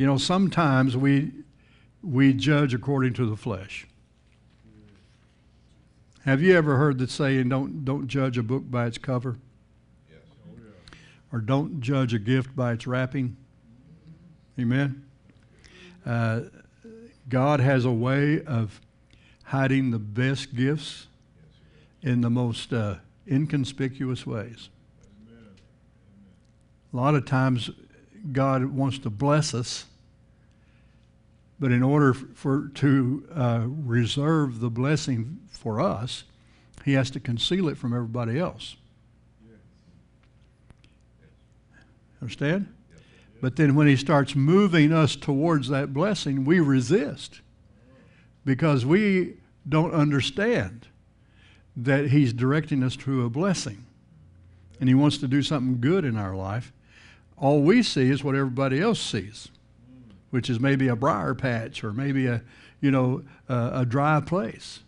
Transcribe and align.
You 0.00 0.06
know, 0.06 0.16
sometimes 0.16 0.96
we 0.96 1.30
we 2.02 2.32
judge 2.32 2.72
according 2.72 3.12
to 3.12 3.26
the 3.26 3.36
flesh. 3.36 3.86
Have 6.24 6.40
you 6.40 6.56
ever 6.56 6.78
heard 6.78 6.96
the 6.96 7.06
saying, 7.06 7.50
don't, 7.50 7.84
don't 7.84 8.08
judge 8.08 8.38
a 8.38 8.42
book 8.42 8.62
by 8.70 8.86
its 8.86 8.96
cover? 8.96 9.36
Or 11.30 11.40
don't 11.40 11.82
judge 11.82 12.14
a 12.14 12.18
gift 12.18 12.56
by 12.56 12.72
its 12.72 12.86
wrapping? 12.86 13.36
Amen? 14.58 15.04
Uh, 16.06 16.44
God 17.28 17.60
has 17.60 17.84
a 17.84 17.92
way 17.92 18.42
of 18.42 18.80
hiding 19.44 19.90
the 19.90 19.98
best 19.98 20.54
gifts 20.54 21.08
in 22.00 22.22
the 22.22 22.30
most 22.30 22.72
uh, 22.72 22.94
inconspicuous 23.28 24.26
ways. 24.26 24.70
A 26.90 26.96
lot 26.96 27.14
of 27.14 27.26
times, 27.26 27.68
God 28.32 28.64
wants 28.64 28.98
to 29.00 29.10
bless 29.10 29.52
us, 29.52 29.84
but 31.60 31.70
in 31.70 31.82
order 31.82 32.14
for 32.14 32.68
to 32.74 33.28
uh, 33.34 33.66
reserve 33.66 34.60
the 34.60 34.70
blessing 34.70 35.38
for 35.50 35.80
us, 35.80 36.24
He 36.86 36.94
has 36.94 37.10
to 37.10 37.20
conceal 37.20 37.68
it 37.68 37.76
from 37.76 37.92
everybody 37.92 38.38
else. 38.38 38.76
Understand? 42.22 42.72
But 43.42 43.56
then 43.56 43.74
when 43.74 43.86
He 43.86 43.96
starts 43.96 44.34
moving 44.34 44.92
us 44.92 45.16
towards 45.16 45.68
that 45.68 45.92
blessing, 45.92 46.44
we 46.44 46.60
resist 46.60 47.40
because 48.44 48.86
we 48.86 49.34
don't 49.68 49.92
understand 49.92 50.88
that 51.76 52.08
He's 52.08 52.32
directing 52.32 52.82
us 52.82 52.96
to 52.96 53.24
a 53.24 53.30
blessing 53.30 53.84
and 54.80 54.88
He 54.88 54.94
wants 54.94 55.18
to 55.18 55.28
do 55.28 55.42
something 55.42 55.80
good 55.80 56.04
in 56.06 56.16
our 56.16 56.34
life. 56.34 56.72
All 57.36 57.62
we 57.62 57.82
see 57.82 58.10
is 58.10 58.24
what 58.24 58.34
everybody 58.34 58.80
else 58.80 59.00
sees, 59.00 59.48
which 60.30 60.48
is 60.48 60.60
maybe 60.60 60.88
a 60.88 60.96
briar 60.96 61.34
patch 61.34 61.82
or 61.84 61.92
maybe 61.92 62.26
a, 62.26 62.42
you 62.80 62.90
know, 62.90 63.22
a, 63.48 63.70
a 63.74 63.86
dry 63.86 64.20
place. 64.20 64.80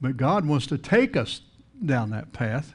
But 0.00 0.16
God 0.16 0.46
wants 0.46 0.66
to 0.68 0.78
take 0.78 1.16
us 1.16 1.42
down 1.84 2.10
that 2.10 2.32
path 2.32 2.74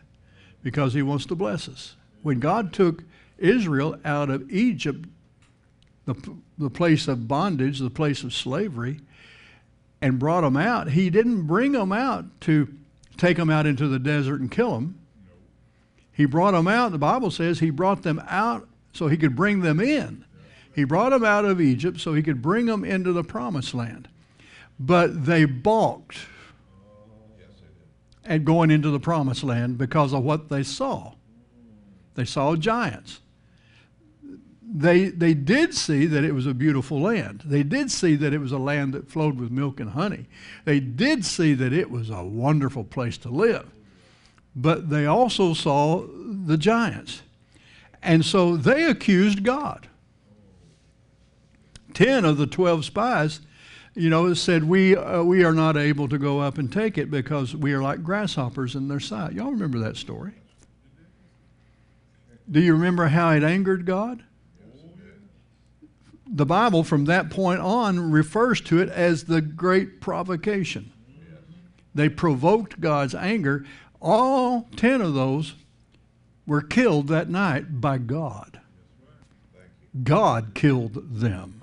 because 0.63 0.93
He 0.93 1.01
wants 1.01 1.25
to 1.27 1.35
bless 1.35 1.67
us. 1.67 1.95
When 2.23 2.39
God 2.39 2.73
took 2.73 3.03
Israel 3.37 3.97
out 4.03 4.29
of 4.29 4.51
Egypt, 4.51 5.05
the, 6.05 6.15
the 6.57 6.69
place 6.69 7.07
of 7.07 7.27
bondage, 7.27 7.79
the 7.79 7.89
place 7.89 8.23
of 8.23 8.33
slavery, 8.33 9.01
and 10.01 10.19
brought 10.19 10.41
them 10.41 10.57
out, 10.57 10.91
He 10.91 11.09
didn't 11.09 11.43
bring 11.43 11.73
them 11.73 11.91
out 11.91 12.25
to 12.41 12.73
take 13.17 13.37
them 13.37 13.49
out 13.49 13.65
into 13.65 13.87
the 13.87 13.99
desert 13.99 14.39
and 14.39 14.51
kill 14.51 14.73
them. 14.73 14.99
He 16.13 16.25
brought 16.25 16.51
them 16.51 16.67
out, 16.67 16.91
the 16.91 16.97
Bible 16.97 17.31
says 17.31 17.59
He 17.59 17.69
brought 17.69 18.03
them 18.03 18.21
out 18.27 18.67
so 18.93 19.07
He 19.07 19.17
could 19.17 19.35
bring 19.35 19.61
them 19.61 19.79
in. 19.79 20.25
He 20.77 20.83
brought 20.83 21.09
them 21.09 21.25
out 21.25 21.43
of 21.43 21.59
Egypt 21.59 21.99
so 21.99 22.13
He 22.13 22.21
could 22.21 22.39
bring 22.39 22.67
them 22.67 22.85
into 22.85 23.11
the 23.11 23.23
promised 23.23 23.73
land. 23.73 24.07
But 24.79 25.25
they 25.25 25.43
balked 25.45 26.19
at 28.23 28.45
going 28.45 28.69
into 28.69 28.91
the 28.91 28.99
promised 28.99 29.43
land 29.43 29.79
because 29.79 30.13
of 30.13 30.23
what 30.23 30.49
they 30.49 30.61
saw. 30.61 31.13
They 32.13 32.25
saw 32.25 32.55
giants. 32.55 33.21
They, 34.61 35.05
they 35.05 35.33
did 35.33 35.73
see 35.73 36.05
that 36.05 36.23
it 36.23 36.33
was 36.33 36.45
a 36.45 36.53
beautiful 36.53 37.01
land. 37.01 37.41
They 37.43 37.63
did 37.63 37.89
see 37.89 38.15
that 38.15 38.31
it 38.31 38.39
was 38.39 38.51
a 38.51 38.59
land 38.59 38.93
that 38.93 39.09
flowed 39.09 39.39
with 39.39 39.49
milk 39.49 39.79
and 39.79 39.89
honey. 39.89 40.27
They 40.65 40.79
did 40.79 41.25
see 41.25 41.55
that 41.55 41.73
it 41.73 41.89
was 41.89 42.11
a 42.11 42.23
wonderful 42.23 42.83
place 42.83 43.17
to 43.19 43.29
live. 43.29 43.65
But 44.55 44.91
they 44.91 45.07
also 45.07 45.55
saw 45.55 46.05
the 46.05 46.57
giants. 46.57 47.23
And 48.03 48.23
so 48.23 48.55
they 48.55 48.83
accused 48.83 49.43
God. 49.43 49.87
Ten 51.97 52.25
of 52.25 52.37
the 52.37 52.45
twelve 52.45 52.85
spies 52.85 53.41
you 53.97 54.11
know, 54.11 54.31
said, 54.35 54.63
we, 54.63 54.95
uh, 54.95 55.23
we 55.23 55.43
are 55.43 55.53
not 55.53 55.75
able 55.75 56.07
to 56.07 56.19
go 56.19 56.39
up 56.39 56.59
and 56.59 56.71
take 56.71 56.99
it 56.99 57.09
because 57.09 57.55
we 57.55 57.73
are 57.73 57.81
like 57.81 58.03
grasshoppers 58.03 58.75
in 58.75 58.87
their 58.87 58.99
sight. 58.99 59.33
Y'all 59.33 59.49
remember 59.49 59.79
that 59.79 59.97
story? 59.97 60.33
Do 62.49 62.59
you 62.61 62.73
remember 62.73 63.07
how 63.07 63.31
it 63.31 63.43
angered 63.43 63.87
God? 63.87 64.23
The 66.27 66.45
Bible 66.45 66.83
from 66.83 67.05
that 67.05 67.31
point 67.31 67.59
on 67.59 68.11
refers 68.11 68.61
to 68.61 68.79
it 68.79 68.89
as 68.89 69.23
the 69.23 69.41
great 69.41 69.99
provocation. 69.99 70.91
They 71.95 72.07
provoked 72.07 72.79
God's 72.79 73.15
anger. 73.15 73.65
All 73.99 74.67
ten 74.75 75.01
of 75.01 75.15
those 75.15 75.55
were 76.45 76.61
killed 76.61 77.07
that 77.07 77.29
night 77.29 77.81
by 77.81 77.97
God. 77.97 78.59
God 80.03 80.51
killed 80.53 81.19
them. 81.19 81.56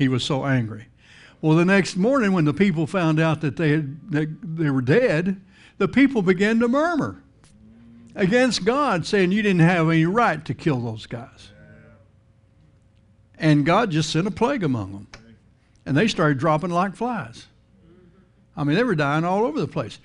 He 0.00 0.08
was 0.08 0.24
so 0.24 0.46
angry. 0.46 0.86
Well, 1.42 1.58
the 1.58 1.66
next 1.66 1.94
morning, 1.94 2.32
when 2.32 2.46
the 2.46 2.54
people 2.54 2.86
found 2.86 3.20
out 3.20 3.42
that 3.42 3.58
they, 3.58 3.68
had, 3.68 4.10
that 4.12 4.56
they 4.56 4.70
were 4.70 4.80
dead, 4.80 5.38
the 5.76 5.88
people 5.88 6.22
began 6.22 6.58
to 6.60 6.68
murmur 6.68 7.22
against 8.14 8.64
God, 8.64 9.04
saying, 9.04 9.30
You 9.30 9.42
didn't 9.42 9.60
have 9.60 9.90
any 9.90 10.06
right 10.06 10.42
to 10.46 10.54
kill 10.54 10.80
those 10.80 11.04
guys. 11.04 11.50
And 13.36 13.66
God 13.66 13.90
just 13.90 14.10
sent 14.10 14.26
a 14.26 14.30
plague 14.30 14.62
among 14.62 14.92
them. 14.92 15.06
And 15.84 15.94
they 15.94 16.08
started 16.08 16.38
dropping 16.38 16.70
like 16.70 16.96
flies. 16.96 17.46
I 18.56 18.64
mean, 18.64 18.76
they 18.76 18.84
were 18.84 18.94
dying 18.94 19.24
all 19.24 19.44
over 19.44 19.60
the 19.60 19.68
place. 19.68 19.98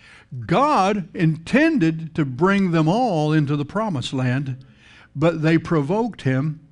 God 0.45 1.07
intended 1.15 2.13
to 2.15 2.25
bring 2.25 2.71
them 2.71 2.89
all 2.89 3.31
into 3.31 3.55
the 3.55 3.63
promised 3.63 4.11
land, 4.11 4.65
but 5.15 5.41
they 5.41 5.57
provoked 5.57 6.23
him 6.23 6.64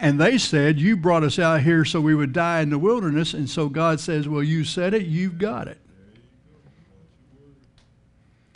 and 0.00 0.20
they 0.20 0.38
said, 0.38 0.78
You 0.78 0.96
brought 0.96 1.24
us 1.24 1.38
out 1.38 1.62
here 1.62 1.84
so 1.84 2.00
we 2.00 2.14
would 2.14 2.32
die 2.32 2.60
in 2.60 2.70
the 2.70 2.78
wilderness. 2.78 3.34
And 3.34 3.48
so 3.50 3.68
God 3.68 4.00
says, 4.00 4.28
Well, 4.28 4.42
you 4.42 4.64
said 4.64 4.94
it, 4.94 5.06
you've 5.06 5.38
got 5.38 5.68
it. 5.68 5.78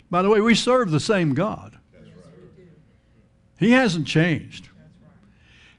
By 0.09 0.21
the 0.21 0.29
way, 0.29 0.41
we 0.41 0.55
serve 0.55 0.91
the 0.91 0.99
same 0.99 1.33
God. 1.33 1.77
He 3.57 3.71
hasn't 3.71 4.07
changed. 4.07 4.69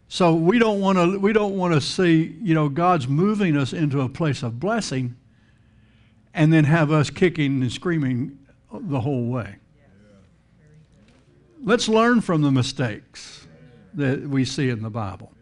So 0.09 0.35
we 0.35 0.59
don't 0.59 0.81
want 0.81 0.99
to 0.99 1.19
we 1.19 1.33
don't 1.33 1.57
want 1.57 1.75
to 1.75 1.81
see, 1.81 2.37
you 2.41 2.55
know, 2.55 2.69
God's 2.69 3.09
moving 3.09 3.57
us 3.57 3.73
into 3.73 4.01
a 4.01 4.09
place 4.09 4.43
of 4.43 4.61
blessing 4.61 5.17
and 6.35 6.53
then 6.53 6.65
have 6.65 6.91
us 6.91 7.11
kicking 7.11 7.63
and 7.63 7.73
screaming 7.73 8.39
the 8.73 9.01
whole 9.01 9.27
way. 9.27 9.57
Let's 11.63 11.89
learn 11.89 12.21
from 12.21 12.43
the 12.43 12.51
mistakes 12.51 13.47
that 13.95 14.21
we 14.21 14.45
see 14.45 14.69
in 14.69 14.83
the 14.83 14.91
Bible. 14.91 15.33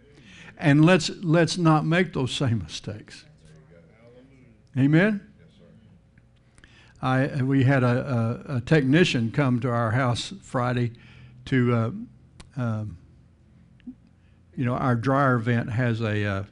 And 0.63 0.85
let's, 0.85 1.11
let's 1.23 1.59
not 1.59 1.85
make 1.85 2.13
those 2.13 2.31
same 2.33 2.61
mistakes. 2.61 3.25
Amen? 4.79 5.21
I, 7.03 7.43
we 7.43 7.65
had 7.65 7.83
a, 7.83 8.45
a, 8.49 8.57
a, 8.57 8.61
technician 8.61 9.33
come 9.33 9.59
to 9.59 9.69
our 9.69 9.91
house 9.91 10.33
Friday 10.41 10.93
to, 11.47 11.75
uh, 11.75 11.91
um, 12.57 12.97
you 14.57 14.65
know, 14.65 14.75
our 14.75 14.95
dryer 14.95 15.39
vent 15.39 15.69
has 15.69 16.01
a, 16.01 16.25
uh, 16.25 16.45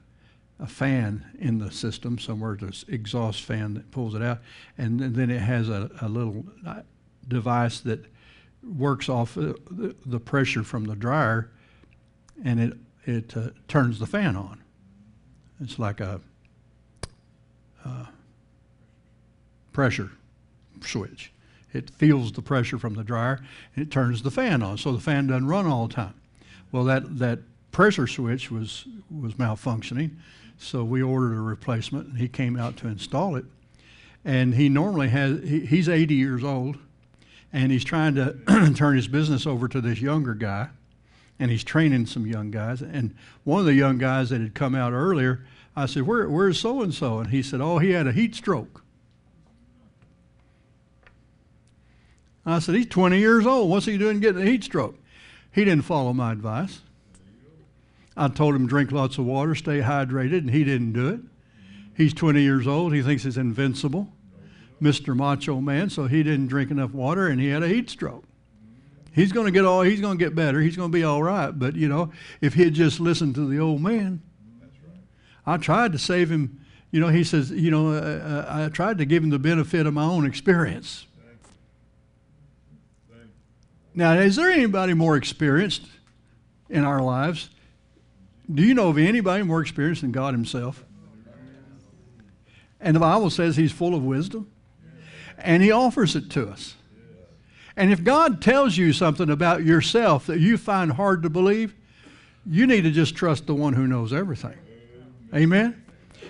a 0.59 0.67
fan 0.67 1.25
in 1.39 1.59
the 1.59 1.71
system 1.71 2.19
somewhere, 2.19 2.59
this 2.61 2.85
exhaust 2.89 3.43
fan 3.43 3.75
that 3.75 3.93
pulls 3.93 4.17
it 4.17 4.23
out, 4.23 4.41
and 4.77 4.99
then 4.99 5.31
it 5.31 5.41
has 5.41 5.69
a, 5.69 5.89
a 6.03 6.09
little 6.09 6.45
uh, 6.67 6.81
device 7.29 7.79
that 7.81 8.05
works 8.65 9.09
off 9.09 9.35
the, 9.35 9.95
the 10.05 10.19
pressure 10.19 10.65
from 10.65 10.85
the 10.87 10.97
dryer, 10.97 11.53
and 12.45 12.59
it 12.59 12.77
it 13.11 13.37
uh, 13.37 13.51
turns 13.69 13.99
the 13.99 14.07
fan 14.07 14.37
on. 14.37 14.63
It's 15.61 15.79
like 15.79 16.01
a 16.01 16.21
uh, 17.85 18.07
pressure 19.73 20.13
switch. 20.81 21.33
It 21.73 21.91
feels 21.91 22.33
the 22.33 22.43
pressure 22.43 22.79
from 22.79 22.95
the 22.95 23.05
dryer 23.05 23.41
and 23.75 23.87
it 23.87 23.91
turns 23.91 24.23
the 24.23 24.31
fan 24.31 24.63
on, 24.63 24.79
so 24.79 24.93
the 24.93 25.01
fan 25.01 25.27
doesn't 25.27 25.47
run 25.47 25.67
all 25.67 25.87
the 25.87 25.95
time. 25.95 26.15
Well, 26.73 26.85
that, 26.85 27.19
that 27.19 27.41
pressure 27.73 28.07
switch 28.07 28.51
was, 28.51 28.87
was 29.11 29.35
malfunctioning, 29.35 30.17
so 30.59 30.85
we 30.85 31.03
ordered 31.03 31.37
a 31.37 31.41
replacement 31.41 32.09
and 32.09 32.19
he 32.19 32.29
came 32.29 32.57
out 32.57 32.77
to 32.79 32.89
install 32.89 33.37
it. 33.37 33.45
And 34.25 34.55
he 34.55 34.69
normally 34.69 35.09
has, 35.09 35.41
he, 35.43 35.67
he's 35.67 35.89
80 35.89 36.15
years 36.15 36.45
old 36.45 36.79
and 37.53 37.73
he's 37.73 37.85
trying 37.85 38.15
to 38.15 38.73
turn 38.75 38.97
his 38.97 39.09
business 39.09 39.47
over 39.47 39.69
to 39.69 39.81
this 39.81 40.01
younger 40.01 40.35
guy 40.35 40.69
and 41.41 41.51
he's 41.51 41.65
training 41.65 42.05
some 42.05 42.27
young 42.27 42.51
guys. 42.51 42.83
And 42.83 43.17
one 43.45 43.61
of 43.61 43.67
the 43.67 43.73
young 43.73 43.97
guys 43.97 44.29
that 44.29 44.43
had 44.43 44.55
come 44.55 44.75
out 44.75 44.93
earlier, 44.93 45.45
I 45.75 45.87
said, 45.87 46.07
Where, 46.07 46.29
Where's 46.29 46.61
so 46.61 46.83
and 46.83 46.95
so? 46.95 47.19
And 47.19 47.31
he 47.31 47.43
said, 47.43 47.63
Oh, 47.63 47.79
he 47.79 47.93
had 47.93 48.07
a 48.07 48.13
heat 48.13 48.35
stroke. 48.35 48.85
I 52.45 52.59
said, 52.59 52.75
He's 52.75 52.87
20 52.87 53.19
years 53.19 53.47
old. 53.47 53.71
What's 53.71 53.87
he 53.87 53.97
doing 53.97 54.21
getting 54.21 54.43
a 54.43 54.45
heat 54.45 54.63
stroke? 54.63 54.97
He 55.51 55.65
didn't 55.65 55.85
follow 55.85 56.13
my 56.13 56.31
advice. 56.31 56.83
I 58.17 58.29
told 58.29 58.55
him 58.55 58.67
drink 58.67 58.93
lots 58.93 59.17
of 59.17 59.25
water, 59.25 59.55
stay 59.55 59.81
hydrated, 59.81 60.39
and 60.39 60.51
he 60.51 60.63
didn't 60.63 60.93
do 60.93 61.09
it. 61.09 61.21
He's 61.97 62.13
20 62.13 62.43
years 62.43 62.67
old. 62.67 62.93
He 62.93 63.03
thinks 63.03 63.23
he's 63.23 63.39
invincible, 63.39 64.13
Mr. 64.81 65.17
Macho 65.17 65.61
Man, 65.61 65.89
so 65.89 66.07
he 66.07 66.23
didn't 66.23 66.49
drink 66.49 66.71
enough 66.71 66.93
water 66.93 67.29
and 67.29 67.41
he 67.41 67.49
had 67.49 67.63
a 67.63 67.69
heat 67.69 67.89
stroke. 67.89 68.25
He's 69.13 69.33
going 69.33 69.47
to 69.47 69.53
get 69.53 69.65
all. 69.65 69.83
He's 69.83 70.01
going 70.01 70.19
to 70.19 70.25
get 70.25 70.35
better. 70.35 70.61
He's 70.61 70.77
going 70.77 70.91
to 70.91 70.97
be 70.97 71.05
all 71.05 71.23
right. 71.23 71.51
But 71.51 71.75
you 71.75 71.89
know, 71.89 72.13
if 72.41 72.55
he'd 72.55 72.75
just 72.75 73.01
listened 73.01 73.35
to 73.37 73.49
the 73.49 73.59
old 73.59 73.83
man, 73.83 74.23
I 75.47 75.57
tried 75.57 75.93
to 75.93 75.99
save 75.99 76.31
him. 76.31 76.61
You 76.93 77.01
know, 77.01 77.09
he 77.09 77.25
says, 77.25 77.51
you 77.51 77.71
know, 77.71 77.93
uh, 77.93 78.47
uh 78.49 78.65
I 78.67 78.69
tried 78.69 78.99
to 78.99 79.05
give 79.05 79.23
him 79.23 79.31
the 79.31 79.39
benefit 79.39 79.87
of 79.87 79.95
my 79.95 80.05
own 80.05 80.27
experience. 80.27 81.07
Now, 83.95 84.13
is 84.15 84.37
there 84.37 84.51
anybody 84.51 84.95
more 84.95 85.17
experienced 85.17 85.83
in 86.69 86.85
our 86.85 87.03
lives? 87.03 87.51
Do 88.53 88.63
you 88.63 88.75
know 88.75 88.89
of 88.89 88.99
anybody 88.99 89.43
more 89.43 89.61
experienced 89.61 90.03
than 90.03 90.13
God 90.13 90.35
Himself? 90.35 90.85
And 92.81 92.97
the 92.97 93.01
Bible 93.01 93.31
says 93.31 93.57
He's 93.57 93.73
full 93.73 93.95
of 93.95 94.03
wisdom, 94.03 94.51
and 95.39 95.63
He 95.63 95.71
offers 95.71 96.17
it 96.17 96.31
to 96.31 96.49
us. 96.49 96.77
And 97.81 97.91
if 97.91 98.05
God 98.05 98.43
tells 98.43 98.77
you 98.77 98.93
something 98.93 99.31
about 99.31 99.65
yourself 99.65 100.27
that 100.27 100.39
you 100.39 100.59
find 100.59 100.93
hard 100.93 101.23
to 101.23 101.31
believe, 101.31 101.75
you 102.45 102.67
need 102.67 102.83
to 102.83 102.91
just 102.91 103.15
trust 103.15 103.47
the 103.47 103.55
one 103.55 103.73
who 103.73 103.87
knows 103.87 104.13
everything. 104.13 104.59
Amen? 105.35 105.83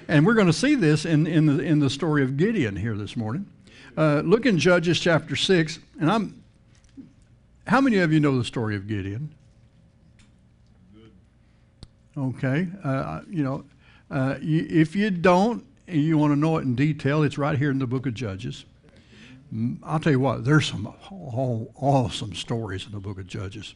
And 0.07 0.25
we're 0.25 0.35
going 0.35 0.47
to 0.47 0.53
see 0.53 0.77
this 0.77 1.05
in, 1.05 1.27
in, 1.27 1.47
the, 1.47 1.59
in 1.59 1.81
the 1.81 1.91
story 1.91 2.23
of 2.23 2.37
Gideon 2.37 2.77
here 2.77 2.97
this 2.97 3.17
morning. 3.17 3.51
Uh, 3.97 4.23
look 4.25 4.47
in 4.47 4.61
Judges 4.61 5.01
chapter 5.01 5.35
6, 5.35 5.81
and 5.99 6.09
I'm. 6.09 6.41
How 7.67 7.81
many 7.81 7.99
of 7.99 8.13
you 8.13 8.21
know 8.21 8.39
the 8.39 8.45
story 8.45 8.77
of 8.77 8.87
Gideon? 8.87 9.35
Okay. 12.17 12.69
Uh, 12.85 13.23
you 13.29 13.43
know, 13.43 13.65
uh, 14.09 14.37
if 14.41 14.95
you 14.95 15.11
don't, 15.11 15.67
and 15.89 16.01
you 16.01 16.17
want 16.17 16.33
to 16.33 16.39
know 16.39 16.59
it 16.59 16.63
in 16.63 16.77
detail, 16.77 17.25
it's 17.25 17.39
right 17.39 17.59
here 17.59 17.73
in 17.73 17.81
the 17.81 17.89
book 17.89 18.07
of 18.07 18.15
Judges. 18.15 18.67
I'll 19.83 19.99
tell 19.99 20.13
you 20.13 20.21
what, 20.21 20.45
there's 20.45 20.67
some 20.67 20.87
awesome 20.87 22.35
stories 22.35 22.87
in 22.87 22.93
the 22.93 23.01
book 23.01 23.19
of 23.19 23.27
Judges. 23.27 23.75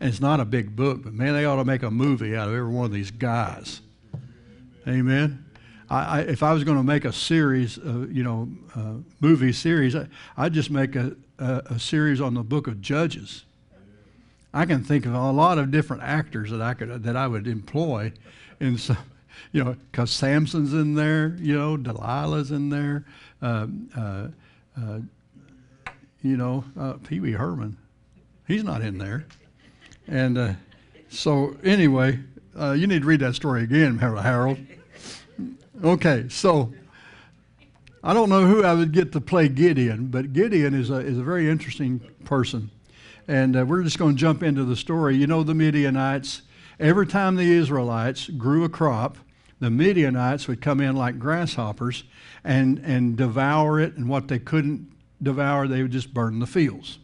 And 0.00 0.08
it's 0.08 0.20
not 0.20 0.40
a 0.40 0.44
big 0.44 0.74
book, 0.74 1.02
but 1.04 1.14
man, 1.14 1.34
they 1.34 1.44
ought 1.44 1.56
to 1.56 1.64
make 1.64 1.82
a 1.82 1.90
movie 1.90 2.36
out 2.36 2.48
of 2.48 2.54
every 2.54 2.70
one 2.70 2.84
of 2.84 2.92
these 2.92 3.10
guys. 3.10 3.80
Amen. 4.86 5.44
I, 5.88 6.18
I, 6.18 6.20
if 6.22 6.42
I 6.42 6.52
was 6.52 6.64
going 6.64 6.76
to 6.76 6.82
make 6.82 7.04
a 7.04 7.12
series, 7.12 7.78
uh, 7.78 8.06
you 8.10 8.24
know, 8.24 8.48
uh, 8.74 8.94
movie 9.20 9.52
series, 9.52 9.94
I, 9.94 10.08
would 10.38 10.52
just 10.52 10.70
make 10.70 10.96
a, 10.96 11.16
a, 11.38 11.62
a, 11.66 11.78
series 11.78 12.20
on 12.20 12.34
the 12.34 12.42
book 12.42 12.66
of 12.66 12.80
Judges. 12.80 13.44
I 14.52 14.64
can 14.66 14.82
think 14.82 15.06
of 15.06 15.14
a 15.14 15.30
lot 15.30 15.58
of 15.58 15.70
different 15.70 16.02
actors 16.02 16.50
that 16.50 16.60
I 16.60 16.74
could 16.74 17.02
that 17.04 17.16
I 17.16 17.26
would 17.28 17.46
employ 17.46 18.12
in 18.58 18.78
some, 18.78 18.96
you 19.52 19.62
know, 19.62 19.76
because 19.90 20.10
Samson's 20.10 20.72
in 20.72 20.94
there, 20.94 21.36
you 21.38 21.56
know, 21.56 21.76
Delilah's 21.76 22.50
in 22.50 22.70
there. 22.70 23.04
Uh, 23.40 23.66
uh 23.96 24.28
uh, 24.80 25.00
you 26.22 26.36
know, 26.36 26.64
uh, 26.78 26.94
Pee 26.94 27.20
Wee 27.20 27.32
Herman. 27.32 27.76
He's 28.46 28.64
not 28.64 28.82
in 28.82 28.98
there. 28.98 29.26
And 30.06 30.38
uh, 30.38 30.52
so, 31.08 31.56
anyway, 31.64 32.20
uh, 32.58 32.72
you 32.72 32.86
need 32.86 33.02
to 33.02 33.08
read 33.08 33.20
that 33.20 33.34
story 33.34 33.62
again, 33.62 33.98
Harold. 33.98 34.58
Okay, 35.82 36.26
so 36.28 36.72
I 38.02 38.14
don't 38.14 38.28
know 38.28 38.46
who 38.46 38.64
I 38.64 38.72
would 38.72 38.92
get 38.92 39.12
to 39.12 39.20
play 39.20 39.48
Gideon, 39.48 40.06
but 40.06 40.32
Gideon 40.32 40.74
is 40.74 40.90
a, 40.90 40.96
is 40.96 41.18
a 41.18 41.22
very 41.22 41.50
interesting 41.50 42.00
person. 42.24 42.70
And 43.28 43.56
uh, 43.56 43.64
we're 43.66 43.82
just 43.82 43.98
going 43.98 44.14
to 44.14 44.20
jump 44.20 44.42
into 44.42 44.64
the 44.64 44.76
story. 44.76 45.16
You 45.16 45.26
know, 45.26 45.42
the 45.42 45.54
Midianites, 45.54 46.42
every 46.78 47.06
time 47.06 47.34
the 47.34 47.50
Israelites 47.50 48.28
grew 48.28 48.62
a 48.62 48.68
crop, 48.68 49.18
the 49.58 49.70
Midianites 49.70 50.46
would 50.46 50.60
come 50.60 50.80
in 50.80 50.94
like 50.94 51.18
grasshoppers 51.18 52.04
and, 52.46 52.78
and 52.78 53.16
devour 53.16 53.80
it, 53.80 53.96
and 53.96 54.08
what 54.08 54.28
they 54.28 54.38
couldn't 54.38 54.90
devour, 55.20 55.66
they 55.66 55.82
would 55.82 55.90
just 55.90 56.14
burn 56.14 56.38
the 56.38 56.46
fields. 56.46 56.98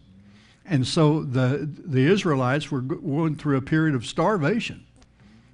And 0.64 0.86
so 0.86 1.24
the, 1.24 1.68
the 1.84 2.10
Israelites 2.10 2.70
were 2.70 2.80
going 2.80 3.34
through 3.34 3.56
a 3.56 3.62
period 3.62 3.96
of 3.96 4.06
starvation. 4.06 4.86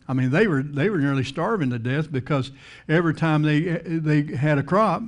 I 0.07 0.13
mean, 0.13 0.31
they 0.31 0.47
were, 0.47 0.63
they 0.63 0.91
were 0.91 0.99
nearly 0.99 1.25
starving 1.25 1.71
to 1.71 1.79
death 1.79 2.13
because 2.13 2.53
every 2.89 3.15
time 3.15 3.43
they, 3.43 3.61
they 3.61 4.37
had 4.37 4.59
a 4.59 4.63
crop, 4.63 5.03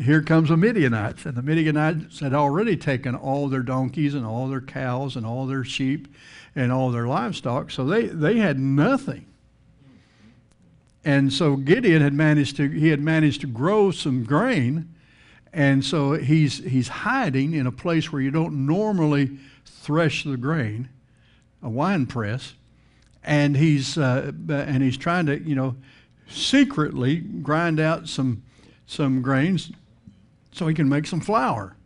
here 0.00 0.22
comes 0.22 0.48
the 0.48 0.56
Midianites. 0.56 1.24
And 1.24 1.36
the 1.36 1.42
Midianites 1.42 2.18
had 2.18 2.34
already 2.34 2.76
taken 2.76 3.14
all 3.14 3.48
their 3.48 3.62
donkeys 3.62 4.14
and 4.14 4.26
all 4.26 4.48
their 4.48 4.60
cows 4.60 5.14
and 5.14 5.24
all 5.24 5.46
their 5.46 5.64
sheep 5.64 6.08
and 6.56 6.72
all 6.72 6.90
their 6.90 7.06
livestock. 7.06 7.70
So 7.70 7.84
they, 7.84 8.06
they 8.06 8.38
had 8.38 8.58
nothing. 8.58 9.26
And 11.04 11.32
so 11.32 11.56
Gideon 11.56 12.00
had 12.00 12.14
managed 12.14 12.56
to 12.56 12.68
he 12.68 12.88
had 12.88 13.00
managed 13.00 13.40
to 13.40 13.46
grow 13.46 13.90
some 13.90 14.24
grain, 14.24 14.94
and 15.52 15.84
so 15.84 16.12
he's 16.12 16.58
he's 16.58 16.88
hiding 16.88 17.54
in 17.54 17.66
a 17.66 17.72
place 17.72 18.12
where 18.12 18.22
you 18.22 18.30
don't 18.30 18.66
normally 18.66 19.38
thresh 19.64 20.22
the 20.22 20.36
grain, 20.36 20.88
a 21.60 21.68
wine 21.68 22.06
press, 22.06 22.54
and 23.24 23.56
he's 23.56 23.98
uh, 23.98 24.30
and 24.48 24.82
he's 24.82 24.96
trying 24.96 25.26
to 25.26 25.40
you 25.40 25.56
know 25.56 25.74
secretly 26.28 27.16
grind 27.16 27.80
out 27.80 28.08
some 28.08 28.44
some 28.86 29.22
grains 29.22 29.72
so 30.52 30.68
he 30.68 30.74
can 30.74 30.88
make 30.88 31.06
some 31.06 31.20
flour. 31.20 31.76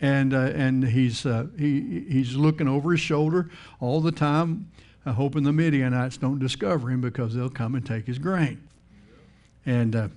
And 0.00 0.34
uh, 0.34 0.52
and 0.54 0.84
he's 0.84 1.26
uh, 1.26 1.46
he 1.58 2.04
he's 2.08 2.36
looking 2.36 2.68
over 2.68 2.92
his 2.92 3.00
shoulder 3.00 3.50
all 3.80 4.00
the 4.00 4.12
time 4.12 4.70
uh, 5.06 5.12
hoping 5.12 5.44
the 5.44 5.52
Midianites 5.52 6.16
don't 6.16 6.38
discover 6.38 6.90
him 6.90 7.00
because 7.00 7.34
they'll 7.34 7.50
come 7.50 7.74
and 7.74 7.84
take 7.84 8.06
his 8.06 8.18
grain. 8.18 8.66
And 9.66 9.96
uh, 9.96 10.08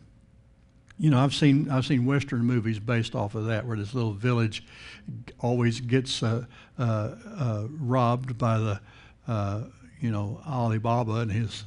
you 1.00 1.12
know, 1.12 1.19
I've 1.19 1.34
seen 1.34 1.69
I've 1.69 1.86
seen 1.86 2.06
Western 2.06 2.44
movies 2.44 2.80
based 2.80 3.16
off 3.16 3.36
of 3.36 3.45
that, 3.45 3.66
where 3.66 3.78
this 3.78 3.94
little 3.94 4.13
village 4.13 4.63
always 5.39 5.80
gets 5.80 6.24
uh, 6.24 6.45
uh, 6.80 6.84
uh 6.84 7.68
robbed 7.69 8.38
by 8.38 8.57
the 8.57 8.80
uh, 9.28 9.63
you 10.00 10.12
know 10.12 10.42
Ali 10.45 10.80
Baba 10.80 11.16
and 11.18 11.31
his 11.31 11.63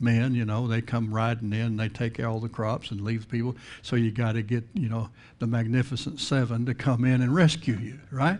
men. 0.00 0.34
You 0.34 0.44
know, 0.44 0.68
they 0.68 0.80
come 0.80 1.12
riding 1.12 1.52
in, 1.52 1.76
they 1.76 1.88
take 1.88 2.22
all 2.22 2.38
the 2.38 2.48
crops 2.48 2.92
and 2.92 3.00
leave 3.00 3.28
people. 3.28 3.56
So 3.82 3.96
you 3.96 4.12
got 4.12 4.32
to 4.32 4.42
get 4.42 4.64
you 4.72 4.88
know 4.88 5.10
the 5.40 5.48
Magnificent 5.48 6.20
Seven 6.20 6.64
to 6.66 6.74
come 6.74 7.04
in 7.04 7.22
and 7.22 7.34
rescue 7.34 7.76
you, 7.76 7.98
right? 8.12 8.38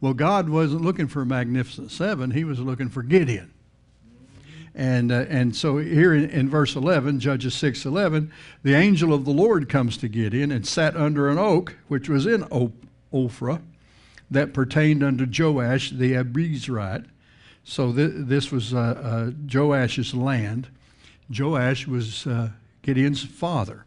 Well, 0.00 0.14
God 0.14 0.48
wasn't 0.48 0.82
looking 0.82 1.08
for 1.08 1.22
a 1.22 1.26
magnificent 1.26 1.90
seven, 1.90 2.30
He 2.30 2.44
was 2.44 2.60
looking 2.60 2.88
for 2.88 3.02
Gideon. 3.02 3.52
And, 4.74 5.10
uh, 5.10 5.24
and 5.28 5.56
so 5.56 5.78
here 5.78 6.14
in, 6.14 6.30
in, 6.30 6.48
verse 6.48 6.76
11, 6.76 7.18
Judges 7.18 7.54
6 7.54 7.84
11, 7.84 8.30
the 8.62 8.74
angel 8.74 9.12
of 9.12 9.24
the 9.24 9.32
Lord 9.32 9.68
comes 9.68 9.96
to 9.96 10.08
Gideon 10.08 10.52
and 10.52 10.64
sat 10.64 10.96
under 10.96 11.28
an 11.28 11.36
oak 11.36 11.76
which 11.88 12.08
was 12.08 12.26
in 12.26 12.44
Ophrah 13.12 13.60
that 14.30 14.54
pertained 14.54 15.02
unto 15.02 15.26
Joash 15.26 15.90
the 15.90 16.12
Abiezrite. 16.12 17.06
So 17.64 17.92
th- 17.92 18.12
this 18.14 18.52
was 18.52 18.72
uh, 18.72 18.78
uh, 18.78 19.30
Joash's 19.46 20.14
land. 20.14 20.68
Joash 21.28 21.88
was 21.88 22.26
uh, 22.26 22.50
Gideon's 22.82 23.24
father. 23.24 23.84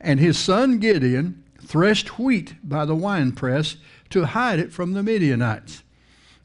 And 0.00 0.18
his 0.18 0.38
son 0.38 0.78
Gideon 0.78 1.44
threshed 1.60 2.18
wheat 2.18 2.54
by 2.62 2.84
the 2.84 2.96
winepress 2.96 3.76
to 4.10 4.26
hide 4.26 4.58
it 4.58 4.72
from 4.72 4.92
the 4.92 5.02
Midianites. 5.02 5.82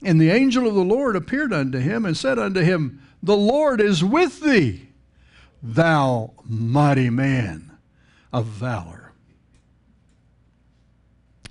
And 0.03 0.20
the 0.20 0.32
angel 0.32 0.68
of 0.68 0.74
the 0.74 0.84
Lord 0.84 1.15
appeared 1.15 1.53
unto 1.53 1.80
him 1.80 2.06
and 2.06 2.18
said 2.18 2.39
unto 2.39 2.62
him, 2.62 3.01
The 3.22 3.38
Lord 3.38 3.80
is 3.80 4.03
with 4.03 4.41
thee, 4.41 4.89
thou 5.62 6.34
mighty 6.44 7.10
man 7.10 7.72
of 8.34 8.46
valor. 8.46 9.12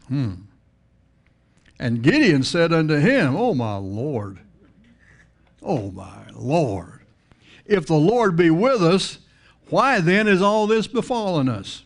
Hmm. 0.09 0.33
And 1.79 2.03
Gideon 2.03 2.43
said 2.43 2.73
unto 2.73 2.97
him, 2.97 3.37
O 3.37 3.55
my 3.55 3.77
Lord, 3.77 4.41
O 5.63 5.91
my 5.93 6.25
Lord, 6.35 7.01
if 7.65 7.87
the 7.87 7.95
Lord 7.95 8.37
be 8.37 8.51
with 8.51 8.83
us, 8.83 9.19
why 9.69 10.01
then 10.01 10.27
is 10.27 10.43
all 10.43 10.67
this 10.67 10.89
befallen 10.89 11.49
us? 11.49 11.85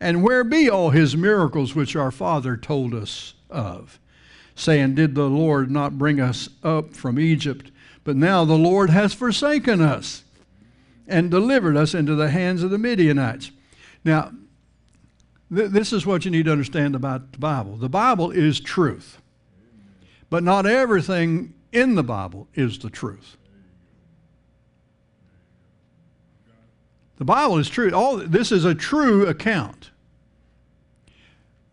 And 0.00 0.22
where 0.22 0.44
be 0.44 0.68
all 0.68 0.90
his 0.90 1.16
miracles 1.16 1.74
which 1.74 1.94
our 1.94 2.10
father 2.10 2.56
told 2.56 2.92
us 2.92 3.34
of, 3.50 3.98
saying, 4.54 4.94
Did 4.94 5.14
the 5.14 5.28
Lord 5.28 5.70
not 5.70 5.98
bring 5.98 6.20
us 6.20 6.48
up 6.62 6.94
from 6.94 7.18
Egypt? 7.18 7.70
But 8.04 8.16
now 8.16 8.44
the 8.44 8.54
Lord 8.54 8.90
has 8.90 9.14
forsaken 9.14 9.80
us 9.80 10.22
and 11.08 11.30
delivered 11.30 11.76
us 11.76 11.94
into 11.94 12.14
the 12.14 12.30
hands 12.30 12.62
of 12.62 12.70
the 12.70 12.78
Midianites. 12.78 13.50
Now, 14.04 14.32
th- 15.54 15.70
this 15.70 15.92
is 15.92 16.06
what 16.06 16.24
you 16.24 16.30
need 16.30 16.44
to 16.44 16.52
understand 16.52 16.94
about 16.94 17.32
the 17.32 17.38
Bible. 17.38 17.76
The 17.76 17.88
Bible 17.88 18.30
is 18.30 18.60
truth, 18.60 19.20
but 20.30 20.42
not 20.42 20.66
everything 20.66 21.54
in 21.72 21.94
the 21.94 22.04
Bible 22.04 22.48
is 22.54 22.78
the 22.78 22.90
truth. 22.90 23.36
The 27.16 27.24
Bible 27.24 27.58
is 27.58 27.68
true. 27.68 27.90
All 27.92 28.18
this 28.18 28.52
is 28.52 28.64
a 28.64 28.74
true 28.74 29.26
account. 29.26 29.90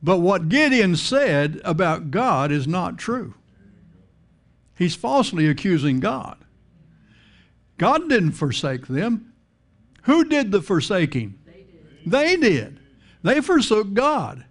But 0.04 0.20
what 0.20 0.50
Gideon 0.50 0.98
said 0.98 1.62
about 1.64 2.12
God 2.12 2.52
is 2.52 2.68
not 2.68 2.98
true. 2.98 3.36
He's 4.78 4.96
falsely 4.96 5.48
accusing 5.48 6.02
God. 6.02 6.38
God 7.78 8.10
didn't 8.10 8.34
forsake 8.34 8.88
them. 8.88 9.34
Who 10.04 10.26
did 10.26 10.52
the 10.52 10.62
forsaking? 10.62 11.40
They 11.46 11.64
did. 11.64 12.12
They, 12.12 12.36
did. 12.36 12.80
they 13.24 13.40
forsook 13.40 13.94
God. 13.94 14.44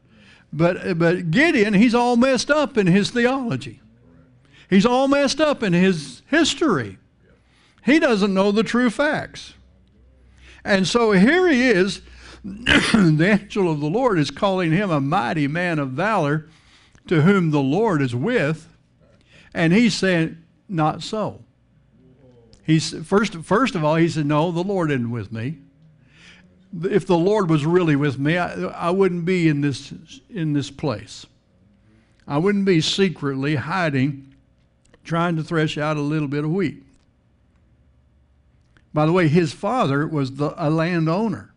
But, 0.52 0.98
but 0.98 1.30
Gideon, 1.30 1.74
he's 1.74 1.94
all 1.94 2.16
messed 2.16 2.50
up 2.50 2.78
in 2.78 2.86
his 2.86 3.10
theology. 3.10 3.80
He's 4.70 4.86
all 4.86 5.06
messed 5.06 5.40
up 5.40 5.62
in 5.62 5.74
his 5.74 6.22
history. 6.28 6.98
He 7.84 7.98
doesn't 7.98 8.32
know 8.32 8.52
the 8.52 8.62
true 8.62 8.88
facts. 8.88 9.52
And 10.64 10.86
so 10.86 11.12
here 11.12 11.48
he 11.48 11.68
is. 11.68 12.00
the 12.44 13.38
angel 13.40 13.70
of 13.70 13.80
the 13.80 13.86
Lord 13.86 14.18
is 14.18 14.30
calling 14.30 14.72
him 14.72 14.90
a 14.90 15.00
mighty 15.00 15.46
man 15.46 15.78
of 15.78 15.90
valor 15.90 16.48
to 17.06 17.22
whom 17.22 17.50
the 17.50 17.60
Lord 17.60 18.02
is 18.02 18.14
with. 18.14 18.68
And 19.54 19.72
he's 19.72 19.94
saying, 19.94 20.38
Not 20.68 21.02
so. 21.02 21.44
He's 22.64 22.94
first, 23.06 23.34
first 23.36 23.74
of 23.74 23.84
all, 23.84 23.96
he 23.96 24.08
said, 24.08 24.26
No, 24.26 24.50
the 24.50 24.64
Lord 24.64 24.90
isn't 24.90 25.10
with 25.10 25.30
me. 25.30 25.58
If 26.82 27.06
the 27.06 27.18
Lord 27.18 27.50
was 27.50 27.66
really 27.66 27.96
with 27.96 28.18
me, 28.18 28.38
I, 28.38 28.54
I 28.54 28.90
wouldn't 28.90 29.24
be 29.24 29.46
in 29.46 29.60
this, 29.60 29.92
in 30.30 30.52
this 30.52 30.70
place. 30.70 31.26
I 32.26 32.38
wouldn't 32.38 32.64
be 32.64 32.80
secretly 32.80 33.56
hiding, 33.56 34.34
trying 35.04 35.36
to 35.36 35.44
thresh 35.44 35.76
out 35.76 35.96
a 35.96 36.00
little 36.00 36.28
bit 36.28 36.44
of 36.44 36.50
wheat. 36.50 36.82
By 38.94 39.06
the 39.06 39.12
way, 39.12 39.28
his 39.28 39.52
father 39.52 40.06
was 40.06 40.32
the, 40.36 40.54
a 40.56 40.70
landowner. 40.70 41.51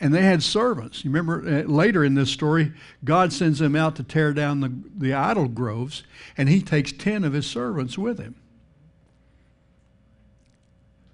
And 0.00 0.14
they 0.14 0.22
had 0.22 0.42
servants. 0.42 1.04
You 1.04 1.10
remember 1.10 1.46
uh, 1.46 1.62
later 1.64 2.02
in 2.04 2.14
this 2.14 2.30
story, 2.30 2.72
God 3.04 3.32
sends 3.32 3.58
them 3.58 3.76
out 3.76 3.96
to 3.96 4.02
tear 4.02 4.32
down 4.32 4.60
the, 4.60 4.72
the 4.96 5.12
idol 5.12 5.46
groves, 5.46 6.04
and 6.38 6.48
he 6.48 6.62
takes 6.62 6.90
10 6.90 7.22
of 7.22 7.34
his 7.34 7.46
servants 7.46 7.98
with 7.98 8.18
him. 8.18 8.34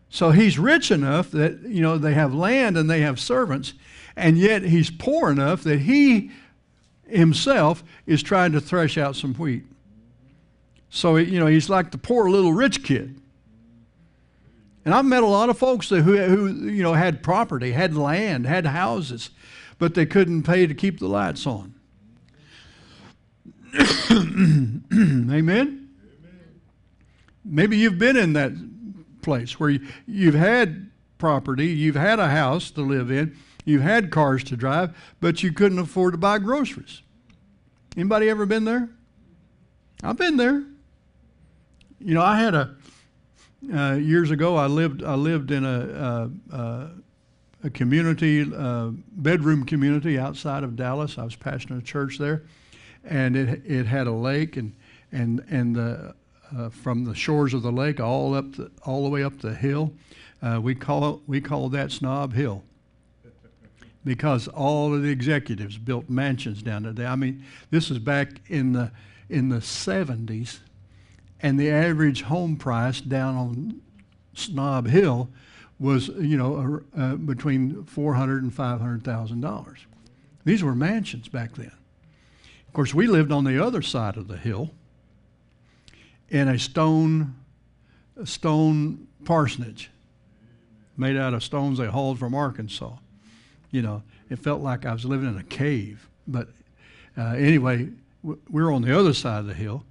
So 0.09 0.31
he's 0.31 0.59
rich 0.59 0.91
enough 0.91 1.31
that, 1.33 1.61
you 1.63 1.83
know, 1.83 1.99
they 1.99 2.15
have 2.15 2.33
land 2.33 2.79
and 2.79 2.89
they 2.89 3.01
have 3.01 3.19
servants, 3.19 3.75
and 4.15 4.39
yet 4.39 4.63
he's 4.63 4.91
poor 4.91 5.31
enough 5.31 5.63
that 5.65 5.81
he 5.81 6.31
himself 7.09 7.85
is 8.07 8.23
trying 8.23 8.53
to 8.53 8.61
thresh 8.61 8.97
out 8.97 9.17
some 9.17 9.35
wheat. 9.35 9.65
So, 10.91 11.17
you 11.17 11.39
know, 11.39 11.47
he's 11.47 11.69
like 11.69 11.91
the 11.91 11.99
poor 11.99 12.31
little 12.31 12.53
rich 12.53 12.83
kid. 12.83 13.21
And 14.87 14.95
I've 14.95 15.05
met 15.05 15.25
a 15.25 15.27
lot 15.27 15.51
of 15.51 15.59
folks 15.59 15.89
who, 15.89 16.01
who 16.01 16.71
you 16.71 16.81
know, 16.85 16.93
had 16.93 17.21
property, 17.21 17.73
had 17.73 17.97
land, 17.97 18.47
had 18.47 18.67
houses, 18.67 19.31
but 19.81 19.95
they 19.95 20.07
couldn't 20.07 20.45
pay 20.45 20.69
to 20.69 20.75
keep 20.75 21.01
the 21.01 21.09
lights 21.09 21.45
on. 21.45 21.75
Amen? 24.09 24.85
Amen? 25.33 25.89
Maybe 27.45 27.77
you've 27.77 27.99
been 27.99 28.17
in 28.17 28.35
that 28.35 28.53
place 29.23 29.59
where 29.59 29.71
you, 29.71 29.89
you've 30.07 30.37
had 30.37 30.89
property, 31.19 31.67
you've 31.67 31.97
had 31.97 32.21
a 32.21 32.29
house 32.29 32.71
to 32.71 32.83
live 32.83 33.11
in, 33.11 33.37
you've 33.65 33.83
had 33.83 34.13
cars 34.13 34.45
to 34.45 34.57
drive, 34.57 34.97
but 35.21 35.43
you 35.43 35.53
couldn't 35.53 35.81
afford 35.81 36.15
to 36.15 36.19
buy 36.19 36.39
groceries. 36.39 37.03
Anybody 37.97 38.31
ever 38.31 38.47
been 38.47 38.65
there? 38.65 38.89
I've 40.05 40.17
been 40.17 40.37
there. 40.37 40.63
You 41.99 42.15
know, 42.15 42.23
I 42.23 42.39
had 42.39 42.55
a 42.55 42.76
uh, 43.73 43.95
years 43.95 44.31
ago, 44.31 44.57
I 44.57 44.67
lived 44.67 45.03
I 45.03 45.15
lived 45.15 45.51
in 45.51 45.65
a, 45.65 46.31
a, 46.51 46.91
a 47.65 47.71
community 47.71 48.47
uh, 48.55 48.91
bedroom 49.13 49.65
community 49.65 50.19
outside 50.19 50.63
of 50.63 50.77
Dallas. 50.77 51.19
I 51.19 51.25
was 51.25 51.37
pastoring 51.37 51.79
a 51.79 51.83
church 51.83 52.19
there, 52.19 52.43
and 53.05 53.37
it 53.37 53.63
it 53.65 53.87
had 53.87 54.07
a 54.07 54.13
lake 54.13 54.57
and 54.57 54.75
and 55.11 55.45
and 55.51 55.75
the, 55.75 56.15
uh, 56.57 56.69
from 56.69 57.05
the 57.05 57.15
shores 57.15 57.55
of 57.55 57.63
the 57.63 57.73
lake 57.73 57.99
all 57.99 58.35
up 58.35 58.53
the, 58.57 58.71
all 58.83 59.05
the 59.05 59.11
way 59.11 59.25
up 59.25 59.39
the 59.41 59.55
hill, 59.55 59.93
uh, 60.43 60.61
we 60.63 60.75
call 60.75 61.23
we 61.27 61.41
call 61.41 61.69
that 61.71 61.91
Snob 61.91 62.35
Hill 62.35 62.63
because 64.05 64.47
all 64.49 64.95
of 64.95 65.03
the 65.03 65.11
executives 65.11 65.79
built 65.79 66.09
mansions 66.09 66.63
down 66.63 66.85
there. 66.95 67.09
I 67.09 67.17
mean, 67.17 67.45
this 67.71 67.91
is 67.91 67.99
back 67.99 68.29
in 68.49 68.73
the 68.73 68.93
in 69.29 69.49
the 69.49 69.59
70s 69.59 70.61
and 71.47 71.61
the 71.61 71.71
average 71.71 72.23
home 72.23 72.57
price 72.57 73.01
down 73.01 73.37
on 73.37 73.81
Snob 74.35 74.89
Hill 74.89 75.29
was, 75.79 76.09
you 76.09 76.37
know, 76.37 76.83
uh, 76.99 77.15
between 77.15 77.85
four 77.85 78.15
hundred 78.15 78.43
and 78.43 78.53
five 78.53 78.81
hundred 78.81 79.05
thousand 79.05 79.43
dollars. 79.43 79.87
These 80.45 80.65
were 80.65 80.75
mansions 80.75 81.29
back 81.29 81.55
then. 81.55 81.71
Of 82.67 82.73
course, 82.73 82.93
we 82.93 83.07
lived 83.07 83.31
on 83.31 83.45
the 83.45 83.65
other 83.65 83.81
side 83.81 84.17
of 84.17 84.27
the 84.27 84.37
hill 84.37 84.73
in 86.29 86.49
a 86.49 86.59
stone, 86.59 87.37
a 88.21 88.27
stone 88.27 89.07
parsonage 89.25 89.89
made 90.97 91.17
out 91.17 91.33
of 91.33 91.45
stones 91.45 91.79
they 91.79 91.87
hauled 91.87 92.19
from 92.19 92.35
Arkansas. 92.35 92.97
You 93.71 93.83
know, 93.83 94.03
it 94.31 94.41
felt 94.41 94.63
like 94.63 94.85
I 94.85 94.93
was 94.93 95.05
living 95.05 95.29
in 95.29 95.39
a 95.39 95.45
cave. 95.45 96.09
But 96.27 96.49
uh, 97.17 97.35
anyway, 97.37 97.91
we 98.25 98.35
we're 98.51 98.73
on 98.73 98.83
the 98.83 98.99
other 98.99 99.15
side 99.15 99.39
of 99.39 99.47
the 99.47 99.55
hill 99.55 99.85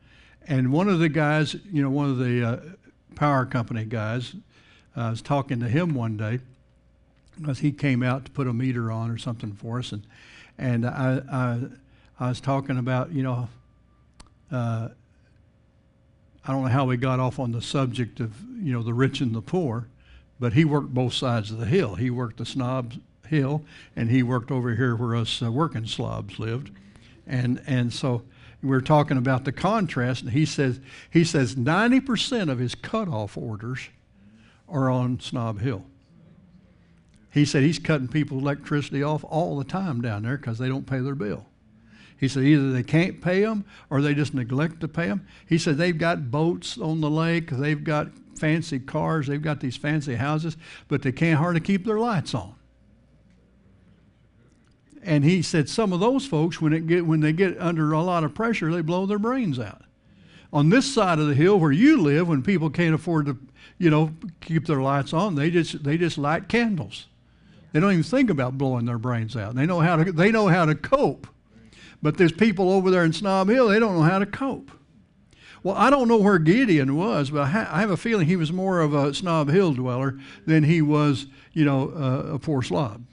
and 0.48 0.72
one 0.72 0.88
of 0.88 1.00
the 1.00 1.10
guys, 1.10 1.56
you 1.72 1.82
know, 1.82 1.90
one 1.90 2.10
of 2.10 2.18
the 2.18 2.44
uh, 2.44 2.60
power 3.16 3.46
company 3.46 3.86
guys, 3.86 4.36
uh, 4.96 5.02
I 5.02 5.10
was 5.10 5.22
talking 5.22 5.60
to 5.60 5.68
him 5.68 5.94
one 5.94 6.18
day 6.18 6.40
because 7.40 7.60
he 7.60 7.72
came 7.72 8.04
out 8.04 8.26
to 8.26 8.32
put 8.32 8.48
a 8.48 8.54
meter 8.54 8.92
on 8.92 9.10
or 9.10 9.18
something 9.18 9.54
for 9.54 9.80
us, 9.80 9.92
and 9.92 10.04
and 10.58 10.86
I 10.86 11.22
I, 11.32 11.60
I 12.20 12.30
was 12.30 12.40
talking 12.40 12.78
about 12.78 13.12
you 13.12 13.24
know. 13.24 13.50
Uh, 14.52 14.90
I 16.48 16.52
don't 16.52 16.62
know 16.62 16.70
how 16.70 16.86
we 16.86 16.98
got 16.98 17.20
off 17.20 17.40
on 17.40 17.52
the 17.52 17.62
subject 17.62 18.20
of 18.20 18.40
you 18.62 18.72
know 18.72 18.84
the 18.84 18.94
rich 18.94 19.20
and 19.20 19.34
the 19.34 19.42
poor, 19.42 19.88
but 20.40 20.54
he 20.54 20.64
worked 20.64 20.94
both 20.94 21.14
sides 21.14 21.50
of 21.50 21.58
the 21.58 21.66
hill. 21.66 21.96
He 21.96 22.12
worked 22.12 22.38
the 22.38 22.46
snobs 22.46 23.00
hill, 23.28 23.64
and 23.96 24.12
he 24.12 24.22
worked 24.22 24.52
over 24.52 24.76
here 24.76 24.96
where 24.96 25.16
us 25.16 25.42
uh, 25.42 25.52
working 25.52 25.88
slobs 25.88 26.38
lived, 26.38 26.70
and 27.26 27.62
and 27.66 27.92
so 27.92 28.22
we 28.66 28.76
are 28.76 28.82
talking 28.82 29.18
about 29.18 29.46
the 29.46 29.52
contrast, 29.52 30.24
and 30.24 30.32
he 30.32 30.46
says 30.46 30.80
he 31.10 31.24
says 31.24 31.56
90% 31.56 32.50
of 32.50 32.60
his 32.60 32.76
cutoff 32.76 33.38
orders 33.38 33.90
are 34.68 34.90
on 34.90 35.20
Snob 35.20 35.62
Hill. 35.62 35.86
He 37.32 37.46
said 37.46 37.64
he's 37.64 37.80
cutting 37.80 38.08
people's 38.08 38.42
electricity 38.42 39.04
off 39.04 39.24
all 39.26 39.58
the 39.58 39.66
time 39.66 40.02
down 40.02 40.24
there 40.24 40.38
because 40.38 40.58
they 40.58 40.70
don't 40.70 40.88
pay 40.88 41.00
their 41.00 41.16
bill. 41.16 41.46
He 42.18 42.30
said 42.30 42.44
either 42.44 42.72
they 42.72 42.84
can't 42.84 43.22
pay 43.22 43.42
them 43.42 43.66
or 43.90 44.02
they 44.02 44.14
just 44.14 44.34
neglect 44.34 44.80
to 44.80 44.88
pay 44.88 45.08
them. 45.08 45.28
He 45.46 45.58
said 45.58 45.78
they've 45.78 45.98
got 45.98 46.32
boats 46.32 46.78
on 46.78 47.02
the 47.02 47.10
lake, 47.10 47.52
they've 47.52 47.84
got 47.84 48.08
fancy 48.40 48.80
cars, 48.80 49.28
they've 49.28 49.42
got 49.42 49.60
these 49.60 49.76
fancy 49.76 50.16
houses, 50.16 50.56
but 50.88 51.02
they 51.02 51.12
can't 51.12 51.38
hardly 51.38 51.60
keep 51.60 51.86
their 51.86 52.00
lights 52.00 52.34
on. 52.34 52.56
And 55.06 55.24
he 55.24 55.44
said 55.44 55.70
some 55.70 55.94
of 55.94 56.00
those 56.00 56.26
folks, 56.26 56.60
when, 56.60 56.74
it 56.74 56.88
get, 56.88 57.06
when 57.06 57.20
they 57.20 57.32
get 57.32 57.60
under 57.60 57.92
a 57.92 58.02
lot 58.02 58.24
of 58.24 58.34
pressure, 58.34 58.72
they 58.72 58.82
blow 58.82 59.06
their 59.06 59.20
brains 59.20 59.60
out. 59.60 59.84
On 60.52 60.70
this 60.70 60.92
side 60.92 61.20
of 61.20 61.28
the 61.28 61.36
hill 61.36 61.60
where 61.60 61.72
you 61.72 62.02
live, 62.02 62.28
when 62.28 62.42
people 62.42 62.72
can't 62.72 62.96
afford 62.96 63.28
to, 63.28 63.38
you 63.78 63.92
know, 63.92 64.12
keep 64.42 64.66
their 64.66 64.82
lights 64.82 65.14
on, 65.14 65.36
they 65.36 65.52
just, 65.52 65.84
they 65.84 65.98
just 65.98 66.18
light 66.18 66.50
candles. 66.50 67.06
They 67.72 67.80
don't 67.80 67.92
even 67.92 68.04
think 68.04 68.30
about 68.30 68.58
blowing 68.58 68.86
their 68.86 68.98
brains 68.98 69.36
out. 69.36 69.54
They 69.54 69.66
know 69.66 69.80
how 69.80 69.98
to, 69.98 70.12
they 70.12 70.32
know 70.32 70.48
how 70.48 70.66
to 70.66 70.74
cope. 70.74 71.28
But 72.02 72.18
there's 72.18 72.32
people 72.32 72.72
over 72.72 72.90
there 72.90 73.04
in 73.04 73.14
Snob 73.14 73.50
Hill, 73.50 73.68
they 73.68 73.80
don't 73.80 73.96
know 73.96 74.04
how 74.04 74.20
to 74.20 74.26
cope. 74.26 74.72
Well, 75.62 75.76
I 75.76 75.90
don't 75.90 76.08
know 76.08 76.18
where 76.18 76.40
Gideon 76.40 76.96
was, 76.96 77.32
but 77.32 77.42
I, 77.42 77.48
ha- 77.48 77.70
I 77.72 77.80
have 77.82 77.90
a 77.92 77.98
feeling 77.98 78.28
he 78.28 78.36
was 78.36 78.52
more 78.52 78.80
of 78.80 78.94
a 78.94 79.14
Snob 79.14 79.50
Hill 79.50 79.74
dweller 79.74 80.20
than 80.46 80.64
he 80.64 80.82
was, 80.82 81.28
you 81.54 81.66
know, 81.66 81.90
uh, 81.90 82.34
a 82.36 82.40
poor 82.40 82.62
slob. 82.62 83.04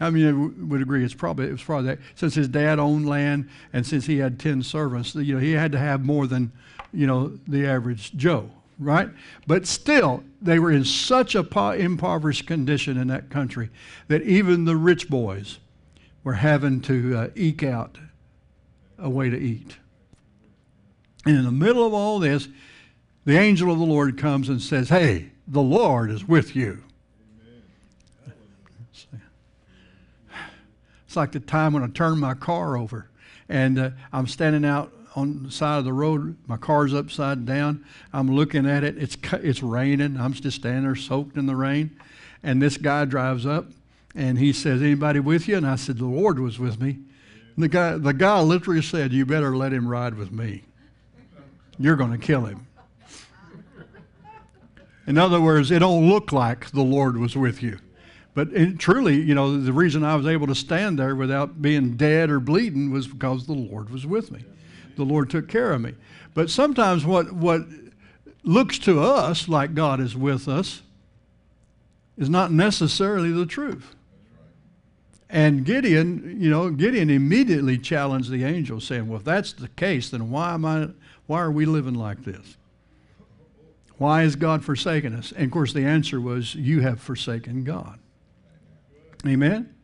I 0.00 0.08
mean, 0.08 0.26
I 0.26 0.64
would 0.64 0.80
agree. 0.80 1.04
It's 1.04 1.14
probably 1.14 1.46
it 1.46 1.52
was 1.52 1.62
probably 1.62 1.88
that 1.88 1.98
since 2.14 2.34
his 2.34 2.48
dad 2.48 2.78
owned 2.78 3.06
land 3.06 3.48
and 3.72 3.86
since 3.86 4.06
he 4.06 4.16
had 4.16 4.40
ten 4.40 4.62
servants, 4.62 5.14
you 5.14 5.34
know, 5.34 5.40
he 5.40 5.52
had 5.52 5.72
to 5.72 5.78
have 5.78 6.04
more 6.04 6.26
than 6.26 6.52
you 6.92 7.06
know 7.06 7.38
the 7.46 7.66
average 7.66 8.16
Joe, 8.16 8.50
right? 8.78 9.10
But 9.46 9.66
still, 9.66 10.24
they 10.40 10.58
were 10.58 10.72
in 10.72 10.86
such 10.86 11.34
a 11.34 11.44
po- 11.44 11.72
impoverished 11.72 12.46
condition 12.46 12.96
in 12.96 13.08
that 13.08 13.28
country 13.28 13.68
that 14.08 14.22
even 14.22 14.64
the 14.64 14.76
rich 14.76 15.10
boys 15.10 15.58
were 16.24 16.34
having 16.34 16.80
to 16.82 17.16
uh, 17.16 17.28
eke 17.36 17.62
out 17.62 17.98
a 18.98 19.10
way 19.10 19.28
to 19.28 19.38
eat. 19.38 19.76
And 21.26 21.36
in 21.36 21.44
the 21.44 21.52
middle 21.52 21.86
of 21.86 21.92
all 21.92 22.18
this, 22.18 22.48
the 23.26 23.38
angel 23.38 23.70
of 23.70 23.78
the 23.78 23.84
Lord 23.84 24.16
comes 24.16 24.48
and 24.48 24.62
says, 24.62 24.88
"Hey, 24.88 25.32
the 25.46 25.60
Lord 25.60 26.10
is 26.10 26.26
with 26.26 26.56
you." 26.56 26.84
It's 31.10 31.16
like 31.16 31.32
the 31.32 31.40
time 31.40 31.72
when 31.72 31.82
I 31.82 31.88
turned 31.88 32.20
my 32.20 32.34
car 32.34 32.76
over 32.76 33.10
and 33.48 33.80
uh, 33.80 33.90
I'm 34.12 34.28
standing 34.28 34.64
out 34.64 34.92
on 35.16 35.42
the 35.42 35.50
side 35.50 35.78
of 35.78 35.84
the 35.84 35.92
road. 35.92 36.36
My 36.46 36.56
car's 36.56 36.94
upside 36.94 37.44
down. 37.44 37.84
I'm 38.12 38.30
looking 38.30 38.64
at 38.64 38.84
it. 38.84 38.96
It's 38.96 39.16
it's 39.32 39.60
raining. 39.60 40.16
I'm 40.20 40.32
just 40.34 40.58
standing 40.58 40.84
there 40.84 40.94
soaked 40.94 41.36
in 41.36 41.46
the 41.46 41.56
rain, 41.56 41.98
and 42.44 42.62
this 42.62 42.76
guy 42.76 43.06
drives 43.06 43.44
up, 43.44 43.66
and 44.14 44.38
he 44.38 44.52
says, 44.52 44.82
"Anybody 44.82 45.18
with 45.18 45.48
you?" 45.48 45.56
And 45.56 45.66
I 45.66 45.74
said, 45.74 45.98
"The 45.98 46.06
Lord 46.06 46.38
was 46.38 46.60
with 46.60 46.80
me." 46.80 47.00
And 47.56 47.64
the 47.64 47.68
guy 47.68 47.98
the 47.98 48.12
guy 48.12 48.40
literally 48.40 48.80
said, 48.80 49.12
"You 49.12 49.26
better 49.26 49.56
let 49.56 49.72
him 49.72 49.88
ride 49.88 50.14
with 50.14 50.30
me. 50.30 50.62
You're 51.76 51.96
going 51.96 52.12
to 52.12 52.18
kill 52.18 52.44
him." 52.44 52.68
In 55.08 55.18
other 55.18 55.40
words, 55.40 55.72
it 55.72 55.80
don't 55.80 56.08
look 56.08 56.30
like 56.30 56.70
the 56.70 56.82
Lord 56.82 57.16
was 57.16 57.34
with 57.34 57.64
you, 57.64 57.80
But 58.34 58.52
it, 58.52 58.78
truly, 58.78 59.20
you 59.20 59.34
know, 59.34 59.60
the 59.60 59.72
reason 59.72 60.04
I 60.04 60.14
was 60.14 60.26
able 60.26 60.46
to 60.46 60.54
stand 60.54 60.98
there 60.98 61.16
without 61.16 61.60
being 61.60 61.96
dead 61.96 62.30
or 62.30 62.38
bleeding 62.38 62.92
was 62.92 63.08
because 63.08 63.46
the 63.46 63.52
Lord 63.52 63.90
was 63.90 64.06
with 64.06 64.30
me. 64.30 64.44
The 64.96 65.04
Lord 65.04 65.30
took 65.30 65.48
care 65.48 65.72
of 65.72 65.80
me. 65.80 65.94
But 66.34 66.50
sometimes 66.50 67.04
what, 67.04 67.32
what 67.32 67.62
looks 68.44 68.78
to 68.80 69.00
us 69.00 69.48
like 69.48 69.74
God 69.74 70.00
is 70.00 70.16
with 70.16 70.48
us 70.48 70.82
is 72.16 72.30
not 72.30 72.52
necessarily 72.52 73.32
the 73.32 73.46
truth. 73.46 73.94
And 75.28 75.64
Gideon, 75.64 76.36
you 76.40 76.50
know, 76.50 76.70
Gideon 76.70 77.08
immediately 77.08 77.78
challenged 77.78 78.30
the 78.30 78.44
angel, 78.44 78.80
saying, 78.80 79.08
Well, 79.08 79.18
if 79.18 79.24
that's 79.24 79.52
the 79.52 79.68
case, 79.68 80.10
then 80.10 80.30
why 80.30 80.54
am 80.54 80.64
I 80.64 80.88
why 81.26 81.40
are 81.40 81.52
we 81.52 81.64
living 81.64 81.94
like 81.94 82.24
this? 82.24 82.56
Why 83.98 84.24
is 84.24 84.34
God 84.34 84.64
forsaken 84.64 85.14
us? 85.14 85.30
And 85.30 85.44
of 85.44 85.50
course 85.52 85.72
the 85.72 85.84
answer 85.84 86.20
was, 86.20 86.56
You 86.56 86.80
have 86.80 87.00
forsaken 87.00 87.62
God. 87.62 88.00
Amen? 89.26 89.74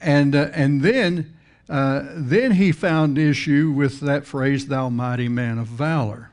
And 0.00 0.34
uh, 0.34 0.50
and 0.52 0.82
then 0.82 1.36
uh, 1.70 2.04
then 2.14 2.52
he 2.52 2.72
found 2.72 3.16
issue 3.16 3.70
with 3.70 4.00
that 4.00 4.26
phrase, 4.26 4.66
thou 4.66 4.88
mighty 4.88 5.28
man 5.28 5.56
of 5.56 5.68
valor. 5.68 6.32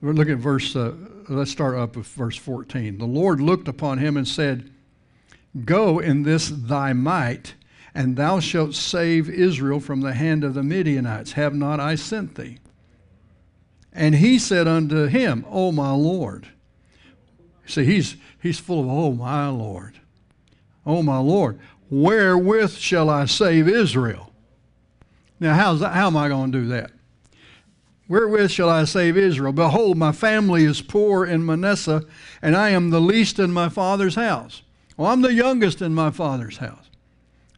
We're 0.00 0.14
looking 0.14 0.32
at 0.32 0.38
verse, 0.38 0.74
uh, 0.74 0.94
let's 1.28 1.50
start 1.50 1.76
up 1.76 1.94
with 1.94 2.06
verse 2.06 2.36
14. 2.36 2.96
The 2.96 3.04
Lord 3.04 3.38
looked 3.38 3.68
upon 3.68 3.98
him 3.98 4.16
and 4.16 4.26
said, 4.26 4.70
Go 5.66 5.98
in 5.98 6.22
this 6.22 6.48
thy 6.48 6.94
might, 6.94 7.54
and 7.94 8.16
thou 8.16 8.40
shalt 8.40 8.74
save 8.74 9.28
Israel 9.28 9.78
from 9.78 10.00
the 10.00 10.14
hand 10.14 10.42
of 10.42 10.54
the 10.54 10.62
Midianites. 10.62 11.32
Have 11.32 11.54
not 11.54 11.78
I 11.78 11.94
sent 11.94 12.36
thee? 12.36 12.58
And 13.92 14.14
he 14.14 14.38
said 14.38 14.66
unto 14.66 15.06
him, 15.06 15.44
O 15.50 15.70
my 15.70 15.92
Lord. 15.92 16.48
See, 17.66 17.84
he's, 17.84 18.16
he's 18.40 18.58
full 18.58 18.80
of, 18.80 18.88
Oh 18.88 19.12
my 19.12 19.48
Lord. 19.48 20.00
Oh 20.86 21.02
my 21.02 21.18
Lord. 21.18 21.58
Wherewith 21.90 22.76
shall 22.76 23.10
I 23.10 23.26
save 23.26 23.68
Israel? 23.68 24.32
Now, 25.38 25.54
how's 25.54 25.80
that, 25.80 25.92
how 25.92 26.06
am 26.06 26.16
I 26.16 26.28
going 26.28 26.52
to 26.52 26.60
do 26.60 26.68
that? 26.68 26.92
Wherewith 28.08 28.50
shall 28.50 28.70
I 28.70 28.84
save 28.84 29.16
Israel? 29.16 29.52
Behold, 29.52 29.98
my 29.98 30.12
family 30.12 30.64
is 30.64 30.80
poor 30.80 31.26
in 31.26 31.44
Manasseh, 31.44 32.04
and 32.40 32.56
I 32.56 32.70
am 32.70 32.90
the 32.90 33.00
least 33.00 33.38
in 33.38 33.50
my 33.50 33.68
father's 33.68 34.14
house. 34.14 34.62
Well, 34.96 35.10
I'm 35.10 35.22
the 35.22 35.34
youngest 35.34 35.82
in 35.82 35.92
my 35.94 36.10
father's 36.10 36.58
house. 36.58 36.88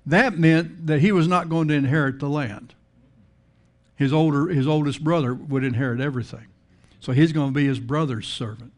That 0.07 0.39
meant 0.39 0.87
that 0.87 1.01
he 1.01 1.13
was 1.13 1.29
not 1.29 1.51
going 1.51 1.69
to 1.69 1.75
inherit 1.75 2.19
the 2.19 2.31
land. 2.31 2.75
His, 3.95 4.13
older, 4.13 4.49
his 4.49 4.67
oldest 4.67 5.05
brother 5.05 5.35
would 5.35 5.65
inherit 5.65 6.01
everything. 6.01 6.47
So 7.01 7.13
he's 7.13 7.33
going 7.33 7.49
to 7.49 7.55
be 7.55 7.67
his 7.67 7.79
brother's 7.79 8.27
servant. 8.27 8.73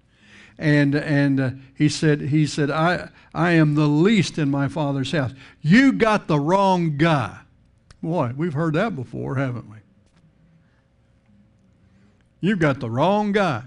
And, 0.60 0.94
and 0.94 1.40
uh, 1.40 1.50
he 1.74 1.88
said, 1.88 2.20
he 2.20 2.46
said 2.46 2.70
I, 2.70 3.08
I 3.34 3.52
am 3.52 3.76
the 3.76 3.86
least 3.86 4.38
in 4.38 4.50
my 4.50 4.68
father's 4.68 5.10
house. 5.10 5.32
You 5.62 5.90
got 5.90 6.28
the 6.28 6.38
wrong 6.38 6.98
guy. 6.98 7.38
Boy, 8.02 8.34
we've 8.36 8.52
heard 8.52 8.74
that 8.74 8.94
before, 8.94 9.36
haven't 9.36 9.70
we? 9.70 9.78
You've 12.42 12.58
got 12.58 12.78
the 12.80 12.90
wrong 12.90 13.32
guy. 13.32 13.62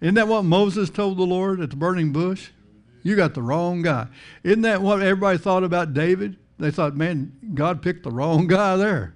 Isn't 0.00 0.14
that 0.14 0.28
what 0.28 0.46
Moses 0.46 0.88
told 0.88 1.18
the 1.18 1.24
Lord 1.24 1.60
at 1.60 1.68
the 1.68 1.76
burning 1.76 2.10
bush? 2.10 2.48
You 3.02 3.14
got 3.14 3.34
the 3.34 3.42
wrong 3.42 3.82
guy. 3.82 4.06
Isn't 4.42 4.62
that 4.62 4.80
what 4.80 5.02
everybody 5.02 5.36
thought 5.36 5.62
about 5.62 5.92
David? 5.92 6.38
They 6.58 6.70
thought, 6.70 6.96
man, 6.96 7.36
God 7.52 7.82
picked 7.82 8.04
the 8.04 8.10
wrong 8.10 8.46
guy 8.46 8.76
there. 8.76 9.14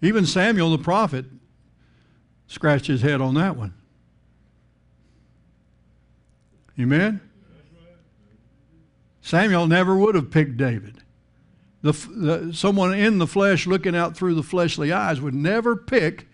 Even 0.00 0.24
Samuel 0.24 0.70
the 0.70 0.82
prophet 0.82 1.26
scratched 2.46 2.86
his 2.86 3.02
head 3.02 3.20
on 3.20 3.34
that 3.34 3.54
one. 3.54 3.74
Amen? 6.78 7.20
Samuel 9.20 9.66
never 9.66 9.96
would 9.96 10.14
have 10.14 10.30
picked 10.30 10.56
David. 10.56 10.98
The, 11.82 11.92
the, 11.92 12.52
someone 12.52 12.94
in 12.94 13.18
the 13.18 13.26
flesh 13.26 13.66
looking 13.66 13.96
out 13.96 14.16
through 14.16 14.34
the 14.34 14.42
fleshly 14.42 14.92
eyes 14.92 15.20
would 15.20 15.34
never 15.34 15.76
pick 15.76 16.28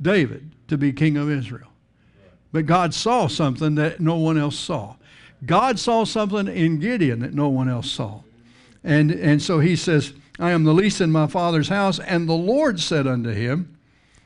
David 0.00 0.52
to 0.68 0.76
be 0.76 0.92
king 0.92 1.16
of 1.16 1.30
Israel. 1.30 1.68
But 2.52 2.66
God 2.66 2.94
saw 2.94 3.26
something 3.26 3.74
that 3.76 4.00
no 4.00 4.16
one 4.16 4.38
else 4.38 4.58
saw. 4.58 4.96
God 5.44 5.78
saw 5.78 6.04
something 6.04 6.48
in 6.48 6.80
Gideon 6.80 7.20
that 7.20 7.34
no 7.34 7.48
one 7.48 7.68
else 7.68 7.90
saw. 7.90 8.22
And, 8.82 9.10
and 9.10 9.42
so 9.42 9.60
he 9.60 9.76
says, 9.76 10.12
I 10.38 10.50
am 10.52 10.64
the 10.64 10.74
least 10.74 11.00
in 11.00 11.10
my 11.10 11.26
father's 11.26 11.68
house. 11.68 11.98
And 11.98 12.28
the 12.28 12.32
Lord 12.32 12.80
said 12.80 13.06
unto 13.06 13.30
him, 13.30 13.76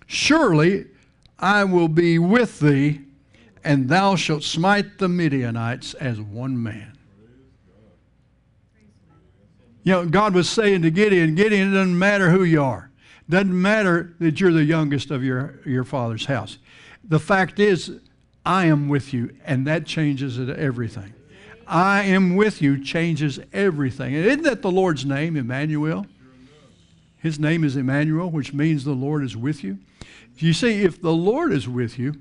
Surely 0.06 0.86
I 1.38 1.64
will 1.64 1.88
be 1.88 2.18
with 2.18 2.60
thee, 2.60 3.00
and 3.64 3.88
thou 3.88 4.16
shalt 4.16 4.42
smite 4.42 4.98
the 4.98 5.08
Midianites 5.08 5.94
as 5.94 6.20
one 6.20 6.60
man. 6.62 6.98
You 9.84 9.92
know, 9.92 10.06
God 10.06 10.34
was 10.34 10.48
saying 10.48 10.82
to 10.82 10.90
Gideon, 10.90 11.34
Gideon, 11.34 11.72
it 11.72 11.74
doesn't 11.74 11.98
matter 11.98 12.30
who 12.30 12.44
you 12.44 12.62
are. 12.62 12.90
Doesn't 13.28 13.60
matter 13.60 14.14
that 14.20 14.40
you're 14.40 14.52
the 14.52 14.64
youngest 14.64 15.10
of 15.10 15.24
your, 15.24 15.60
your 15.64 15.84
father's 15.84 16.26
house. 16.26 16.58
The 17.04 17.18
fact 17.18 17.58
is, 17.58 17.98
I 18.44 18.66
am 18.66 18.88
with 18.88 19.12
you, 19.12 19.34
and 19.44 19.66
that 19.66 19.86
changes 19.86 20.38
everything. 20.38 21.14
I 21.66 22.02
am 22.02 22.36
with 22.36 22.60
you 22.60 22.82
changes 22.82 23.40
everything. 23.52 24.14
And 24.14 24.26
isn't 24.26 24.42
that 24.42 24.62
the 24.62 24.70
Lord's 24.70 25.04
name, 25.04 25.36
Emmanuel? 25.36 26.06
His 27.18 27.38
name 27.38 27.62
is 27.64 27.76
Emmanuel, 27.76 28.30
which 28.30 28.52
means 28.52 28.84
the 28.84 28.92
Lord 28.92 29.22
is 29.22 29.36
with 29.36 29.62
you. 29.62 29.78
You 30.38 30.52
see, 30.52 30.82
if 30.82 31.00
the 31.00 31.12
Lord 31.12 31.52
is 31.52 31.68
with 31.68 31.98
you, 31.98 32.20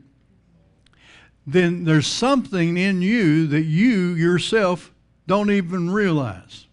then 1.45 1.83
there's 1.83 2.07
something 2.07 2.77
in 2.77 3.01
you 3.01 3.47
that 3.47 3.63
you 3.63 4.13
yourself 4.13 4.91
don't 5.27 5.51
even 5.51 5.89
realize. 5.89 6.67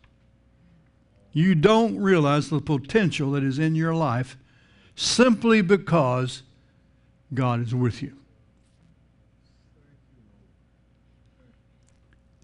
You 1.33 1.55
don't 1.55 1.99
realize 1.99 2.51
the 2.51 2.61
potential 2.61 3.33
that 3.33 3.45
is 3.45 3.59
in 3.59 3.75
your 3.75 3.95
life 3.95 4.37
simply 4.97 5.63
because 5.63 6.43
God 7.33 7.61
is 7.61 7.75
with 7.75 8.03
you. 8.03 8.17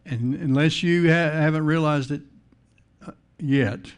And 0.06 0.34
unless 0.34 0.82
you 0.82 1.08
ha- 1.08 1.30
haven't 1.30 1.64
realized 1.64 2.10
it 2.10 2.20
uh, 3.06 3.12
yet, 3.38 3.92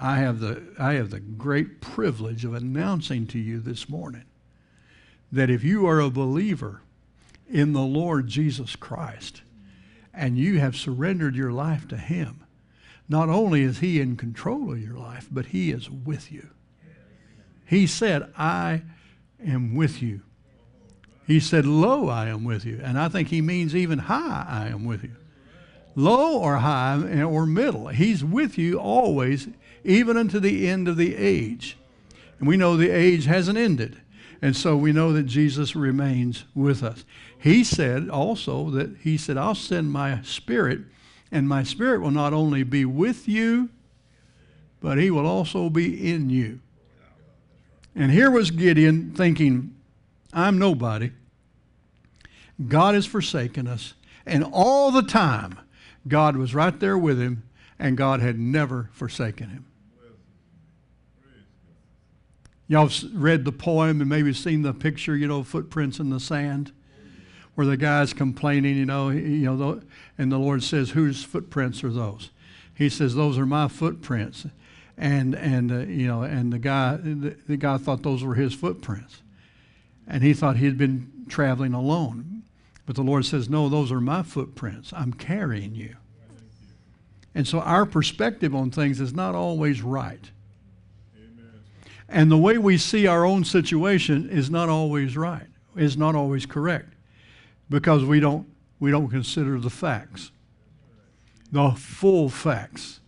I 0.00 0.16
have, 0.16 0.40
the, 0.40 0.62
I 0.78 0.94
have 0.94 1.10
the 1.10 1.20
great 1.20 1.80
privilege 1.80 2.44
of 2.44 2.54
announcing 2.54 3.26
to 3.28 3.38
you 3.38 3.60
this 3.60 3.88
morning 3.88 4.24
that 5.30 5.48
if 5.48 5.62
you 5.64 5.86
are 5.86 6.00
a 6.00 6.10
believer 6.10 6.82
in 7.48 7.72
the 7.72 7.82
Lord 7.82 8.28
Jesus 8.28 8.76
Christ 8.76 9.42
and 10.12 10.38
you 10.38 10.60
have 10.60 10.76
surrendered 10.76 11.34
your 11.34 11.52
life 11.52 11.88
to 11.88 11.96
Him, 11.96 12.44
not 13.08 13.28
only 13.28 13.62
is 13.62 13.78
He 13.78 14.00
in 14.00 14.16
control 14.16 14.72
of 14.72 14.80
your 14.80 14.96
life, 14.96 15.28
but 15.30 15.46
He 15.46 15.70
is 15.70 15.90
with 15.90 16.30
you. 16.30 16.50
He 17.66 17.86
said, 17.86 18.32
I 18.36 18.82
am 19.44 19.74
with 19.74 20.02
you 20.02 20.20
he 21.26 21.40
said, 21.40 21.64
Lo, 21.64 22.08
I 22.08 22.28
am 22.28 22.44
with 22.44 22.64
you. 22.64 22.80
And 22.82 22.98
I 22.98 23.08
think 23.08 23.28
he 23.28 23.40
means 23.40 23.74
even 23.74 23.98
high, 23.98 24.44
I 24.48 24.66
am 24.68 24.84
with 24.84 25.02
you. 25.02 25.16
Low 25.94 26.38
or 26.38 26.56
high 26.56 27.22
or 27.22 27.46
middle. 27.46 27.88
He's 27.88 28.24
with 28.24 28.58
you 28.58 28.78
always, 28.78 29.48
even 29.84 30.16
unto 30.16 30.38
the 30.38 30.68
end 30.68 30.88
of 30.88 30.96
the 30.96 31.16
age. 31.16 31.78
And 32.38 32.48
we 32.48 32.56
know 32.56 32.76
the 32.76 32.90
age 32.90 33.24
hasn't 33.24 33.56
ended. 33.56 34.00
And 34.44 34.54
so 34.54 34.76
we 34.76 34.92
know 34.92 35.10
that 35.14 35.22
Jesus 35.22 35.74
remains 35.74 36.44
with 36.54 36.82
us. 36.82 37.06
He 37.38 37.64
said 37.64 38.10
also 38.10 38.68
that 38.72 38.94
He 38.98 39.16
said, 39.16 39.38
I'll 39.38 39.54
send 39.54 39.90
my 39.90 40.20
spirit, 40.20 40.80
and 41.32 41.48
my 41.48 41.62
spirit 41.62 42.02
will 42.02 42.10
not 42.10 42.34
only 42.34 42.62
be 42.62 42.84
with 42.84 43.26
you, 43.26 43.70
but 44.82 44.98
He 44.98 45.10
will 45.10 45.24
also 45.24 45.70
be 45.70 46.12
in 46.12 46.28
you. 46.28 46.60
And 47.94 48.10
here 48.10 48.30
was 48.30 48.50
Gideon 48.50 49.14
thinking, 49.14 49.74
I'm 50.34 50.58
nobody. 50.58 51.12
God 52.68 52.94
has 52.94 53.06
forsaken 53.06 53.66
us. 53.66 53.94
And 54.26 54.44
all 54.52 54.90
the 54.90 55.04
time, 55.04 55.58
God 56.06 56.36
was 56.36 56.54
right 56.54 56.78
there 56.78 56.98
with 56.98 57.18
him, 57.18 57.44
and 57.78 57.96
God 57.96 58.20
had 58.20 58.38
never 58.38 58.90
forsaken 58.92 59.48
him. 59.48 59.64
Y'all 62.66 62.90
read 63.12 63.44
the 63.44 63.52
poem 63.52 64.00
and 64.00 64.08
maybe 64.08 64.32
seen 64.32 64.62
the 64.62 64.72
picture, 64.72 65.16
you 65.16 65.26
know, 65.26 65.42
footprints 65.42 65.98
in 65.98 66.10
the 66.10 66.20
sand, 66.20 66.72
where 67.54 67.66
the 67.66 67.76
guy's 67.76 68.12
complaining, 68.12 68.76
you 68.76 68.86
know, 68.86 69.10
you 69.10 69.54
know, 69.54 69.80
and 70.16 70.32
the 70.32 70.38
Lord 70.38 70.62
says, 70.62 70.90
"Whose 70.90 71.22
footprints 71.22 71.84
are 71.84 71.92
those?" 71.92 72.30
He 72.74 72.88
says, 72.88 73.14
"Those 73.14 73.38
are 73.38 73.46
my 73.46 73.68
footprints," 73.68 74.46
and 74.96 75.34
and 75.34 75.70
uh, 75.70 75.78
you 75.80 76.06
know, 76.06 76.22
and 76.22 76.52
the 76.52 76.58
guy, 76.58 76.96
the, 76.96 77.36
the 77.46 77.56
guy 77.56 77.76
thought 77.76 78.02
those 78.02 78.24
were 78.24 78.34
his 78.34 78.54
footprints 78.54 79.20
and 80.06 80.22
he 80.22 80.34
thought 80.34 80.56
he 80.56 80.66
had 80.66 80.78
been 80.78 81.10
traveling 81.28 81.74
alone. 81.74 82.42
But 82.86 82.96
the 82.96 83.02
Lord 83.02 83.24
says, 83.24 83.48
No, 83.48 83.68
those 83.68 83.90
are 83.90 84.00
my 84.00 84.22
footprints. 84.22 84.92
I'm 84.92 85.12
carrying 85.12 85.74
you. 85.74 85.96
And 87.34 87.48
so 87.48 87.60
our 87.60 87.86
perspective 87.86 88.54
on 88.54 88.70
things 88.70 89.00
is 89.00 89.14
not 89.14 89.34
always 89.34 89.82
right. 89.82 90.30
And 92.08 92.30
the 92.30 92.36
way 92.38 92.58
we 92.58 92.78
see 92.78 93.06
our 93.06 93.24
own 93.24 93.44
situation 93.44 94.28
is 94.28 94.50
not 94.50 94.68
always 94.68 95.16
right, 95.16 95.46
is 95.76 95.96
not 95.96 96.14
always 96.14 96.46
correct, 96.46 96.94
because 97.68 98.04
we 98.04 98.20
don't, 98.20 98.46
we 98.78 98.90
don't 98.90 99.08
consider 99.08 99.58
the 99.58 99.70
facts. 99.70 100.30
the 101.54 101.70
full 101.70 102.28
facts. 102.28 103.00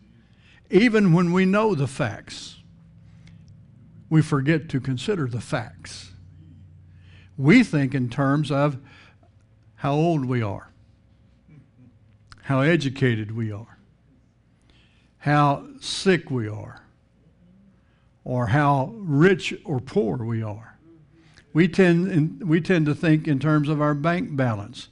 Even 0.71 1.13
when 1.13 1.33
we 1.33 1.45
know 1.45 1.75
the 1.75 1.89
facts, 1.89 2.57
we 4.09 4.23
forget 4.23 4.69
to 4.69 4.81
consider 4.81 5.27
the 5.27 5.41
facts. 5.41 6.13
We 7.37 7.65
think 7.65 7.93
in 7.93 8.09
terms 8.09 8.53
of 8.53 8.79
how 9.75 9.95
old 9.95 10.25
we 10.25 10.43
are, 10.43 10.71
how 12.43 12.61
educated 12.61 13.37
we 13.37 13.51
are, 13.51 13.79
how 15.19 15.67
sick 15.81 16.31
we 16.31 16.49
are, 16.49 16.86
or 18.27 18.49
how 18.49 18.93
rich 18.97 19.55
or 19.65 19.79
poor 19.79 20.17
we 20.17 20.43
are. 20.43 20.77
We 21.53 21.69
tend, 21.69 22.43
we 22.43 22.61
tend 22.61 22.87
to 22.87 22.95
think 22.95 23.29
in 23.29 23.39
terms 23.39 23.69
of 23.69 23.81
our 23.81 23.95
bank 23.95 24.35
balance, 24.35 24.89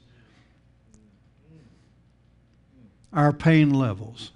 our 3.11 3.33
pain 3.33 3.71
levels, 3.71 4.31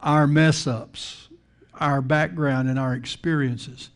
our 0.00 0.26
mess 0.26 0.66
ups, 0.66 1.28
our 1.74 2.02
background, 2.02 2.68
and 2.68 2.80
our 2.80 2.94
experiences. 2.94 3.90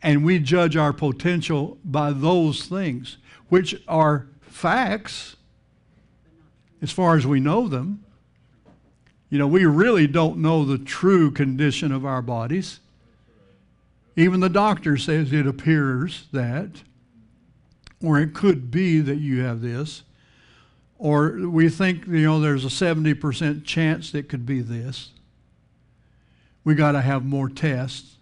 And 0.00 0.24
we 0.24 0.38
judge 0.38 0.76
our 0.76 0.92
potential 0.92 1.78
by 1.84 2.12
those 2.12 2.66
things, 2.66 3.16
which 3.48 3.82
are 3.88 4.28
facts 4.42 5.34
as 6.80 6.92
far 6.92 7.16
as 7.16 7.26
we 7.26 7.40
know 7.40 7.66
them. 7.66 8.04
You 9.28 9.38
know, 9.38 9.46
we 9.46 9.64
really 9.64 10.06
don't 10.06 10.38
know 10.38 10.64
the 10.64 10.78
true 10.78 11.30
condition 11.30 11.90
of 11.92 12.06
our 12.06 12.22
bodies. 12.22 12.80
Even 14.14 14.40
the 14.40 14.48
doctor 14.48 14.96
says 14.96 15.32
it 15.32 15.46
appears 15.46 16.26
that, 16.32 16.82
or 18.02 18.20
it 18.20 18.34
could 18.34 18.70
be 18.70 19.00
that 19.00 19.16
you 19.16 19.40
have 19.42 19.60
this, 19.60 20.02
or 20.98 21.48
we 21.48 21.68
think, 21.68 22.06
you 22.06 22.22
know, 22.22 22.40
there's 22.40 22.64
a 22.64 22.68
70% 22.68 23.64
chance 23.64 24.14
it 24.14 24.28
could 24.28 24.46
be 24.46 24.60
this. 24.60 25.10
We 26.64 26.74
got 26.74 26.92
to 26.92 27.00
have 27.00 27.24
more 27.24 27.48
tests, 27.48 28.16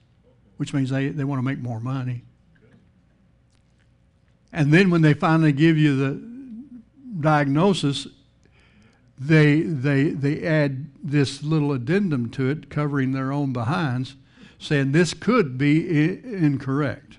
which 0.57 0.75
means 0.75 0.91
they, 0.91 1.09
they 1.09 1.25
want 1.25 1.39
to 1.39 1.45
make 1.45 1.61
more 1.61 1.81
money. 1.81 2.23
And 4.53 4.73
then 4.73 4.91
when 4.91 5.03
they 5.03 5.15
finally 5.15 5.53
give 5.53 5.77
you 5.79 5.97
the 5.97 7.21
diagnosis, 7.21 8.07
they, 9.19 9.61
they, 9.61 10.11
they 10.11 10.43
add 10.47 10.91
this 11.03 11.43
little 11.43 11.73
addendum 11.73 12.31
to 12.31 12.49
it, 12.49 12.69
covering 12.69 13.13
their 13.13 13.33
own 13.33 13.53
behinds, 13.53 14.17
saying 14.59 14.93
this 14.93 15.15
could 15.15 15.57
be 15.57 15.89
I- 15.89 16.21
incorrect. 16.25 17.19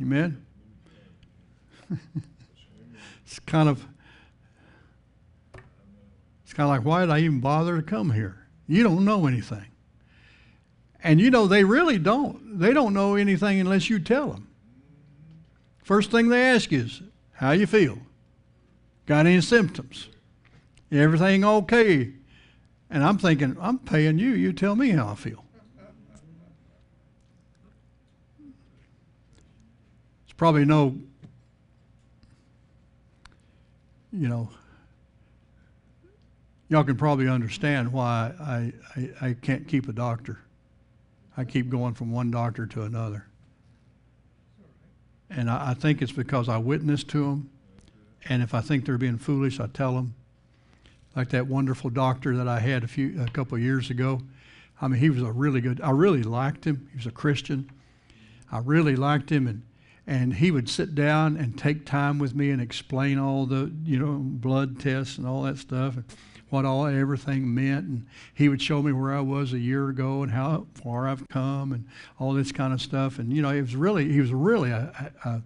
Amen? 0.00 0.44
it's 3.24 3.38
kind 3.40 3.68
of 3.68 3.86
it's 6.44 6.52
kind 6.52 6.68
of 6.68 6.76
like 6.76 6.84
why 6.84 7.00
did 7.00 7.10
I 7.10 7.20
even 7.20 7.40
bother 7.40 7.76
to 7.76 7.82
come 7.82 8.10
here? 8.10 8.46
You 8.66 8.82
don't 8.82 9.04
know 9.04 9.26
anything. 9.26 9.66
And 11.02 11.20
you 11.20 11.30
know 11.30 11.46
they 11.46 11.64
really 11.64 11.98
don't. 11.98 12.58
They 12.58 12.72
don't 12.72 12.92
know 12.92 13.14
anything 13.14 13.60
unless 13.60 13.88
you 13.88 13.98
tell 13.98 14.30
them. 14.30 14.48
First 15.82 16.10
thing 16.10 16.28
they 16.28 16.42
ask 16.42 16.72
is, 16.72 17.00
"How 17.32 17.52
you 17.52 17.66
feel? 17.66 17.98
Got 19.06 19.26
any 19.26 19.40
symptoms? 19.40 20.08
Everything 20.90 21.44
okay?" 21.44 22.12
And 22.90 23.02
I'm 23.02 23.18
thinking, 23.18 23.56
I'm 23.60 23.78
paying 23.78 24.18
you. 24.18 24.30
You 24.30 24.52
tell 24.52 24.76
me 24.76 24.90
how 24.90 25.08
I 25.08 25.14
feel. 25.16 25.44
It's 30.24 30.32
probably 30.36 30.64
no, 30.64 30.96
you 34.12 34.28
know, 34.28 34.48
y'all 36.68 36.84
can 36.84 36.96
probably 36.96 37.28
understand 37.28 37.92
why 37.92 38.32
I, 38.40 38.72
I, 38.96 39.28
I 39.28 39.32
can't 39.34 39.66
keep 39.66 39.88
a 39.88 39.92
doctor. 39.92 40.38
I 41.36 41.44
keep 41.44 41.68
going 41.68 41.94
from 41.94 42.12
one 42.12 42.30
doctor 42.30 42.66
to 42.66 42.82
another. 42.82 43.26
And 45.28 45.50
I, 45.50 45.70
I 45.70 45.74
think 45.74 46.02
it's 46.02 46.12
because 46.12 46.48
I 46.48 46.56
witness 46.58 47.04
to 47.04 47.24
them. 47.24 47.50
And 48.28 48.42
if 48.42 48.54
I 48.54 48.60
think 48.60 48.84
they're 48.84 48.98
being 48.98 49.18
foolish, 49.18 49.60
I 49.60 49.66
tell 49.66 49.94
them. 49.94 50.14
Like 51.14 51.30
that 51.30 51.46
wonderful 51.46 51.90
doctor 51.90 52.36
that 52.36 52.46
I 52.46 52.60
had 52.60 52.84
a 52.84 52.88
few 52.88 53.22
a 53.22 53.28
couple 53.28 53.56
years 53.58 53.88
ago. 53.88 54.20
I 54.80 54.88
mean, 54.88 55.00
he 55.00 55.08
was 55.08 55.22
a 55.22 55.32
really 55.32 55.62
good. 55.62 55.80
I 55.80 55.90
really 55.90 56.22
liked 56.22 56.66
him. 56.66 56.88
He 56.90 56.98
was 56.98 57.06
a 57.06 57.10
Christian. 57.10 57.70
I 58.52 58.58
really 58.58 58.96
liked 58.96 59.30
him, 59.30 59.46
and 59.46 59.62
and 60.06 60.34
he 60.34 60.50
would 60.50 60.68
sit 60.68 60.94
down 60.94 61.36
and 61.36 61.58
take 61.58 61.84
time 61.84 62.18
with 62.18 62.34
me 62.34 62.50
and 62.50 62.60
explain 62.60 63.18
all 63.18 63.46
the 63.46 63.72
you 63.84 63.98
know 63.98 64.18
blood 64.20 64.78
tests 64.78 65.18
and 65.18 65.26
all 65.26 65.42
that 65.42 65.58
stuff 65.58 65.96
and 65.96 66.04
what 66.48 66.64
all 66.64 66.86
everything 66.86 67.52
meant 67.52 67.86
and 67.86 68.06
he 68.32 68.48
would 68.48 68.62
show 68.62 68.80
me 68.80 68.92
where 68.92 69.12
I 69.12 69.20
was 69.20 69.52
a 69.52 69.58
year 69.58 69.88
ago 69.88 70.22
and 70.22 70.30
how 70.30 70.66
far 70.74 71.08
I've 71.08 71.28
come 71.28 71.72
and 71.72 71.86
all 72.20 72.32
this 72.32 72.52
kind 72.52 72.72
of 72.72 72.80
stuff 72.80 73.18
and 73.18 73.32
you 73.32 73.42
know 73.42 73.50
it 73.50 73.62
was 73.62 73.74
really 73.74 74.12
he 74.12 74.20
was 74.20 74.32
really 74.32 74.70
a, 74.70 75.12
a, 75.24 75.42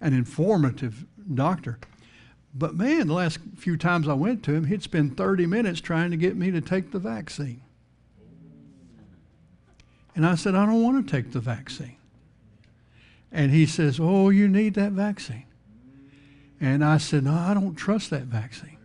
an 0.00 0.12
informative 0.12 1.06
doctor 1.34 1.78
but 2.54 2.74
man 2.74 3.06
the 3.06 3.14
last 3.14 3.38
few 3.56 3.76
times 3.76 4.08
I 4.08 4.14
went 4.14 4.42
to 4.44 4.54
him 4.54 4.64
he'd 4.64 4.82
spend 4.82 5.16
30 5.16 5.46
minutes 5.46 5.80
trying 5.80 6.10
to 6.10 6.16
get 6.16 6.36
me 6.36 6.50
to 6.50 6.60
take 6.60 6.90
the 6.90 6.98
vaccine 6.98 7.62
and 10.16 10.26
I 10.26 10.34
said 10.34 10.54
I 10.54 10.66
don't 10.66 10.82
want 10.82 11.06
to 11.06 11.10
take 11.10 11.32
the 11.32 11.40
vaccine 11.40 11.96
and 13.32 13.52
he 13.52 13.66
says, 13.66 13.98
Oh, 14.00 14.30
you 14.30 14.48
need 14.48 14.74
that 14.74 14.92
vaccine. 14.92 15.44
And 16.60 16.84
I 16.84 16.98
said, 16.98 17.24
No, 17.24 17.34
I 17.34 17.54
don't 17.54 17.74
trust 17.74 18.10
that 18.10 18.22
vaccine. 18.22 18.76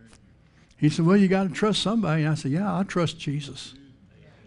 He 0.76 0.88
said, 0.88 1.06
Well, 1.06 1.16
you 1.16 1.28
got 1.28 1.44
to 1.44 1.48
trust 1.48 1.82
somebody. 1.82 2.22
And 2.22 2.32
I 2.32 2.34
said, 2.34 2.52
Yeah, 2.52 2.78
I 2.78 2.84
trust 2.84 3.18
Jesus. 3.18 3.74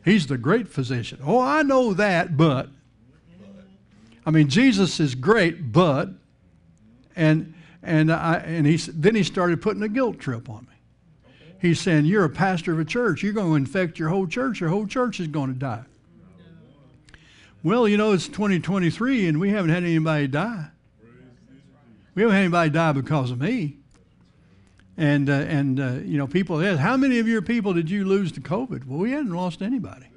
He's 0.06 0.28
the 0.28 0.38
great 0.38 0.68
physician. 0.68 1.20
Oh, 1.24 1.40
I 1.40 1.64
know 1.64 1.94
that, 1.94 2.38
but. 2.38 2.70
I 4.26 4.32
mean, 4.32 4.48
Jesus 4.48 5.00
is 5.00 5.16
great, 5.16 5.72
but. 5.72 6.10
And, 7.16 7.54
and, 7.82 8.12
I, 8.12 8.36
and 8.38 8.66
he, 8.66 8.78
then 8.78 9.16
he 9.16 9.24
started 9.24 9.62
putting 9.62 9.82
a 9.84 9.90
guilt 9.90 10.20
trip 10.20 10.50
on 10.50 10.68
me. 10.70 11.34
He's 11.62 11.80
saying, 11.80 12.06
You're 12.06 12.26
a 12.26 12.30
pastor 12.30 12.74
of 12.74 12.80
a 12.80 12.86
church. 12.86 13.24
You're 13.24 13.34
going 13.34 13.50
to 13.50 13.56
infect 13.56 14.00
your 14.00 14.10
whole 14.10 14.28
church. 14.28 14.60
Your 14.60 14.70
whole 14.70 14.88
church 14.88 15.20
is 15.20 15.28
going 15.28 15.54
to 15.54 15.60
die. 15.60 15.84
Well, 17.62 17.88
you 17.88 17.98
know, 17.98 18.14
it's 18.14 18.28
2023 18.28 19.28
and 19.28 19.40
we 19.40 19.50
haven't 19.50 19.72
had 19.72 19.84
anybody 19.84 20.28
die. 20.28 20.68
We 22.16 22.22
haven't 22.22 22.36
had 22.36 22.44
anybody 22.44 22.70
die 22.70 22.92
because 22.94 23.32
of 23.32 23.40
me. 23.40 23.76
And, 24.98 25.30
uh, 25.30 25.34
and 25.34 25.80
uh, 25.80 25.92
you 26.04 26.18
know, 26.18 26.28
people 26.28 26.62
ask, 26.62 26.80
how 26.80 26.98
many 26.98 27.20
of 27.20 27.28
your 27.28 27.42
people 27.42 27.74
did 27.74 27.90
you 27.90 28.06
lose 28.06 28.32
to 28.34 28.42
COVID? 28.42 28.86
Well, 28.86 29.00
we 29.00 29.12
hadn't 29.12 29.32
lost 29.32 29.62
anybody. 29.62 30.08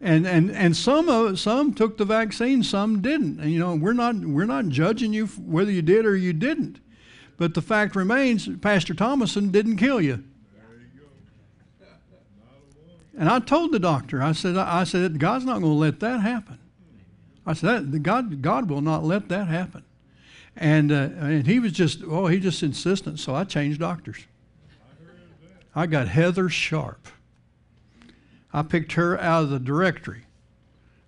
And, 0.00 0.26
and, 0.26 0.50
and 0.50 0.76
some, 0.76 1.36
some 1.36 1.72
took 1.72 1.96
the 1.96 2.04
vaccine, 2.04 2.62
some 2.62 3.00
didn't. 3.00 3.40
And, 3.40 3.50
you 3.50 3.58
know, 3.58 3.74
we're 3.74 3.94
not, 3.94 4.16
we're 4.16 4.44
not 4.44 4.68
judging 4.68 5.12
you 5.12 5.26
whether 5.26 5.70
you 5.70 5.82
did 5.82 6.04
or 6.04 6.16
you 6.16 6.32
didn't. 6.32 6.80
But 7.38 7.54
the 7.54 7.62
fact 7.62 7.96
remains, 7.96 8.48
Pastor 8.58 8.94
Thomason 8.94 9.50
didn't 9.50 9.76
kill 9.76 10.00
you. 10.00 10.22
And 13.18 13.30
I 13.30 13.38
told 13.40 13.72
the 13.72 13.78
doctor, 13.78 14.22
I 14.22 14.32
said, 14.32 14.58
I 14.58 14.84
said, 14.84 15.18
God's 15.18 15.46
not 15.46 15.60
going 15.60 15.72
to 15.72 15.78
let 15.78 16.00
that 16.00 16.20
happen. 16.20 16.58
I 17.46 17.54
said, 17.54 17.92
that, 17.92 18.02
God, 18.02 18.42
God 18.42 18.68
will 18.68 18.82
not 18.82 19.04
let 19.04 19.28
that 19.30 19.48
happen. 19.48 19.84
And, 20.54 20.92
uh, 20.92 21.08
and 21.18 21.46
he 21.46 21.58
was 21.58 21.72
just, 21.72 22.02
oh, 22.06 22.26
he 22.26 22.40
just 22.40 22.62
insistent. 22.62 23.18
So 23.18 23.34
I 23.34 23.44
changed 23.44 23.80
doctors. 23.80 24.26
I 25.74 25.86
got 25.86 26.08
Heather 26.08 26.48
Sharp. 26.48 27.08
I 28.56 28.62
picked 28.62 28.92
her 28.92 29.20
out 29.20 29.42
of 29.42 29.50
the 29.50 29.58
directory. 29.58 30.24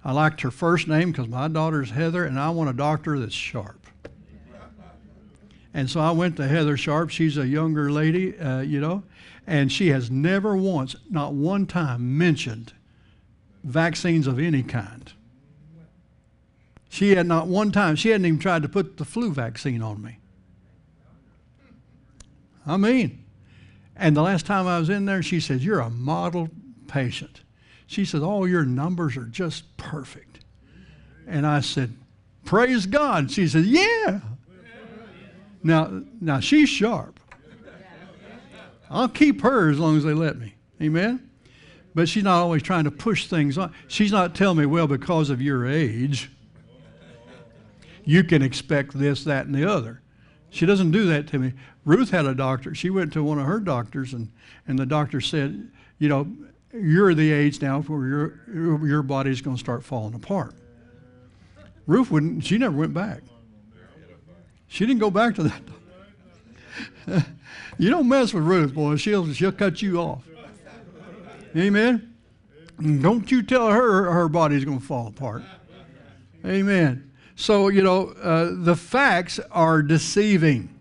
I 0.05 0.13
liked 0.13 0.43
her 0.43 0.51
first 0.51 0.87
name 0.87 1.13
because 1.13 1.29
my 1.29 1.49
daughter's 1.49 1.93
Heather, 1.93 2.27
and 2.27 2.39
I 2.39 2.51
want 2.51 2.69
a 2.69 2.75
doctor 2.75 3.19
that's 3.19 3.33
sharp. 3.33 3.87
And 5.73 5.89
so 5.89 5.99
I 5.99 6.11
went 6.11 6.37
to 6.37 6.47
Heather 6.47 6.77
Sharp. 6.77 7.09
She's 7.09 7.39
a 7.39 7.47
younger 7.47 7.91
lady, 7.91 8.39
uh, 8.39 8.61
you 8.61 8.81
know, 8.81 9.03
and 9.47 9.73
she 9.73 9.89
has 9.89 10.11
never 10.11 10.59
once, 10.59 10.95
not 11.09 11.33
one 11.33 11.67
time, 11.67 12.19
mentioned 12.19 12.75
vaccines 13.65 14.27
of 14.27 14.39
any 14.39 14.63
kind. 14.63 15.11
She 16.91 17.17
had 17.17 17.27
not 17.27 17.47
one 17.47 17.73
time, 17.73 17.97
she 17.97 18.11
hadn't 18.11 18.27
even 18.27 18.39
tried 18.39 18.61
to 18.61 18.69
put 18.69 18.99
the 18.99 19.07
flu 19.07 19.33
vaccine 19.33 19.81
on 19.81 20.03
me. 20.03 20.19
I 22.67 22.77
mean, 22.77 23.25
and 23.97 24.15
the 24.15 24.23
last 24.23 24.45
time 24.45 24.67
I 24.67 24.79
was 24.79 24.91
in 24.91 25.07
there, 25.07 25.23
she 25.23 25.41
said, 25.41 25.63
You're 25.63 25.81
a 25.81 25.89
model 25.89 26.51
patient. 26.89 27.43
She 27.87 28.05
said, 28.05 28.23
All 28.23 28.49
your 28.49 28.65
numbers 28.65 29.17
are 29.17 29.25
just 29.25 29.77
perfect. 29.77 30.41
And 31.27 31.47
I 31.47 31.61
said, 31.61 31.95
Praise 32.45 32.87
God. 32.87 33.31
She 33.31 33.47
said, 33.47 33.65
Yeah. 33.65 34.21
Now, 35.63 36.03
now 36.21 36.41
she's 36.41 36.69
sharp. 36.69 37.21
I'll 38.91 39.09
keep 39.09 39.43
her 39.43 39.71
as 39.71 39.79
long 39.79 39.97
as 39.97 40.05
they 40.05 40.15
let 40.15 40.39
me. 40.39 40.55
Amen? 40.81 41.29
But 41.95 42.09
she's 42.09 42.23
not 42.23 42.41
always 42.41 42.63
trying 42.63 42.85
to 42.85 42.91
push 42.91 43.27
things 43.27 43.59
on. 43.59 43.73
She's 43.87 44.13
not 44.13 44.35
telling 44.35 44.59
me, 44.59 44.67
well, 44.67 44.87
because 44.87 45.31
of 45.31 45.43
your 45.43 45.67
age, 45.67 46.31
you 48.05 48.25
can 48.25 48.41
expect 48.41 48.99
this, 48.99 49.25
that, 49.25 49.47
and 49.47 49.55
the 49.55 49.69
other. 49.71 50.01
She 50.51 50.65
doesn't 50.65 50.93
do 50.93 51.07
that 51.07 51.27
to 51.29 51.39
me. 51.39 51.53
Ruth 51.85 52.11
had 52.11 52.25
a 52.25 52.35
doctor. 52.35 52.75
She 52.75 52.89
went 52.89 53.13
to 53.15 53.23
one 53.23 53.39
of 53.39 53.47
her 53.47 53.61
doctors, 53.61 54.15
and, 54.15 54.31
and 54.67 54.79
the 54.79 54.87
doctor 54.87 55.21
said, 55.21 55.71
You 55.99 56.09
know, 56.09 56.27
you're 56.73 57.15
the 57.15 57.33
age 57.33 57.61
now 57.63 57.81
where 57.83 58.07
your, 58.07 58.87
your 58.87 59.03
body's 59.03 59.41
going 59.41 59.57
to 59.57 59.61
start 59.61 59.85
falling 59.85 60.15
apart. 60.15 60.55
Ruth 61.87 62.11
wouldn't, 62.11 62.45
she 62.45 62.59
never 62.59 62.77
went 62.77 62.93
back. 62.93 63.23
She 64.67 64.85
didn't 64.85 65.01
go 65.01 65.11
back 65.11 65.35
to 65.37 65.45
that. 65.45 65.63
you 67.79 67.91
don't 67.91 68.09
mess 68.09 68.35
with 68.35 68.45
Ruth, 68.45 68.75
boy. 68.75 68.97
She'll, 68.97 69.33
she'll 69.33 69.53
cut 69.53 69.81
you 69.81 69.99
off. 69.99 70.23
Amen. 71.57 72.15
Don't 72.81 73.31
you 73.31 73.43
tell 73.43 73.71
her 73.71 74.13
her 74.13 74.29
body's 74.29 74.65
going 74.65 74.81
to 74.81 74.85
fall 74.85 75.09
apart. 75.09 75.43
Amen. 76.45 77.11
So, 77.35 77.69
you 77.69 77.83
know, 77.83 78.09
uh, 78.23 78.51
the 78.53 78.77
facts 78.77 79.41
are 79.51 79.83
deceiving. 79.83 80.75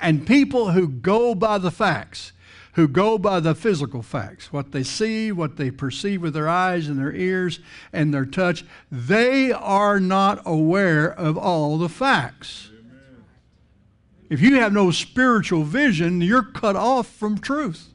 And 0.00 0.26
people 0.26 0.70
who 0.70 0.88
go 0.88 1.34
by 1.34 1.58
the 1.58 1.70
facts, 1.70 2.32
who 2.74 2.88
go 2.88 3.18
by 3.18 3.40
the 3.40 3.54
physical 3.54 4.02
facts, 4.02 4.52
what 4.52 4.72
they 4.72 4.82
see, 4.82 5.30
what 5.30 5.56
they 5.56 5.70
perceive 5.70 6.20
with 6.22 6.34
their 6.34 6.48
eyes 6.48 6.88
and 6.88 6.98
their 6.98 7.14
ears 7.14 7.60
and 7.92 8.12
their 8.12 8.26
touch, 8.26 8.64
they 8.90 9.52
are 9.52 10.00
not 10.00 10.42
aware 10.44 11.12
of 11.12 11.38
all 11.38 11.78
the 11.78 11.88
facts. 11.88 12.70
If 14.28 14.40
you 14.40 14.56
have 14.56 14.72
no 14.72 14.90
spiritual 14.90 15.62
vision, 15.62 16.20
you're 16.20 16.42
cut 16.42 16.74
off 16.74 17.06
from 17.06 17.38
truth. 17.38 17.90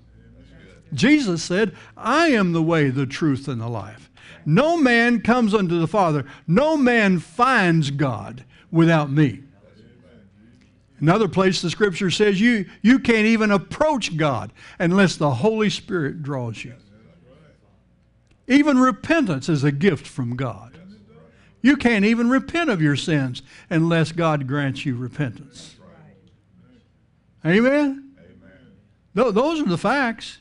Jesus 0.94 1.44
said, 1.44 1.76
I 1.98 2.30
am 2.30 2.54
the 2.54 2.64
way, 2.64 2.90
the 2.90 3.06
truth, 3.06 3.48
and 3.48 3.60
the 3.60 3.68
life. 3.68 4.10
No 4.46 4.78
man 4.78 5.22
comes 5.22 5.54
unto 5.54 5.78
the 5.80 5.88
Father, 5.88 6.26
no 6.48 6.78
man 6.78 7.20
finds 7.20 7.92
God 7.92 8.46
without 8.72 9.12
me. 9.12 9.44
Another 11.00 11.28
place 11.28 11.62
the 11.62 11.70
scripture 11.70 12.12
says 12.12 12.42
you, 12.42 12.66
you 12.82 13.00
can't 13.00 13.26
even 13.26 13.52
approach 13.52 14.18
God 14.18 14.52
unless 14.80 15.16
the 15.16 15.32
Holy 15.32 15.70
Spirit 15.70 16.22
draws 16.22 16.64
you. 16.64 16.74
Even 18.48 18.80
repentance 18.80 19.48
is 19.48 19.64
a 19.64 19.72
gift 19.72 20.08
from 20.08 20.36
God. 20.36 20.78
You 21.62 21.78
can't 21.78 22.06
even 22.06 22.30
repent 22.30 22.70
of 22.70 22.82
your 22.82 22.96
sins 22.96 23.42
unless 23.70 24.12
God 24.12 24.48
grants 24.48 24.86
you 24.86 24.96
repentance. 24.96 25.76
Amen? 27.46 28.14
Amen. 29.16 29.34
Those 29.34 29.62
are 29.62 29.66
the 29.66 29.78
facts. 29.78 30.40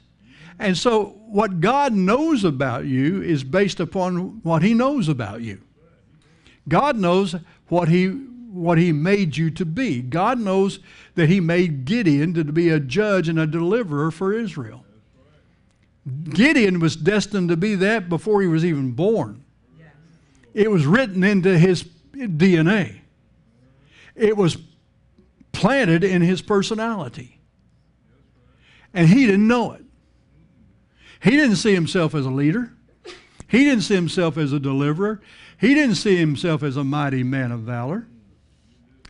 And 0.58 0.76
so, 0.76 1.20
what 1.26 1.60
God 1.60 1.92
knows 1.92 2.44
about 2.44 2.84
you 2.86 3.22
is 3.22 3.44
based 3.44 3.78
upon 3.78 4.42
what 4.42 4.62
He 4.62 4.74
knows 4.74 5.08
about 5.08 5.42
you. 5.42 5.60
God 6.68 6.96
knows 6.96 7.36
what 7.68 7.88
He, 7.88 8.06
what 8.50 8.78
he 8.78 8.92
made 8.92 9.36
you 9.36 9.50
to 9.50 9.64
be. 9.64 10.00
God 10.00 10.38
knows 10.38 10.80
that 11.14 11.28
He 11.28 11.40
made 11.40 11.84
Gideon 11.84 12.34
to 12.34 12.44
be 12.44 12.70
a 12.70 12.80
judge 12.80 13.28
and 13.28 13.38
a 13.38 13.46
deliverer 13.46 14.10
for 14.10 14.32
Israel. 14.32 14.84
Gideon 16.30 16.80
was 16.80 16.96
destined 16.96 17.48
to 17.50 17.56
be 17.56 17.74
that 17.74 18.08
before 18.08 18.40
he 18.40 18.48
was 18.48 18.64
even 18.64 18.92
born. 18.92 19.44
It 20.54 20.70
was 20.70 20.86
written 20.86 21.22
into 21.22 21.58
his 21.58 21.84
DNA, 22.14 23.00
it 24.14 24.36
was 24.36 24.56
planted 25.52 26.02
in 26.04 26.22
his 26.22 26.40
personality. 26.40 27.40
And 28.94 29.08
he 29.08 29.26
didn't 29.26 29.46
know 29.46 29.72
it. 29.72 29.84
He 31.22 31.30
didn't 31.32 31.56
see 31.56 31.74
himself 31.74 32.14
as 32.14 32.24
a 32.24 32.30
leader. 32.30 32.72
He 33.48 33.64
didn't 33.64 33.82
see 33.82 33.94
himself 33.94 34.38
as 34.38 34.52
a 34.52 34.58
deliverer. 34.58 35.20
He 35.60 35.74
didn't 35.74 35.96
see 35.96 36.16
himself 36.16 36.62
as 36.62 36.76
a 36.76 36.84
mighty 36.84 37.22
man 37.22 37.52
of 37.52 37.60
valor. 37.60 38.06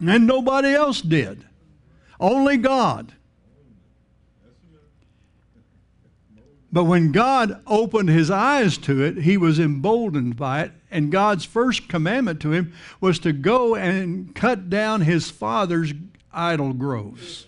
And 0.01 0.27
nobody 0.27 0.75
else 0.75 1.01
did. 1.01 1.45
Only 2.21 2.57
God. 2.57 3.13
But 6.71 6.85
when 6.85 7.13
God 7.13 7.63
opened 7.67 8.11
his 8.11 8.31
eyes 8.31 8.77
to 8.79 9.03
it, 9.03 9.19
he 9.19 9.37
was 9.37 9.59
emboldened 9.59 10.37
by 10.37 10.63
it. 10.63 10.73
And 10.91 11.11
God's 11.11 11.45
first 11.45 11.89
commandment 11.89 12.41
to 12.41 12.53
him 12.53 12.75
was 13.01 13.19
to 13.21 13.33
go 13.33 13.75
and 13.75 14.35
cut 14.35 14.69
down 14.69 15.01
his 15.01 15.31
father's 15.31 15.93
idol 16.33 16.75
groves 16.75 17.47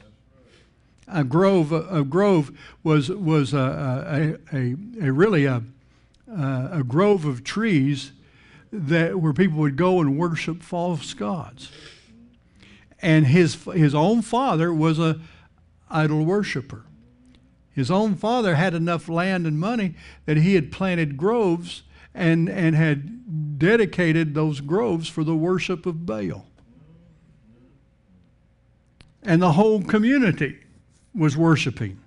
a 1.12 1.24
grove, 1.24 1.72
a 1.72 2.04
grove 2.04 2.56
was, 2.82 3.10
was 3.10 3.52
a, 3.52 4.38
a, 4.52 4.56
a, 4.56 4.76
a 5.02 5.12
really 5.12 5.44
a, 5.44 5.62
a 6.28 6.84
grove 6.86 7.24
of 7.24 7.44
trees 7.44 8.12
that 8.72 9.18
where 9.18 9.32
people 9.32 9.58
would 9.58 9.76
go 9.76 10.00
and 10.00 10.16
worship 10.16 10.62
false 10.62 11.12
gods. 11.14 11.72
And 13.02 13.26
his, 13.26 13.64
his 13.64 13.94
own 13.94 14.22
father 14.22 14.72
was 14.72 14.98
a 14.98 15.20
idol 15.90 16.24
worshiper. 16.24 16.84
His 17.72 17.90
own 17.90 18.14
father 18.14 18.56
had 18.56 18.74
enough 18.74 19.08
land 19.08 19.46
and 19.46 19.58
money 19.58 19.94
that 20.26 20.36
he 20.36 20.54
had 20.54 20.70
planted 20.70 21.16
groves 21.16 21.82
and, 22.14 22.48
and 22.48 22.74
had 22.74 23.58
dedicated 23.58 24.34
those 24.34 24.60
groves 24.60 25.08
for 25.08 25.24
the 25.24 25.36
worship 25.36 25.86
of 25.86 26.04
Baal. 26.04 26.46
And 29.22 29.40
the 29.40 29.52
whole 29.52 29.82
community 29.82 30.58
was 31.14 31.36
worshiping 31.36 31.98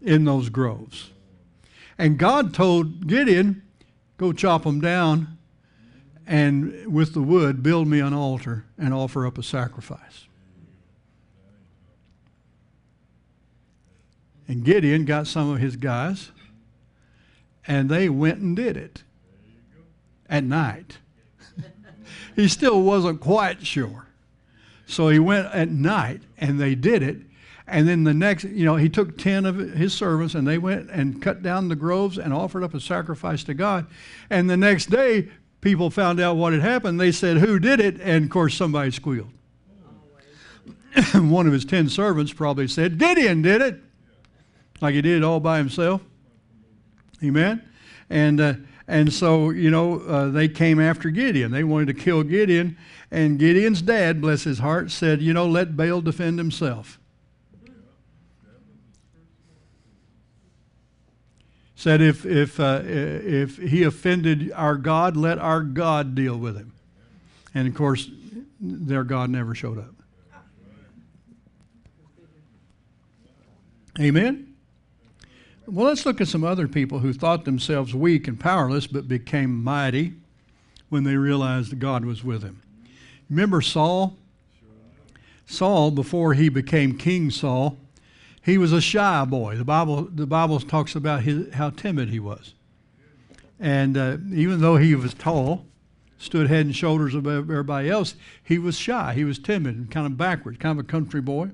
in 0.00 0.24
those 0.24 0.48
groves. 0.48 1.10
And 1.98 2.18
God 2.18 2.54
told 2.54 3.06
Gideon, 3.06 3.62
Go 4.16 4.32
chop 4.32 4.64
them 4.64 4.80
down 4.80 5.38
and 6.26 6.92
with 6.92 7.14
the 7.14 7.22
wood 7.22 7.62
build 7.62 7.88
me 7.88 8.00
an 8.00 8.12
altar 8.12 8.64
and 8.78 8.94
offer 8.94 9.26
up 9.26 9.38
a 9.38 9.42
sacrifice. 9.42 10.26
And 14.46 14.64
Gideon 14.64 15.04
got 15.04 15.28
some 15.28 15.48
of 15.50 15.60
his 15.60 15.76
guys 15.76 16.32
and 17.66 17.88
they 17.88 18.08
went 18.08 18.38
and 18.38 18.56
did 18.56 18.76
it 18.76 19.04
at 20.28 20.42
night. 20.42 20.98
he 22.36 22.48
still 22.48 22.82
wasn't 22.82 23.20
quite 23.20 23.64
sure. 23.64 24.06
So 24.86 25.08
he 25.08 25.20
went 25.20 25.46
at 25.54 25.68
night 25.68 26.22
and 26.36 26.60
they 26.60 26.74
did 26.74 27.02
it. 27.02 27.18
And 27.68 27.86
then 27.86 28.02
the 28.02 28.12
next, 28.12 28.42
you 28.42 28.64
know, 28.64 28.74
he 28.74 28.88
took 28.88 29.16
10 29.16 29.46
of 29.46 29.56
his 29.56 29.94
servants 29.94 30.34
and 30.34 30.48
they 30.48 30.58
went 30.58 30.90
and 30.90 31.22
cut 31.22 31.44
down 31.44 31.68
the 31.68 31.76
groves 31.76 32.18
and 32.18 32.34
offered 32.34 32.64
up 32.64 32.74
a 32.74 32.80
sacrifice 32.80 33.44
to 33.44 33.54
God. 33.54 33.86
And 34.28 34.50
the 34.50 34.56
next 34.56 34.86
day, 34.86 35.28
people 35.60 35.90
found 35.90 36.20
out 36.20 36.36
what 36.36 36.52
had 36.52 36.62
happened. 36.62 37.00
They 37.00 37.12
said, 37.12 37.38
Who 37.38 37.58
did 37.58 37.80
it? 37.80 38.00
And 38.00 38.24
of 38.24 38.30
course, 38.30 38.54
somebody 38.54 38.90
squealed. 38.90 39.30
One 41.14 41.46
of 41.46 41.52
his 41.52 41.64
10 41.64 41.88
servants 41.88 42.32
probably 42.32 42.68
said, 42.68 42.98
Gideon 42.98 43.42
did 43.42 43.62
it. 43.62 43.80
Like 44.80 44.94
he 44.94 45.02
did 45.02 45.18
it 45.18 45.24
all 45.24 45.40
by 45.40 45.58
himself. 45.58 46.02
Amen. 47.22 47.62
And, 48.08 48.40
uh, 48.40 48.54
and 48.88 49.12
so, 49.12 49.50
you 49.50 49.70
know, 49.70 50.00
uh, 50.00 50.28
they 50.30 50.48
came 50.48 50.80
after 50.80 51.10
Gideon. 51.10 51.52
They 51.52 51.64
wanted 51.64 51.86
to 51.88 51.94
kill 51.94 52.22
Gideon. 52.22 52.76
And 53.10 53.38
Gideon's 53.38 53.82
dad, 53.82 54.20
bless 54.20 54.44
his 54.44 54.58
heart, 54.58 54.90
said, 54.90 55.20
You 55.20 55.32
know, 55.32 55.46
let 55.46 55.76
Baal 55.76 56.00
defend 56.00 56.38
himself. 56.38 56.99
Said, 61.80 62.02
if, 62.02 62.26
if, 62.26 62.60
uh, 62.60 62.82
if 62.84 63.56
he 63.56 63.84
offended 63.84 64.52
our 64.54 64.76
God, 64.76 65.16
let 65.16 65.38
our 65.38 65.62
God 65.62 66.14
deal 66.14 66.36
with 66.36 66.54
him. 66.54 66.74
And 67.54 67.66
of 67.66 67.74
course, 67.74 68.10
their 68.60 69.02
God 69.02 69.30
never 69.30 69.54
showed 69.54 69.78
up. 69.78 69.94
Amen? 73.98 74.54
Well, 75.66 75.86
let's 75.86 76.04
look 76.04 76.20
at 76.20 76.28
some 76.28 76.44
other 76.44 76.68
people 76.68 76.98
who 76.98 77.14
thought 77.14 77.46
themselves 77.46 77.94
weak 77.94 78.28
and 78.28 78.38
powerless 78.38 78.86
but 78.86 79.08
became 79.08 79.64
mighty 79.64 80.12
when 80.90 81.04
they 81.04 81.16
realized 81.16 81.78
God 81.78 82.04
was 82.04 82.22
with 82.22 82.42
them. 82.42 82.60
Remember 83.30 83.62
Saul? 83.62 84.18
Saul, 85.46 85.92
before 85.92 86.34
he 86.34 86.50
became 86.50 86.98
King 86.98 87.30
Saul, 87.30 87.78
he 88.42 88.58
was 88.58 88.72
a 88.72 88.80
shy 88.80 89.24
boy. 89.24 89.56
The 89.56 89.64
Bible, 89.64 90.08
the 90.10 90.26
Bible 90.26 90.60
talks 90.60 90.94
about 90.94 91.22
his, 91.22 91.52
how 91.54 91.70
timid 91.70 92.08
he 92.08 92.20
was. 92.20 92.54
And 93.58 93.96
uh, 93.96 94.16
even 94.32 94.60
though 94.60 94.76
he 94.76 94.94
was 94.94 95.12
tall, 95.12 95.66
stood 96.18 96.48
head 96.48 96.66
and 96.66 96.74
shoulders 96.74 97.14
above 97.14 97.50
everybody 97.50 97.90
else, 97.90 98.14
he 98.42 98.58
was 98.58 98.78
shy. 98.78 99.14
He 99.14 99.24
was 99.24 99.38
timid 99.38 99.76
and 99.76 99.90
kind 99.90 100.06
of 100.06 100.16
backward, 100.16 100.58
kind 100.58 100.78
of 100.78 100.84
a 100.84 100.88
country 100.88 101.20
boy. 101.20 101.50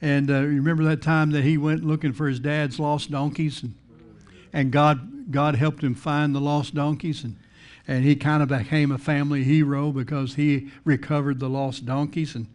And 0.00 0.30
uh, 0.30 0.40
you 0.40 0.56
remember 0.56 0.84
that 0.84 1.02
time 1.02 1.30
that 1.32 1.44
he 1.44 1.58
went 1.58 1.84
looking 1.84 2.14
for 2.14 2.26
his 2.26 2.40
dad's 2.40 2.80
lost 2.80 3.10
donkeys, 3.10 3.62
and, 3.62 3.74
and 4.50 4.72
God, 4.72 5.30
God 5.30 5.56
helped 5.56 5.84
him 5.84 5.94
find 5.94 6.34
the 6.34 6.40
lost 6.40 6.74
donkeys. 6.74 7.22
And 7.22 7.36
and 7.90 8.04
he 8.04 8.14
kind 8.14 8.40
of 8.40 8.48
became 8.48 8.92
a 8.92 8.98
family 8.98 9.42
hero 9.42 9.90
because 9.90 10.36
he 10.36 10.70
recovered 10.84 11.40
the 11.40 11.48
lost 11.48 11.84
donkeys 11.84 12.36
and 12.36 12.46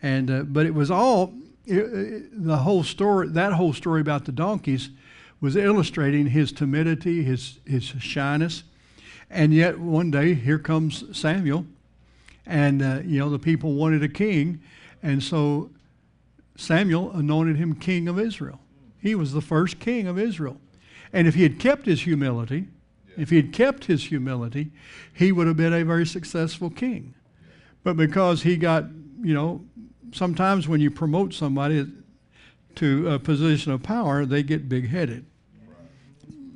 and 0.00 0.30
uh, 0.30 0.42
but 0.44 0.66
it 0.66 0.74
was 0.74 0.88
all 0.88 1.34
it, 1.66 1.76
it, 1.76 2.44
the 2.44 2.58
whole 2.58 2.82
story 2.82 3.28
that 3.28 3.52
whole 3.52 3.72
story 3.72 4.00
about 4.00 4.24
the 4.24 4.32
donkeys 4.32 4.90
was 5.40 5.56
illustrating 5.56 6.26
his 6.26 6.52
timidity 6.52 7.22
his 7.22 7.58
his 7.64 7.84
shyness 7.84 8.64
and 9.30 9.52
yet 9.52 9.78
one 9.78 10.10
day 10.10 10.34
here 10.34 10.58
comes 10.58 11.04
Samuel 11.16 11.66
and 12.46 12.82
uh, 12.82 13.00
you 13.04 13.18
know 13.18 13.30
the 13.30 13.38
people 13.38 13.74
wanted 13.74 14.02
a 14.02 14.08
king 14.08 14.60
and 15.02 15.22
so 15.22 15.70
Samuel 16.56 17.12
anointed 17.12 17.56
him 17.56 17.74
king 17.74 18.08
of 18.08 18.18
Israel. 18.18 18.60
He 19.00 19.14
was 19.14 19.32
the 19.32 19.40
first 19.40 19.80
king 19.80 20.06
of 20.06 20.18
Israel. 20.18 20.56
And 21.12 21.26
if 21.26 21.34
he 21.34 21.42
had 21.42 21.58
kept 21.58 21.86
his 21.86 22.02
humility, 22.02 22.68
if 23.16 23.30
he 23.30 23.36
had 23.36 23.52
kept 23.52 23.84
his 23.84 24.04
humility, 24.04 24.70
he 25.12 25.32
would 25.32 25.46
have 25.46 25.56
been 25.56 25.72
a 25.72 25.84
very 25.84 26.06
successful 26.06 26.70
king. 26.70 27.14
But 27.82 27.96
because 27.96 28.42
he 28.42 28.56
got, 28.56 28.84
you 29.22 29.34
know, 29.34 29.64
sometimes 30.12 30.68
when 30.68 30.80
you 30.80 30.90
promote 30.90 31.34
somebody 31.34 31.86
to 32.76 33.08
a 33.08 33.18
position 33.18 33.72
of 33.72 33.82
power, 33.82 34.24
they 34.24 34.42
get 34.42 34.68
big 34.68 34.88
headed. 34.88 35.26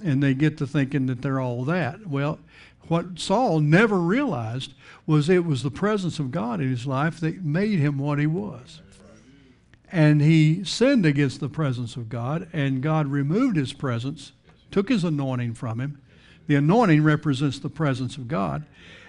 And 0.03 0.23
they 0.23 0.35
get 0.35 0.59
to 0.59 0.67
thinking 0.67 1.07
that 1.07 1.23
they're 1.23 1.41
all 1.41 1.65
that. 1.65 2.07
Well, 2.07 2.39
what 2.89 3.19
Saul 3.19 3.61
never 3.61 3.99
realized 3.99 4.75
was 5.07 5.29
it 5.29 5.45
was 5.45 5.63
the 5.63 5.71
presence 5.71 6.19
of 6.19 6.31
God 6.31 6.61
in 6.61 6.71
his 6.71 6.87
life 6.87 7.21
that 7.21 7.45
made 7.45 7.79
him 7.79 7.99
what 7.99 8.19
he 8.19 8.27
was. 8.27 8.81
And 9.91 10.21
he 10.21 10.65
sinned 10.65 11.07
against 11.07 11.41
the 11.41 11.49
presence 11.49 11.97
of 11.97 12.09
God, 12.09 12.49
and 12.53 12.83
God 12.83 13.09
removed 13.09 13.57
his 13.57 13.73
presence, 13.73 14.33
took 14.71 14.89
his 14.89 15.03
anointing 15.03 15.55
from 15.55 15.81
him. 15.81 16.01
The 16.47 16.57
anointing 16.57 17.03
represents 17.03 17.59
the 17.59 17.71
presence 17.71 18.17
of 18.17 18.29
God. 18.29 18.67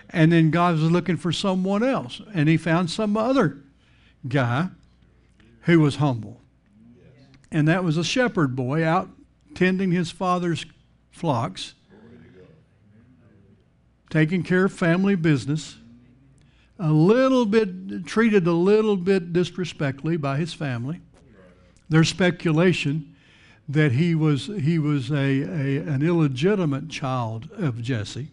And 0.09 0.31
then 0.31 0.51
God 0.51 0.79
was 0.79 0.89
looking 0.89 1.17
for 1.17 1.31
someone 1.31 1.83
else, 1.83 2.21
and 2.33 2.49
he 2.49 2.57
found 2.57 2.89
some 2.89 3.15
other 3.15 3.57
guy 4.27 4.69
who 5.61 5.79
was 5.79 5.97
humble. 5.97 6.41
And 7.51 7.67
that 7.67 7.83
was 7.83 7.97
a 7.97 8.03
shepherd 8.03 8.55
boy 8.55 8.85
out 8.85 9.09
tending 9.55 9.91
his 9.91 10.11
father's 10.11 10.65
flocks, 11.11 11.73
taking 14.09 14.43
care 14.43 14.65
of 14.65 14.73
family 14.73 15.15
business, 15.15 15.77
a 16.77 16.91
little 16.91 17.45
bit 17.45 18.05
treated 18.05 18.47
a 18.47 18.53
little 18.53 18.95
bit 18.95 19.33
disrespectfully 19.33 20.17
by 20.17 20.37
his 20.37 20.53
family. 20.53 21.01
There's 21.89 22.07
speculation 22.07 23.15
that 23.67 23.91
he 23.91 24.15
was 24.15 24.47
he 24.47 24.79
was 24.79 25.11
a, 25.11 25.15
a 25.15 25.77
an 25.77 26.01
illegitimate 26.01 26.89
child 26.89 27.49
of 27.51 27.81
Jesse. 27.81 28.29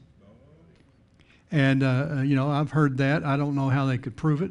And 1.51 1.83
uh, 1.83 2.23
you 2.25 2.37
know, 2.37 2.51
I've 2.51 2.71
heard 2.71 2.99
that. 2.99 3.25
I 3.25 3.37
don't 3.37 3.55
know 3.55 3.69
how 3.69 3.87
they 3.87 3.99
could 3.99 4.17
prove 4.17 4.43
it, 4.43 4.51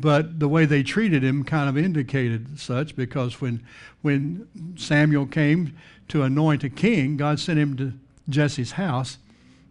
but 0.00 0.40
the 0.40 0.48
way 0.48 0.64
they 0.64 0.82
treated 0.82 1.22
him 1.22 1.44
kind 1.44 1.68
of 1.68 1.76
indicated 1.76 2.58
such. 2.58 2.96
Because 2.96 3.40
when 3.40 3.62
when 4.02 4.48
Samuel 4.76 5.26
came 5.26 5.76
to 6.08 6.22
anoint 6.22 6.64
a 6.64 6.70
king, 6.70 7.16
God 7.16 7.40
sent 7.40 7.58
him 7.58 7.76
to 7.76 7.92
Jesse's 8.28 8.72
house, 8.72 9.18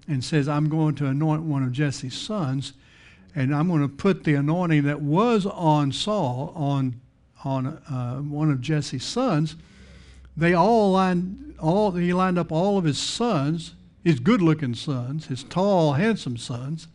and 0.07 0.23
says, 0.23 0.47
"I'm 0.47 0.69
going 0.69 0.95
to 0.95 1.05
anoint 1.07 1.43
one 1.43 1.63
of 1.63 1.71
Jesse's 1.71 2.17
sons." 2.17 2.73
and 3.35 3.53
I'm 3.53 3.67
going 3.67 3.81
to 3.81 3.89
put 3.89 4.23
the 4.23 4.35
anointing 4.35 4.83
that 4.83 5.01
was 5.01 5.45
on 5.45 5.91
Saul 5.91 6.53
on 6.55 7.01
on 7.43 7.67
uh, 7.67 8.15
one 8.17 8.49
of 8.49 8.59
Jesse's 8.61 9.03
sons. 9.03 9.55
They 10.35 10.53
all 10.53 10.91
lined 10.91 11.55
all 11.59 11.91
he 11.91 12.13
lined 12.13 12.39
up 12.39 12.51
all 12.51 12.77
of 12.77 12.85
his 12.85 12.97
sons, 12.97 13.75
his 14.03 14.19
good-looking 14.19 14.75
sons, 14.75 15.27
his 15.27 15.43
tall, 15.43 15.93
handsome 15.93 16.37
sons, 16.37 16.87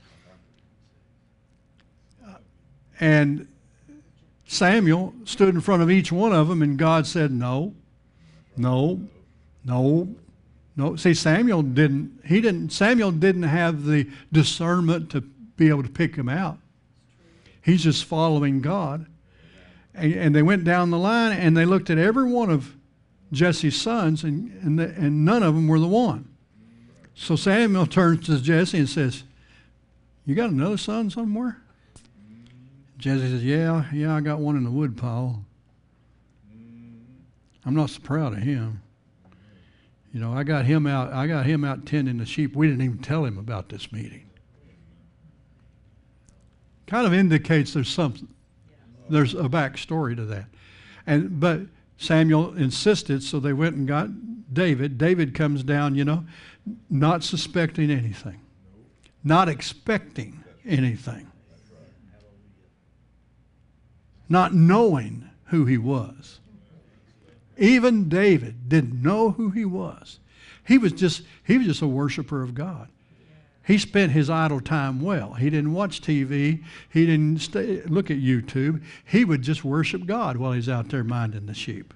and 3.00 3.48
Samuel 4.46 5.14
stood 5.24 5.54
in 5.54 5.60
front 5.60 5.82
of 5.82 5.90
each 5.90 6.12
one 6.12 6.32
of 6.32 6.48
them, 6.48 6.62
and 6.62 6.78
God 6.78 7.06
said, 7.06 7.32
"No, 7.32 7.74
no, 8.56 9.00
no." 9.64 10.14
No, 10.76 10.96
see, 10.96 11.12
Samuel 11.12 11.62
didn't. 11.62 12.22
He 12.24 12.40
didn't. 12.40 12.70
Samuel 12.70 13.10
didn't 13.10 13.42
have 13.42 13.84
the 13.84 14.08
discernment 14.32 15.10
to 15.10 15.20
be 15.20 15.68
able 15.68 15.82
to 15.82 15.90
pick 15.90 16.16
him 16.16 16.28
out. 16.28 16.58
He's 17.60 17.82
just 17.82 18.04
following 18.04 18.60
God. 18.60 19.06
And, 19.94 20.14
and 20.14 20.34
they 20.34 20.42
went 20.42 20.64
down 20.64 20.90
the 20.90 20.98
line 20.98 21.36
and 21.36 21.56
they 21.56 21.64
looked 21.64 21.90
at 21.90 21.98
every 21.98 22.24
one 22.24 22.50
of 22.50 22.74
Jesse's 23.32 23.80
sons, 23.80 24.24
and, 24.24 24.50
and, 24.62 24.78
the, 24.78 24.88
and 24.96 25.24
none 25.24 25.42
of 25.42 25.54
them 25.54 25.68
were 25.68 25.78
the 25.78 25.86
one. 25.86 26.28
So 27.14 27.36
Samuel 27.36 27.86
turns 27.86 28.26
to 28.26 28.40
Jesse 28.40 28.78
and 28.78 28.88
says, 28.88 29.24
You 30.24 30.34
got 30.34 30.50
another 30.50 30.78
son 30.78 31.10
somewhere? 31.10 31.58
Jesse 33.00 33.28
says, 33.28 33.44
Yeah, 33.44 33.84
yeah, 33.92 34.14
I 34.14 34.20
got 34.20 34.38
one 34.38 34.56
in 34.56 34.64
the 34.64 34.70
woodpile. 34.70 35.44
I'm 37.64 37.74
not 37.74 37.90
so 37.90 38.00
proud 38.00 38.32
of 38.32 38.38
him. 38.38 38.82
You 40.12 40.20
know, 40.20 40.32
I 40.32 40.44
got 40.44 40.64
him 40.64 40.86
out. 40.86 41.12
I 41.12 41.26
got 41.26 41.46
him 41.46 41.64
out 41.64 41.86
tending 41.86 42.18
the 42.18 42.26
sheep. 42.26 42.56
We 42.56 42.66
didn't 42.66 42.82
even 42.82 42.98
tell 42.98 43.24
him 43.24 43.38
about 43.38 43.68
this 43.68 43.92
meeting 43.92 44.30
kind 46.90 47.06
of 47.06 47.14
indicates 47.14 47.72
there's 47.72 47.88
something, 47.88 48.28
there's 49.08 49.34
a 49.34 49.44
backstory 49.44 50.16
to 50.16 50.24
that. 50.24 50.46
And 51.06 51.38
but 51.38 51.60
Samuel 51.96 52.54
insisted, 52.56 53.22
so 53.22 53.38
they 53.38 53.52
went 53.52 53.76
and 53.76 53.86
got 53.86 54.08
David. 54.52 54.98
David 54.98 55.34
comes 55.34 55.62
down, 55.62 55.94
you 55.94 56.04
know, 56.04 56.24
not 56.90 57.22
suspecting 57.22 57.90
anything, 57.90 58.40
not 59.22 59.48
expecting 59.48 60.42
anything, 60.66 61.29
not 64.30 64.54
knowing 64.54 65.28
who 65.46 65.66
he 65.66 65.76
was. 65.76 66.40
Even 67.58 68.08
David 68.08 68.68
didn't 68.68 69.02
know 69.02 69.32
who 69.32 69.50
he 69.50 69.66
was. 69.66 70.18
He 70.66 70.78
was 70.78 70.92
just 70.92 71.22
he 71.44 71.58
was 71.58 71.66
just 71.66 71.82
a 71.82 71.86
worshiper 71.86 72.42
of 72.42 72.54
God. 72.54 72.88
He 73.66 73.76
spent 73.76 74.12
his 74.12 74.30
idle 74.30 74.60
time 74.60 75.00
well. 75.00 75.34
He 75.34 75.50
didn't 75.50 75.74
watch 75.74 76.00
TV. 76.00 76.64
He 76.88 77.06
didn't 77.06 77.40
stay, 77.40 77.82
look 77.82 78.10
at 78.10 78.16
YouTube. 78.16 78.82
He 79.04 79.24
would 79.24 79.42
just 79.42 79.64
worship 79.64 80.06
God 80.06 80.38
while 80.38 80.52
he's 80.52 80.68
out 80.68 80.88
there 80.88 81.04
minding 81.04 81.46
the 81.46 81.54
sheep. 81.54 81.92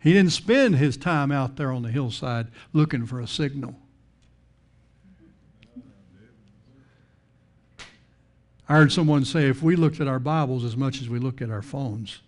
He 0.00 0.12
didn't 0.12 0.32
spend 0.32 0.76
his 0.76 0.96
time 0.96 1.30
out 1.30 1.56
there 1.56 1.72
on 1.72 1.82
the 1.82 1.90
hillside 1.90 2.48
looking 2.72 3.06
for 3.06 3.20
a 3.20 3.26
signal. 3.26 3.76
I 8.68 8.74
heard 8.74 8.92
someone 8.92 9.24
say 9.24 9.48
if 9.48 9.62
we 9.62 9.76
looked 9.76 10.00
at 10.00 10.08
our 10.08 10.18
Bibles 10.18 10.64
as 10.64 10.76
much 10.76 11.00
as 11.00 11.08
we 11.08 11.18
look 11.18 11.40
at 11.40 11.50
our 11.50 11.62
phones, 11.62 12.20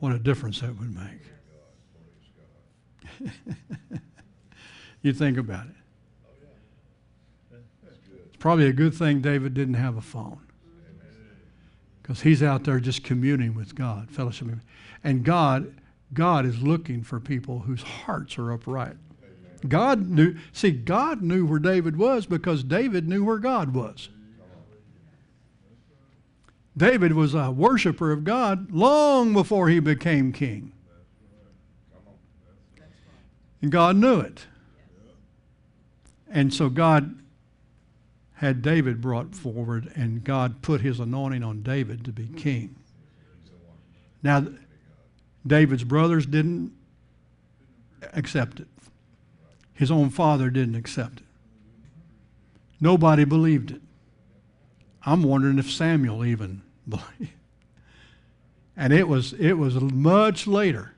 what 0.00 0.12
a 0.12 0.18
difference 0.18 0.60
that 0.60 0.76
would 0.78 0.94
make. 3.20 3.32
You 5.02 5.12
think 5.12 5.38
about 5.38 5.66
it. 5.66 5.74
It's 8.26 8.36
probably 8.38 8.66
a 8.66 8.72
good 8.72 8.94
thing 8.94 9.20
David 9.20 9.54
didn't 9.54 9.74
have 9.74 9.96
a 9.96 10.02
phone. 10.02 10.40
Because 12.02 12.20
he's 12.22 12.42
out 12.42 12.64
there 12.64 12.80
just 12.80 13.04
communing 13.04 13.54
with 13.54 13.74
God, 13.74 14.10
fellowship. 14.10 14.48
And 15.04 15.24
God, 15.24 15.74
God 16.12 16.44
is 16.44 16.60
looking 16.60 17.02
for 17.02 17.20
people 17.20 17.60
whose 17.60 17.82
hearts 17.82 18.36
are 18.38 18.52
upright. 18.52 18.96
God 19.68 20.08
knew, 20.08 20.36
see, 20.52 20.70
God 20.70 21.22
knew 21.22 21.46
where 21.46 21.58
David 21.58 21.96
was 21.96 22.26
because 22.26 22.62
David 22.62 23.08
knew 23.08 23.24
where 23.24 23.38
God 23.38 23.74
was. 23.74 24.08
David 26.76 27.12
was 27.12 27.34
a 27.34 27.50
worshiper 27.50 28.12
of 28.12 28.24
God 28.24 28.70
long 28.70 29.32
before 29.32 29.68
he 29.68 29.80
became 29.80 30.32
king. 30.32 30.72
And 33.60 33.70
God 33.70 33.96
knew 33.96 34.20
it. 34.20 34.46
And 36.30 36.54
so 36.54 36.68
God 36.68 37.16
had 38.34 38.62
David 38.62 39.02
brought 39.02 39.34
forward, 39.34 39.92
and 39.94 40.24
God 40.24 40.62
put 40.62 40.80
his 40.80 40.98
anointing 40.98 41.42
on 41.42 41.62
David 41.62 42.04
to 42.06 42.12
be 42.12 42.26
king. 42.26 42.76
Now, 44.22 44.46
David's 45.46 45.84
brothers 45.84 46.24
didn't 46.24 46.72
accept 48.14 48.60
it. 48.60 48.68
His 49.74 49.90
own 49.90 50.08
father 50.08 50.48
didn't 50.48 50.74
accept 50.74 51.20
it. 51.20 51.26
Nobody 52.80 53.24
believed 53.24 53.72
it. 53.72 53.82
I'm 55.04 55.22
wondering 55.22 55.58
if 55.58 55.70
Samuel 55.70 56.24
even 56.24 56.62
believed. 56.88 57.34
And 58.76 58.92
it 58.92 59.08
was 59.08 59.32
it 59.34 59.54
was 59.54 59.80
much 59.80 60.46
later 60.46 60.94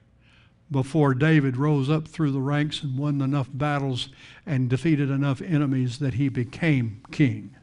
before 0.70 1.14
David 1.14 1.56
rose 1.56 1.90
up 1.90 2.08
through 2.08 2.32
the 2.32 2.40
ranks 2.40 2.82
and 2.82 2.98
won 2.98 3.20
enough 3.20 3.48
battles 3.52 4.08
and 4.46 4.70
defeated 4.70 5.10
enough 5.10 5.42
enemies 5.42 5.98
that 5.98 6.14
he 6.14 6.28
became 6.28 7.02
king. 7.10 7.54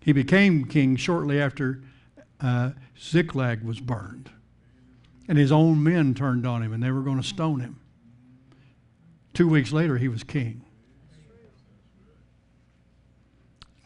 He 0.00 0.12
became 0.12 0.66
king 0.66 0.96
shortly 0.96 1.40
after 1.40 1.82
uh, 2.40 2.72
Ziklag 3.00 3.62
was 3.62 3.80
burned. 3.80 4.30
And 5.26 5.38
his 5.38 5.50
own 5.50 5.82
men 5.82 6.14
turned 6.14 6.46
on 6.46 6.62
him 6.62 6.72
and 6.72 6.82
they 6.82 6.90
were 6.90 7.00
going 7.00 7.20
to 7.20 7.26
stone 7.26 7.60
him. 7.60 7.80
Two 9.32 9.48
weeks 9.48 9.72
later, 9.72 9.96
he 9.96 10.08
was 10.08 10.22
king. 10.22 10.65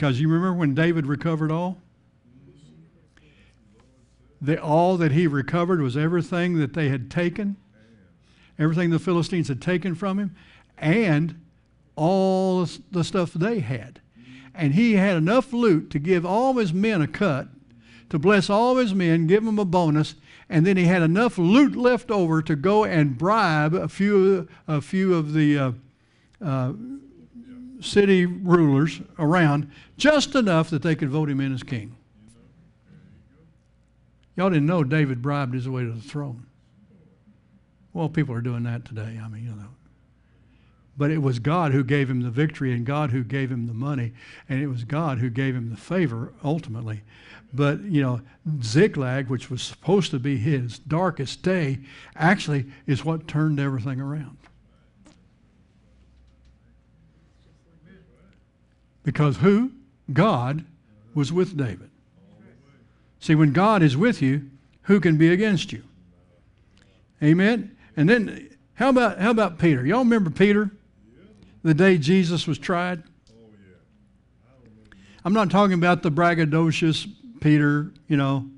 Because 0.00 0.18
you 0.18 0.28
remember 0.28 0.54
when 0.54 0.74
David 0.74 1.04
recovered 1.04 1.52
all? 1.52 1.76
The, 4.40 4.58
all 4.58 4.96
that 4.96 5.12
he 5.12 5.26
recovered 5.26 5.82
was 5.82 5.94
everything 5.94 6.56
that 6.56 6.72
they 6.72 6.88
had 6.88 7.10
taken 7.10 7.58
everything 8.58 8.88
the 8.88 8.98
Philistines 8.98 9.48
had 9.48 9.60
taken 9.60 9.94
from 9.94 10.18
him, 10.18 10.34
and 10.78 11.38
all 11.96 12.66
the 12.90 13.04
stuff 13.04 13.34
they 13.34 13.60
had. 13.60 14.00
And 14.54 14.72
he 14.72 14.94
had 14.94 15.18
enough 15.18 15.52
loot 15.52 15.90
to 15.90 15.98
give 15.98 16.24
all 16.24 16.54
his 16.54 16.72
men 16.72 17.02
a 17.02 17.06
cut 17.06 17.48
to 18.08 18.18
bless 18.18 18.48
all 18.48 18.76
his 18.76 18.94
men, 18.94 19.26
give 19.26 19.44
them 19.44 19.58
a 19.58 19.66
bonus, 19.66 20.14
and 20.48 20.66
then 20.66 20.78
he 20.78 20.84
had 20.84 21.02
enough 21.02 21.36
loot 21.36 21.76
left 21.76 22.10
over 22.10 22.40
to 22.40 22.56
go 22.56 22.84
and 22.84 23.18
bribe 23.18 23.74
a 23.74 23.86
few, 23.86 24.48
a 24.66 24.80
few 24.80 25.12
of 25.14 25.34
the 25.34 25.58
uh, 25.58 25.72
uh, 26.42 26.72
city 27.80 28.26
rulers 28.26 29.00
around, 29.18 29.70
just 29.96 30.34
enough 30.34 30.70
that 30.70 30.82
they 30.82 30.94
could 30.94 31.10
vote 31.10 31.30
him 31.30 31.40
in 31.40 31.54
as 31.54 31.62
king. 31.62 31.96
Y'all 34.36 34.50
didn't 34.50 34.66
know 34.66 34.84
David 34.84 35.20
bribed 35.20 35.54
his 35.54 35.68
way 35.68 35.84
to 35.84 35.92
the 35.92 36.00
throne. 36.00 36.46
Well, 37.92 38.08
people 38.08 38.34
are 38.34 38.40
doing 38.40 38.62
that 38.62 38.84
today. 38.84 39.20
I 39.22 39.28
mean, 39.28 39.44
you 39.44 39.50
know. 39.50 39.68
But 40.96 41.10
it 41.10 41.18
was 41.18 41.38
God 41.38 41.72
who 41.72 41.82
gave 41.82 42.10
him 42.10 42.20
the 42.20 42.30
victory 42.30 42.72
and 42.72 42.84
God 42.84 43.10
who 43.10 43.24
gave 43.24 43.50
him 43.50 43.66
the 43.66 43.74
money, 43.74 44.12
and 44.48 44.62
it 44.62 44.66
was 44.66 44.84
God 44.84 45.18
who 45.18 45.30
gave 45.30 45.54
him 45.54 45.70
the 45.70 45.76
favor 45.76 46.32
ultimately. 46.44 47.02
But, 47.52 47.80
you 47.82 48.02
know, 48.02 48.20
Ziklag, 48.62 49.28
which 49.28 49.50
was 49.50 49.62
supposed 49.62 50.10
to 50.12 50.18
be 50.18 50.36
his 50.36 50.78
darkest 50.78 51.42
day, 51.42 51.80
actually 52.14 52.66
is 52.86 53.04
what 53.04 53.26
turned 53.26 53.58
everything 53.58 54.00
around. 54.00 54.36
Because 59.02 59.38
who? 59.38 59.72
God 60.12 60.64
was 61.14 61.32
with 61.32 61.56
David. 61.56 61.90
See, 63.20 63.34
when 63.34 63.52
God 63.52 63.82
is 63.82 63.96
with 63.96 64.22
you, 64.22 64.50
who 64.82 65.00
can 65.00 65.16
be 65.16 65.28
against 65.28 65.72
you? 65.72 65.82
Amen. 67.22 67.76
And 67.96 68.08
then 68.08 68.50
how 68.74 68.88
about 68.88 69.18
how 69.18 69.30
about 69.30 69.58
Peter? 69.58 69.84
Y'all 69.84 70.00
remember 70.00 70.30
Peter? 70.30 70.70
The 71.62 71.74
day 71.74 71.98
Jesus 71.98 72.46
was 72.46 72.58
tried? 72.58 73.02
I'm 75.22 75.34
not 75.34 75.50
talking 75.50 75.74
about 75.74 76.02
the 76.02 76.10
braggadocious 76.10 77.06
Peter, 77.40 77.92
you 78.08 78.16
know. 78.16 78.48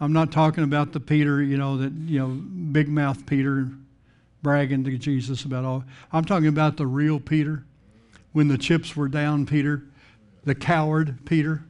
I'm 0.00 0.12
not 0.12 0.32
talking 0.32 0.64
about 0.64 0.92
the 0.92 1.00
Peter, 1.00 1.42
you 1.42 1.58
know, 1.58 1.76
that, 1.78 1.92
you 1.92 2.20
know, 2.20 2.28
big 2.28 2.88
mouth 2.88 3.26
Peter 3.26 3.68
bragging 4.42 4.84
to 4.84 4.96
Jesus 4.96 5.44
about 5.44 5.64
all. 5.64 5.84
I'm 6.12 6.24
talking 6.24 6.48
about 6.48 6.76
the 6.76 6.86
real 6.86 7.18
Peter. 7.20 7.64
When 8.32 8.48
the 8.48 8.58
chips 8.58 8.94
were 8.94 9.08
down, 9.08 9.46
Peter, 9.46 9.84
the 10.44 10.54
coward 10.54 11.24
Peter, 11.24 11.64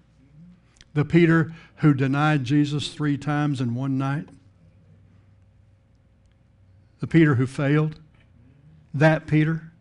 the 0.95 1.05
Peter 1.05 1.53
who 1.77 1.95
denied 1.95 2.45
Jesus 2.45 2.89
three 2.89 3.17
times 3.17 3.61
in 3.61 3.75
one 3.75 3.99
night, 3.99 4.29
the 7.01 7.07
Peter 7.07 7.37
who 7.37 7.47
failed, 7.47 8.01
that 8.93 9.27
Peter. 9.27 9.73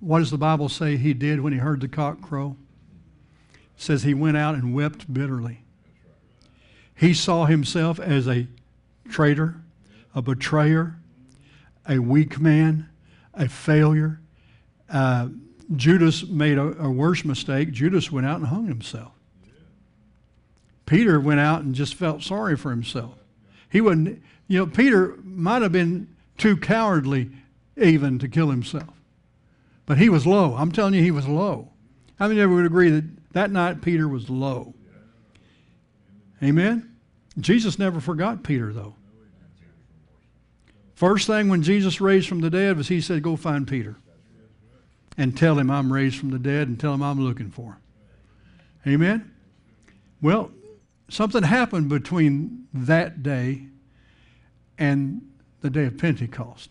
What 0.00 0.18
does 0.18 0.30
the 0.30 0.38
Bible 0.38 0.68
say 0.68 0.96
he 0.96 1.14
did 1.14 1.40
when 1.40 1.52
he 1.52 1.58
heard 1.58 1.80
the 1.80 1.88
cock 1.88 2.20
crow? 2.20 2.56
It 3.54 3.80
says 3.80 4.02
he 4.02 4.12
went 4.12 4.36
out 4.36 4.54
and 4.54 4.74
wept 4.74 5.12
bitterly. 5.12 5.62
He 6.94 7.14
saw 7.14 7.46
himself 7.46 7.98
as 7.98 8.28
a 8.28 8.46
traitor, 9.08 9.62
a 10.14 10.22
betrayer, 10.22 10.96
a 11.88 11.98
weak 11.98 12.38
man, 12.38 12.88
a 13.32 13.48
failure. 13.48 14.20
Uh, 14.90 15.28
Judas 15.74 16.26
made 16.26 16.58
a, 16.58 16.82
a, 16.82 16.90
worse 16.90 17.24
mistake. 17.24 17.72
Judas 17.72 18.12
went 18.12 18.26
out 18.26 18.38
and 18.38 18.48
hung 18.48 18.66
himself. 18.66 19.12
Peter 20.86 21.18
went 21.18 21.40
out 21.40 21.62
and 21.62 21.74
just 21.74 21.94
felt 21.94 22.22
sorry 22.22 22.56
for 22.56 22.70
himself. 22.70 23.14
He 23.70 23.80
wouldn't, 23.80 24.22
you 24.46 24.58
know, 24.58 24.66
Peter 24.66 25.16
might 25.22 25.62
have 25.62 25.72
been 25.72 26.14
too 26.36 26.56
cowardly 26.56 27.30
even 27.76 28.18
to 28.18 28.28
kill 28.28 28.50
himself. 28.50 28.90
But 29.86 29.98
he 29.98 30.08
was 30.08 30.26
low. 30.26 30.54
I'm 30.54 30.72
telling 30.72 30.94
you, 30.94 31.02
he 31.02 31.10
was 31.10 31.26
low. 31.26 31.70
How 32.18 32.28
many 32.28 32.40
of 32.40 32.50
you 32.50 32.56
would 32.56 32.66
agree 32.66 32.90
that 32.90 33.04
that 33.32 33.50
night 33.50 33.82
Peter 33.82 34.06
was 34.06 34.28
low? 34.28 34.74
Amen? 36.42 36.94
Jesus 37.38 37.78
never 37.78 38.00
forgot 38.00 38.42
Peter, 38.42 38.72
though. 38.72 38.94
First 40.94 41.26
thing 41.26 41.48
when 41.48 41.62
Jesus 41.62 42.00
raised 42.00 42.28
from 42.28 42.40
the 42.40 42.50
dead 42.50 42.76
was 42.76 42.88
he 42.88 43.00
said, 43.00 43.22
Go 43.22 43.36
find 43.36 43.66
Peter 43.66 43.96
and 45.16 45.36
tell 45.36 45.58
him 45.58 45.70
I'm 45.70 45.92
raised 45.92 46.16
from 46.18 46.30
the 46.30 46.38
dead 46.38 46.68
and 46.68 46.78
tell 46.78 46.94
him 46.94 47.02
I'm 47.02 47.20
looking 47.20 47.50
for 47.50 47.78
him. 48.84 48.94
Amen? 48.94 49.32
Well, 50.20 50.50
something 51.08 51.42
happened 51.42 51.88
between 51.88 52.66
that 52.72 53.22
day 53.22 53.66
and 54.78 55.22
the 55.60 55.70
day 55.70 55.84
of 55.84 55.98
Pentecost. 55.98 56.70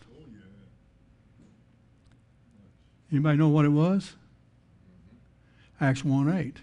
Anybody 3.10 3.38
know 3.38 3.48
what 3.48 3.64
it 3.64 3.70
was? 3.70 4.14
Acts 5.80 6.04
1 6.04 6.28
8. 6.28 6.56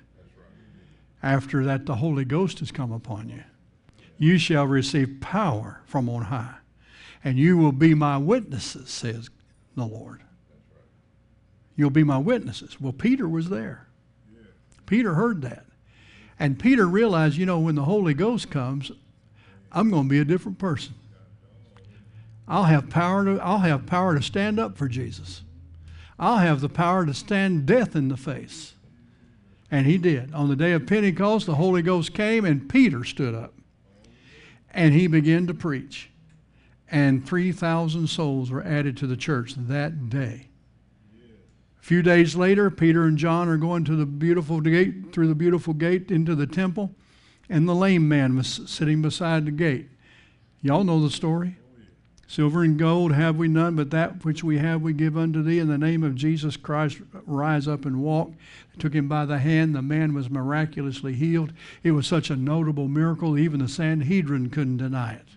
After 1.23 1.63
that, 1.65 1.86
the 1.86 1.95
Holy 1.95 2.25
Ghost 2.25 2.59
has 2.59 2.71
come 2.71 2.91
upon 2.91 3.29
you. 3.29 3.43
You 4.17 4.38
shall 4.38 4.65
receive 4.65 5.17
power 5.21 5.82
from 5.86 6.09
on 6.09 6.23
high, 6.23 6.55
and 7.23 7.38
you 7.38 7.57
will 7.57 7.71
be 7.71 7.93
my 7.93 8.17
witnesses, 8.17 8.89
says 8.89 9.29
the 9.75 9.86
Lord. 9.86 10.21
You'll 11.76 11.89
be 11.89 12.03
my 12.03 12.17
witnesses. 12.17 12.80
Well, 12.80 12.93
Peter 12.93 13.28
was 13.28 13.49
there. 13.49 13.88
Peter 14.86 15.13
heard 15.13 15.41
that. 15.43 15.65
And 16.38 16.59
Peter 16.59 16.88
realized, 16.88 17.38
you 17.38 17.45
know, 17.45 17.59
when 17.59 17.76
the 17.76 17.86
Holy 17.86 18.13
Ghost 18.13 18.49
comes, 18.49 18.91
I'm 19.72 19.89
going 19.89 20.03
to 20.03 20.09
be 20.09 20.19
a 20.19 20.26
different 20.26 20.59
person. 20.59 20.93
I'll 22.47 22.65
have 22.65 22.89
power 22.89 23.24
to, 23.24 23.39
I'll 23.39 23.59
have 23.59 23.86
power 23.86 24.15
to 24.15 24.22
stand 24.22 24.59
up 24.59 24.78
for 24.78 24.88
Jesus. 24.88 25.43
I'll 26.19 26.39
have 26.39 26.59
the 26.59 26.69
power 26.69 27.05
to 27.05 27.13
stand 27.13 27.65
death 27.65 27.95
in 27.95 28.09
the 28.09 28.17
face. 28.17 28.74
And 29.72 29.86
he 29.86 29.97
did. 29.97 30.34
On 30.34 30.49
the 30.49 30.55
day 30.57 30.74
of 30.74 30.86
Pentecost, 30.86 31.45
the 31.45 31.55
Holy 31.55 31.82
Ghost 31.82 32.13
came 32.13 32.43
and 32.43 32.69
Peter 32.69 33.05
stood 33.05 33.34
up. 33.34 33.53
And 34.72 34.93
he 34.93 35.07
began 35.07 35.47
to 35.47 35.53
preach. 35.53 36.09
And 36.89 37.26
3,000 37.26 38.07
souls 38.07 38.51
were 38.51 38.63
added 38.63 38.97
to 38.97 39.07
the 39.07 39.15
church 39.15 39.53
that 39.55 40.09
day. 40.09 40.49
A 41.82 41.84
few 41.84 42.03
days 42.03 42.36
later, 42.36 42.69
Peter 42.69 43.05
and 43.05 43.17
John 43.17 43.47
are 43.49 43.57
going 43.57 43.84
to 43.86 43.95
the 43.95 44.05
beautiful 44.05 44.61
gate, 44.61 45.11
through 45.11 45.27
the 45.27 45.36
beautiful 45.36 45.73
gate 45.73 46.11
into 46.11 46.36
the 46.36 46.45
temple, 46.45 46.91
and 47.49 47.67
the 47.67 47.75
lame 47.75 48.07
man 48.07 48.36
was 48.36 48.61
sitting 48.67 49.01
beside 49.01 49.45
the 49.45 49.51
gate. 49.51 49.89
Y'all 50.61 50.84
know 50.84 51.01
the 51.01 51.09
story. 51.09 51.57
Silver 52.27 52.63
and 52.63 52.79
gold 52.79 53.11
have 53.11 53.36
we 53.36 53.49
none, 53.49 53.75
but 53.75 53.91
that 53.91 54.23
which 54.23 54.41
we 54.41 54.57
have 54.59 54.82
we 54.82 54.93
give 54.93 55.17
unto 55.17 55.43
thee. 55.43 55.59
In 55.59 55.67
the 55.67 55.77
name 55.77 56.01
of 56.01 56.15
Jesus 56.15 56.55
Christ, 56.55 57.01
rise 57.25 57.67
up 57.67 57.84
and 57.84 58.01
walk. 58.01 58.32
They 58.71 58.79
took 58.79 58.93
him 58.93 59.09
by 59.09 59.25
the 59.25 59.39
hand. 59.39 59.75
The 59.75 59.82
man 59.82 60.13
was 60.13 60.29
miraculously 60.29 61.13
healed. 61.13 61.51
It 61.84 61.91
was 61.91 62.07
such 62.07 62.29
a 62.29 62.38
notable 62.38 62.88
miracle, 62.88 63.38
even 63.38 63.59
the 63.59 63.67
Sanhedrin 63.67 64.49
couldn't 64.49 64.77
deny 64.77 65.15
it. 65.15 65.27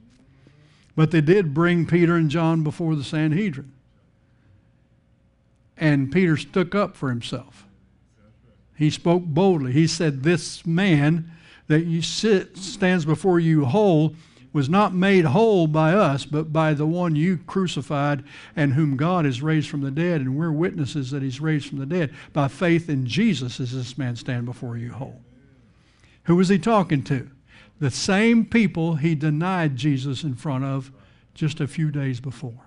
But 0.95 1.11
they 1.11 1.21
did 1.21 1.53
bring 1.53 1.85
Peter 1.85 2.15
and 2.15 2.31
John 2.31 2.63
before 2.63 2.95
the 2.95 3.03
Sanhedrin. 3.03 3.73
And 5.77 6.13
Peter 6.13 6.37
stuck 6.37 6.75
up 6.75 6.97
for 6.97 7.09
himself. 7.09 7.67
He 8.77 8.91
spoke 8.91 9.23
boldly. 9.25 9.73
He 9.73 9.87
said, 9.87 10.23
This 10.23 10.67
man 10.67 11.31
that 11.69 11.85
you 11.85 12.03
sit 12.03 12.57
stands 12.57 13.05
before 13.05 13.41
you 13.41 13.65
whole 13.65 14.15
was 14.53 14.69
not 14.69 14.95
made 14.95 15.25
whole 15.25 15.67
by 15.67 15.93
us, 15.93 16.25
but 16.25 16.53
by 16.53 16.73
the 16.75 16.87
one 16.87 17.17
you 17.17 17.39
crucified 17.39 18.23
and 18.55 18.73
whom 18.73 18.97
God 18.97 19.25
has 19.25 19.43
raised 19.43 19.69
from 19.69 19.81
the 19.81 19.91
dead. 19.91 20.21
And 20.21 20.37
we're 20.37 20.53
witnesses 20.53 21.11
that 21.11 21.23
he's 21.23 21.41
raised 21.41 21.69
from 21.69 21.79
the 21.79 21.87
dead. 21.87 22.15
By 22.33 22.47
faith 22.47 22.89
in 22.89 23.05
Jesus 23.05 23.59
does 23.59 23.73
this 23.73 23.99
man 23.99 24.15
stand 24.15 24.47
before 24.47 24.77
you 24.77 24.93
whole. 24.93 25.21
Who 26.25 26.37
was 26.37 26.49
he 26.49 26.59
talking 26.59 27.03
to? 27.05 27.29
The 27.81 27.91
same 27.91 28.47
people 28.47 28.95
he 28.95 29.17
denied 29.17 29.75
Jesus 29.77 30.23
in 30.23 30.37
front 30.37 30.65
of 30.65 30.93
just 31.35 31.61
a 31.61 31.67
few 31.67 31.91
days 31.91 32.21
before. 32.21 32.64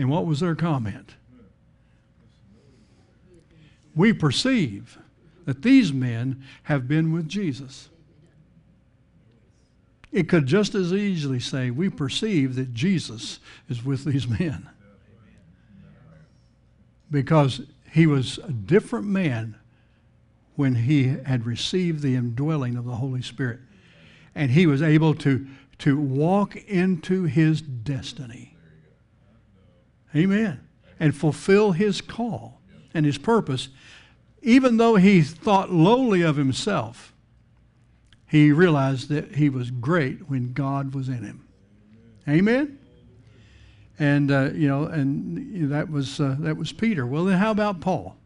And 0.00 0.08
what 0.08 0.24
was 0.24 0.40
their 0.40 0.54
comment? 0.54 1.10
We 3.94 4.14
perceive 4.14 4.96
that 5.44 5.60
these 5.60 5.92
men 5.92 6.42
have 6.62 6.88
been 6.88 7.12
with 7.12 7.28
Jesus. 7.28 7.90
It 10.10 10.26
could 10.26 10.46
just 10.46 10.74
as 10.74 10.94
easily 10.94 11.38
say, 11.38 11.70
We 11.70 11.90
perceive 11.90 12.54
that 12.54 12.72
Jesus 12.72 13.40
is 13.68 13.84
with 13.84 14.06
these 14.06 14.26
men. 14.26 14.70
Because 17.10 17.60
he 17.92 18.06
was 18.06 18.38
a 18.38 18.52
different 18.52 19.06
man 19.06 19.56
when 20.56 20.76
he 20.76 21.08
had 21.08 21.44
received 21.44 22.00
the 22.00 22.16
indwelling 22.16 22.76
of 22.76 22.86
the 22.86 22.96
Holy 22.96 23.20
Spirit. 23.20 23.60
And 24.34 24.52
he 24.52 24.66
was 24.66 24.80
able 24.80 25.12
to, 25.16 25.46
to 25.80 26.00
walk 26.00 26.56
into 26.56 27.24
his 27.24 27.60
destiny. 27.60 28.49
Amen. 30.14 30.60
And 30.98 31.16
fulfill 31.16 31.72
his 31.72 32.00
call 32.00 32.60
and 32.92 33.06
his 33.06 33.18
purpose, 33.18 33.68
even 34.42 34.76
though 34.76 34.96
he 34.96 35.22
thought 35.22 35.70
lowly 35.70 36.22
of 36.22 36.36
himself 36.36 37.10
he 38.30 38.52
realized 38.52 39.08
that 39.08 39.34
he 39.34 39.48
was 39.48 39.72
great 39.72 40.28
when 40.28 40.52
God 40.52 40.94
was 40.94 41.08
in 41.08 41.24
him. 41.24 41.48
Amen. 42.28 42.78
And 43.98 44.30
uh, 44.30 44.50
you 44.54 44.68
know, 44.68 44.84
and 44.84 45.68
that 45.72 45.90
was 45.90 46.20
uh, 46.20 46.36
that 46.38 46.56
was 46.56 46.72
Peter. 46.72 47.04
Well, 47.04 47.24
then 47.24 47.38
how 47.38 47.50
about 47.50 47.80
Paul? 47.80 48.16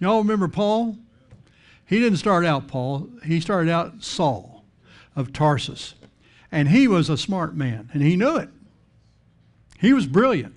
Y'all 0.00 0.18
remember 0.18 0.48
Paul? 0.48 0.98
He 1.86 2.00
didn't 2.00 2.18
start 2.18 2.44
out 2.44 2.66
Paul, 2.66 3.08
he 3.24 3.38
started 3.38 3.70
out 3.70 4.02
Saul 4.02 4.64
of 5.14 5.32
Tarsus. 5.32 5.94
And 6.50 6.68
he 6.68 6.88
was 6.88 7.08
a 7.08 7.16
smart 7.16 7.54
man, 7.54 7.88
and 7.94 8.02
he 8.02 8.16
knew 8.16 8.36
it. 8.36 8.48
He 9.82 9.92
was 9.92 10.06
brilliant. 10.06 10.54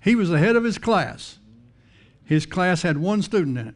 He 0.00 0.16
was 0.16 0.30
the 0.30 0.38
head 0.38 0.56
of 0.56 0.64
his 0.64 0.78
class. 0.78 1.38
His 2.24 2.44
class 2.44 2.82
had 2.82 2.98
one 2.98 3.22
student 3.22 3.56
in 3.56 3.68
it. 3.68 3.74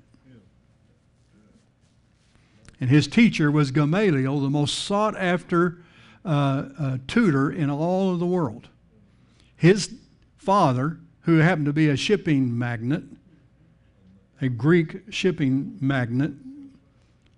And 2.80 2.90
his 2.90 3.06
teacher 3.06 3.48
was 3.48 3.70
Gamaliel, 3.70 4.40
the 4.40 4.50
most 4.50 4.76
sought 4.76 5.16
after 5.16 5.78
uh, 6.24 6.64
uh, 6.76 6.98
tutor 7.06 7.48
in 7.48 7.70
all 7.70 8.12
of 8.12 8.18
the 8.18 8.26
world. 8.26 8.68
His 9.54 9.94
father, 10.36 10.98
who 11.20 11.38
happened 11.38 11.66
to 11.66 11.72
be 11.72 11.88
a 11.88 11.96
shipping 11.96 12.58
magnate, 12.58 13.04
a 14.40 14.48
Greek 14.48 15.02
shipping 15.10 15.78
magnate, 15.80 16.32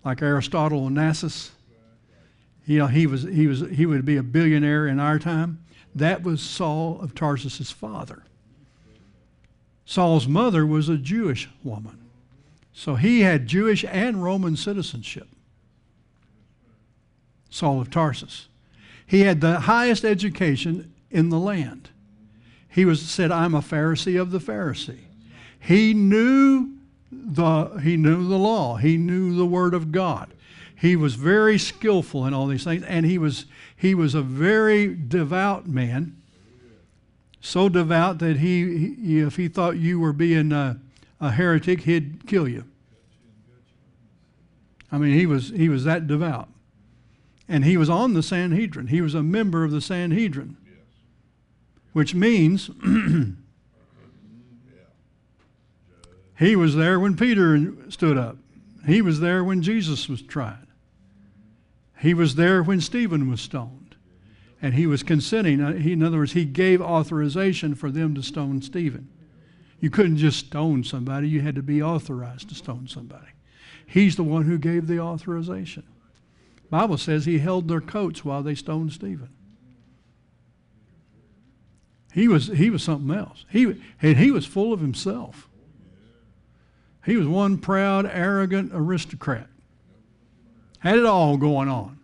like 0.03 0.23
Aristotle 0.23 0.89
Onassis, 0.89 1.51
you 2.65 2.79
know, 2.79 2.87
he 2.87 3.07
was 3.07 3.25
he 3.25 3.47
was 3.47 3.61
he 3.71 3.85
would 3.85 4.07
be 4.07 4.17
a 4.17 4.23
billionaire 4.23 4.87
in 4.87 4.99
our 4.99 5.19
time. 5.19 5.64
That 5.95 6.23
was 6.23 6.43
Saul 6.43 7.01
of 7.01 7.15
Tarsus's 7.15 7.71
father. 7.71 8.25
Saul's 9.85 10.27
mother 10.27 10.67
was 10.67 10.89
a 10.89 10.97
Jewish 10.97 11.49
woman. 11.63 11.99
So 12.73 12.97
he 12.97 13.21
had 13.21 13.47
Jewish 13.47 13.85
and 13.85 14.23
Roman 14.23 14.57
citizenship. 14.57 15.29
Saul 17.49 17.81
of 17.81 17.91
Tarsus. 17.91 18.49
He 19.07 19.21
had 19.21 19.41
the 19.41 19.61
highest 19.61 20.05
education 20.05 20.93
in 21.11 21.29
the 21.29 21.39
land. 21.39 21.91
He 22.69 22.85
was 22.85 23.01
said, 23.01 23.31
I'm 23.31 23.55
a 23.55 23.61
Pharisee 23.61 24.21
of 24.21 24.33
the 24.33 24.41
Pharisee. 24.41 25.05
He 25.61 25.95
knew 25.95 26.71
the 27.13 27.79
he 27.83 27.97
knew 27.97 28.27
the 28.27 28.39
law. 28.39 28.77
He 28.77 28.97
knew 28.97 29.37
the 29.37 29.47
word 29.47 29.73
of 29.73 29.93
God. 29.93 30.35
He 30.77 30.97
was 30.97 31.15
very 31.15 31.59
skillful 31.59 32.27
in 32.27 32.35
all 32.35 32.47
these 32.47 32.65
things, 32.65 32.83
and 32.85 33.07
he 33.07 33.19
was 33.19 33.47
he 33.77 33.95
was 33.95 34.15
a 34.15 34.23
very 34.23 34.95
devout 34.95 35.67
man. 35.69 36.17
So 37.41 37.69
devout 37.69 38.19
that 38.21 38.39
he, 38.39 38.97
he 38.97 39.21
if 39.21 39.37
he 39.37 39.49
thought 39.49 39.77
you 39.77 40.01
were 40.01 40.13
being 40.13 40.53
a, 40.53 40.81
a 41.21 41.31
heretic, 41.31 41.83
he'd 41.83 42.27
kill 42.27 42.49
you. 42.49 42.65
I 44.91 44.99
mean, 44.99 45.13
he 45.13 45.27
was 45.27 45.51
he 45.51 45.69
was 45.69 45.85
that 45.85 46.07
devout. 46.07 46.49
And 47.49 47.65
he 47.65 47.77
was 47.77 47.91
on 47.91 48.15
the 48.15 48.23
Sanhedrin. 48.23 48.87
He 48.87 49.01
was 49.01 49.15
a 49.15 49.23
member 49.23 49.65
of 49.65 49.71
the 49.71 49.81
Sanhedrin. 49.81 50.57
Which 51.93 52.15
means 52.15 52.71
he 56.39 56.57
was 56.57 56.75
there 56.75 56.99
when 56.99 57.17
Peter 57.17 57.73
stood 57.91 58.17
up. 58.17 58.39
He 58.87 59.03
was 59.03 59.21
there 59.21 59.45
when 59.45 59.63
Jesus 59.63 60.09
was 60.09 60.23
tried. 60.23 60.64
He 61.99 62.15
was 62.15 62.35
there 62.35 62.63
when 62.63 62.81
Stephen 62.81 63.31
was 63.31 63.41
stoned. 63.41 63.97
And 64.61 64.75
he 64.75 64.87
was 64.87 65.03
consenting. 65.03 65.61
Uh, 65.61 65.75
he, 65.75 65.93
in 65.93 66.03
other 66.03 66.19
words, 66.19 66.33
he 66.33 66.45
gave 66.45 66.81
authorization 66.81 67.75
for 67.75 67.91
them 67.91 68.15
to 68.15 68.23
stone 68.23 68.63
Stephen. 68.63 69.09
You 69.81 69.91
couldn't 69.91 70.17
just 70.17 70.47
stone 70.47 70.85
somebody, 70.85 71.29
you 71.29 71.43
had 71.43 71.57
to 71.57 71.63
be 71.63 71.83
authorized 71.83 72.49
to 72.49 72.55
stone 72.55 72.89
somebody. 72.89 73.29
He's 73.87 74.17
the 74.17 74.25
one 74.25 74.45
who 74.45 74.57
gave 74.57 74.87
the 74.87 75.01
authorization. 75.01 75.85
Bible 76.71 76.97
says 76.97 77.27
he 77.27 77.39
held 77.39 77.69
their 77.69 77.83
coats 77.83 78.25
while 78.25 78.43
they 78.43 78.55
stoned 78.55 78.93
Stephen. 78.93 79.29
He 82.15 82.29
was, 82.29 82.47
he 82.47 82.71
was 82.71 82.83
something 82.83 83.15
else. 83.15 83.45
He, 83.51 83.81
and 84.01 84.17
he 84.17 84.31
was 84.31 84.47
full 84.47 84.73
of 84.73 84.81
himself. 84.81 85.49
He 87.05 87.17
was 87.17 87.27
one 87.27 87.59
proud, 87.59 88.07
arrogant 88.07 88.71
aristocrat. 88.73 89.49
Had 90.85 90.99
it 90.99 91.07
all 91.07 91.39
going 91.39 91.69
on. 91.69 91.99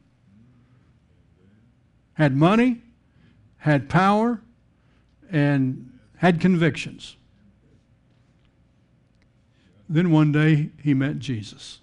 Had 2.15 2.35
money, 2.35 2.81
had 3.59 3.91
power, 3.91 4.41
and 5.31 5.99
had 6.17 6.41
convictions. 6.41 7.17
Then 9.87 10.11
one 10.11 10.33
day 10.33 10.71
he 10.83 10.95
met 10.95 11.19
Jesus 11.19 11.81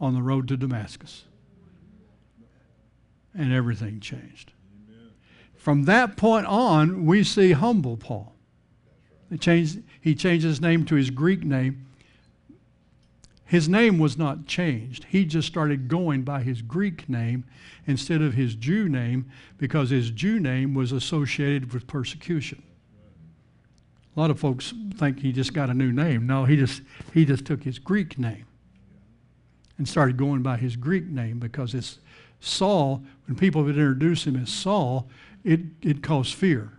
on 0.00 0.14
the 0.14 0.22
road 0.22 0.48
to 0.48 0.56
Damascus 0.56 1.24
and 3.32 3.52
everything 3.52 4.00
changed. 4.00 4.52
From 5.54 5.84
that 5.84 6.16
point 6.16 6.46
on, 6.46 7.06
we 7.06 7.22
see 7.22 7.52
humble 7.52 7.96
Paul. 7.96 8.34
He 9.30 9.38
changed, 9.38 9.82
he 10.00 10.16
changed 10.16 10.44
his 10.44 10.60
name 10.60 10.84
to 10.86 10.96
his 10.96 11.10
Greek 11.10 11.44
name. 11.44 11.86
His 13.50 13.68
name 13.68 13.98
was 13.98 14.16
not 14.16 14.46
changed. 14.46 15.06
He 15.08 15.24
just 15.24 15.48
started 15.48 15.88
going 15.88 16.22
by 16.22 16.44
his 16.44 16.62
Greek 16.62 17.08
name 17.08 17.42
instead 17.84 18.22
of 18.22 18.34
his 18.34 18.54
Jew 18.54 18.88
name 18.88 19.28
because 19.58 19.90
his 19.90 20.12
Jew 20.12 20.38
name 20.38 20.72
was 20.72 20.92
associated 20.92 21.72
with 21.72 21.88
persecution. 21.88 22.62
A 24.16 24.20
lot 24.20 24.30
of 24.30 24.38
folks 24.38 24.72
think 24.94 25.18
he 25.18 25.32
just 25.32 25.52
got 25.52 25.68
a 25.68 25.74
new 25.74 25.90
name. 25.90 26.28
No, 26.28 26.44
he 26.44 26.54
just, 26.54 26.82
he 27.12 27.24
just 27.24 27.44
took 27.44 27.64
his 27.64 27.80
Greek 27.80 28.20
name 28.20 28.46
and 29.78 29.88
started 29.88 30.16
going 30.16 30.42
by 30.42 30.56
his 30.56 30.76
Greek 30.76 31.06
name 31.06 31.40
because 31.40 31.74
it's 31.74 31.98
Saul, 32.38 33.02
when 33.26 33.36
people 33.36 33.64
would 33.64 33.76
introduce 33.76 34.28
him 34.28 34.36
as 34.36 34.48
Saul, 34.48 35.08
it, 35.42 35.58
it 35.82 36.04
caused 36.04 36.34
fear. 36.34 36.70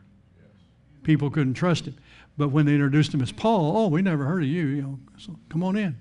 People 1.04 1.30
couldn't 1.30 1.56
trust 1.56 1.84
him. 1.84 1.98
But 2.38 2.48
when 2.48 2.66
they 2.66 2.76
introduced 2.76 3.14
him 3.14 3.22
as 3.22 3.34
Paul, 3.34 3.76
oh, 3.76 3.88
we 3.90 4.02
never 4.02 4.24
heard 4.24 4.44
of 4.44 4.48
you, 4.48 4.68
you 4.68 4.82
know, 4.84 5.00
so 5.18 5.36
come 5.50 5.66
on 5.66 5.76
in. 5.76 5.98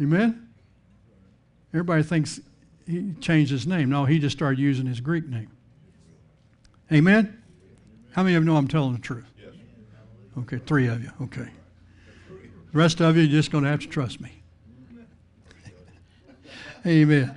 Amen? 0.00 0.48
Everybody 1.72 2.02
thinks 2.02 2.40
he 2.86 3.14
changed 3.20 3.50
his 3.50 3.66
name. 3.66 3.90
No, 3.90 4.04
he 4.04 4.18
just 4.18 4.36
started 4.36 4.58
using 4.58 4.86
his 4.86 5.00
Greek 5.00 5.26
name. 5.26 5.50
Amen? 6.92 7.42
How 8.12 8.22
many 8.22 8.34
of 8.36 8.42
you 8.42 8.46
know 8.46 8.56
I'm 8.56 8.68
telling 8.68 8.92
the 8.92 9.00
truth? 9.00 9.24
Okay, 10.38 10.58
three 10.58 10.88
of 10.88 11.02
you. 11.02 11.10
Okay. 11.22 11.48
The 12.72 12.78
rest 12.78 13.00
of 13.00 13.16
you, 13.16 13.22
you're 13.22 13.40
just 13.40 13.52
going 13.52 13.64
to 13.64 13.70
have 13.70 13.80
to 13.80 13.86
trust 13.86 14.20
me. 14.20 14.32
Amen. 16.86 17.34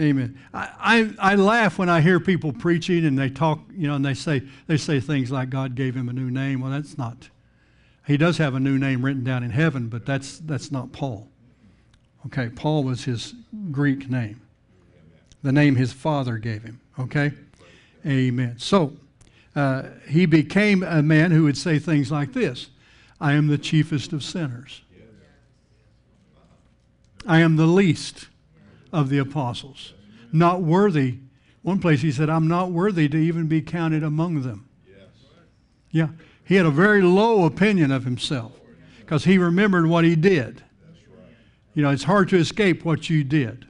Amen. 0.00 0.38
I, 0.54 1.14
I, 1.20 1.32
I, 1.32 1.34
laugh 1.34 1.78
when 1.78 1.90
I 1.90 2.00
hear 2.00 2.18
people 2.18 2.52
preaching 2.52 3.04
and 3.04 3.18
they 3.18 3.28
talk, 3.28 3.60
you 3.76 3.86
know, 3.86 3.94
and 3.96 4.04
they 4.04 4.14
say 4.14 4.42
they 4.66 4.78
say 4.78 5.00
things 5.00 5.30
like 5.30 5.50
God 5.50 5.74
gave 5.74 5.94
him 5.94 6.08
a 6.08 6.12
new 6.12 6.30
name. 6.30 6.60
Well, 6.60 6.70
that's 6.70 6.96
not. 6.96 7.28
He 8.06 8.16
does 8.16 8.38
have 8.38 8.54
a 8.54 8.60
new 8.60 8.78
name 8.78 9.04
written 9.04 9.22
down 9.22 9.42
in 9.42 9.50
heaven, 9.50 9.88
but 9.88 10.06
that's 10.06 10.38
that's 10.38 10.72
not 10.72 10.92
Paul. 10.92 11.28
Okay, 12.26 12.48
Paul 12.48 12.84
was 12.84 13.04
his 13.04 13.34
Greek 13.70 14.08
name, 14.08 14.40
the 15.42 15.52
name 15.52 15.76
his 15.76 15.92
father 15.92 16.38
gave 16.38 16.62
him. 16.62 16.80
Okay, 16.98 17.32
Amen. 18.06 18.58
So 18.58 18.94
uh, 19.54 19.84
he 20.08 20.26
became 20.26 20.82
a 20.82 21.02
man 21.02 21.30
who 21.30 21.44
would 21.44 21.56
say 21.56 21.78
things 21.78 22.10
like 22.10 22.32
this: 22.32 22.70
"I 23.20 23.32
am 23.32 23.46
the 23.46 23.58
chiefest 23.58 24.12
of 24.12 24.22
sinners. 24.22 24.82
I 27.26 27.40
am 27.40 27.56
the 27.56 27.66
least." 27.66 28.26
of 28.92 29.08
the 29.08 29.18
apostles. 29.18 29.94
Not 30.32 30.62
worthy. 30.62 31.18
One 31.62 31.80
place 31.80 32.02
he 32.02 32.12
said, 32.12 32.28
I'm 32.28 32.48
not 32.48 32.70
worthy 32.70 33.08
to 33.08 33.16
even 33.16 33.46
be 33.46 33.62
counted 33.62 34.02
among 34.02 34.42
them. 34.42 34.68
Yeah. 35.90 36.08
He 36.44 36.56
had 36.56 36.66
a 36.66 36.70
very 36.70 37.02
low 37.02 37.44
opinion 37.44 37.90
of 37.90 38.04
himself 38.04 38.52
because 39.00 39.24
he 39.24 39.38
remembered 39.38 39.86
what 39.86 40.04
he 40.04 40.16
did. 40.16 40.62
You 41.74 41.82
know, 41.82 41.90
it's 41.90 42.04
hard 42.04 42.28
to 42.30 42.36
escape 42.36 42.84
what 42.84 43.08
you 43.08 43.24
did. 43.24 43.66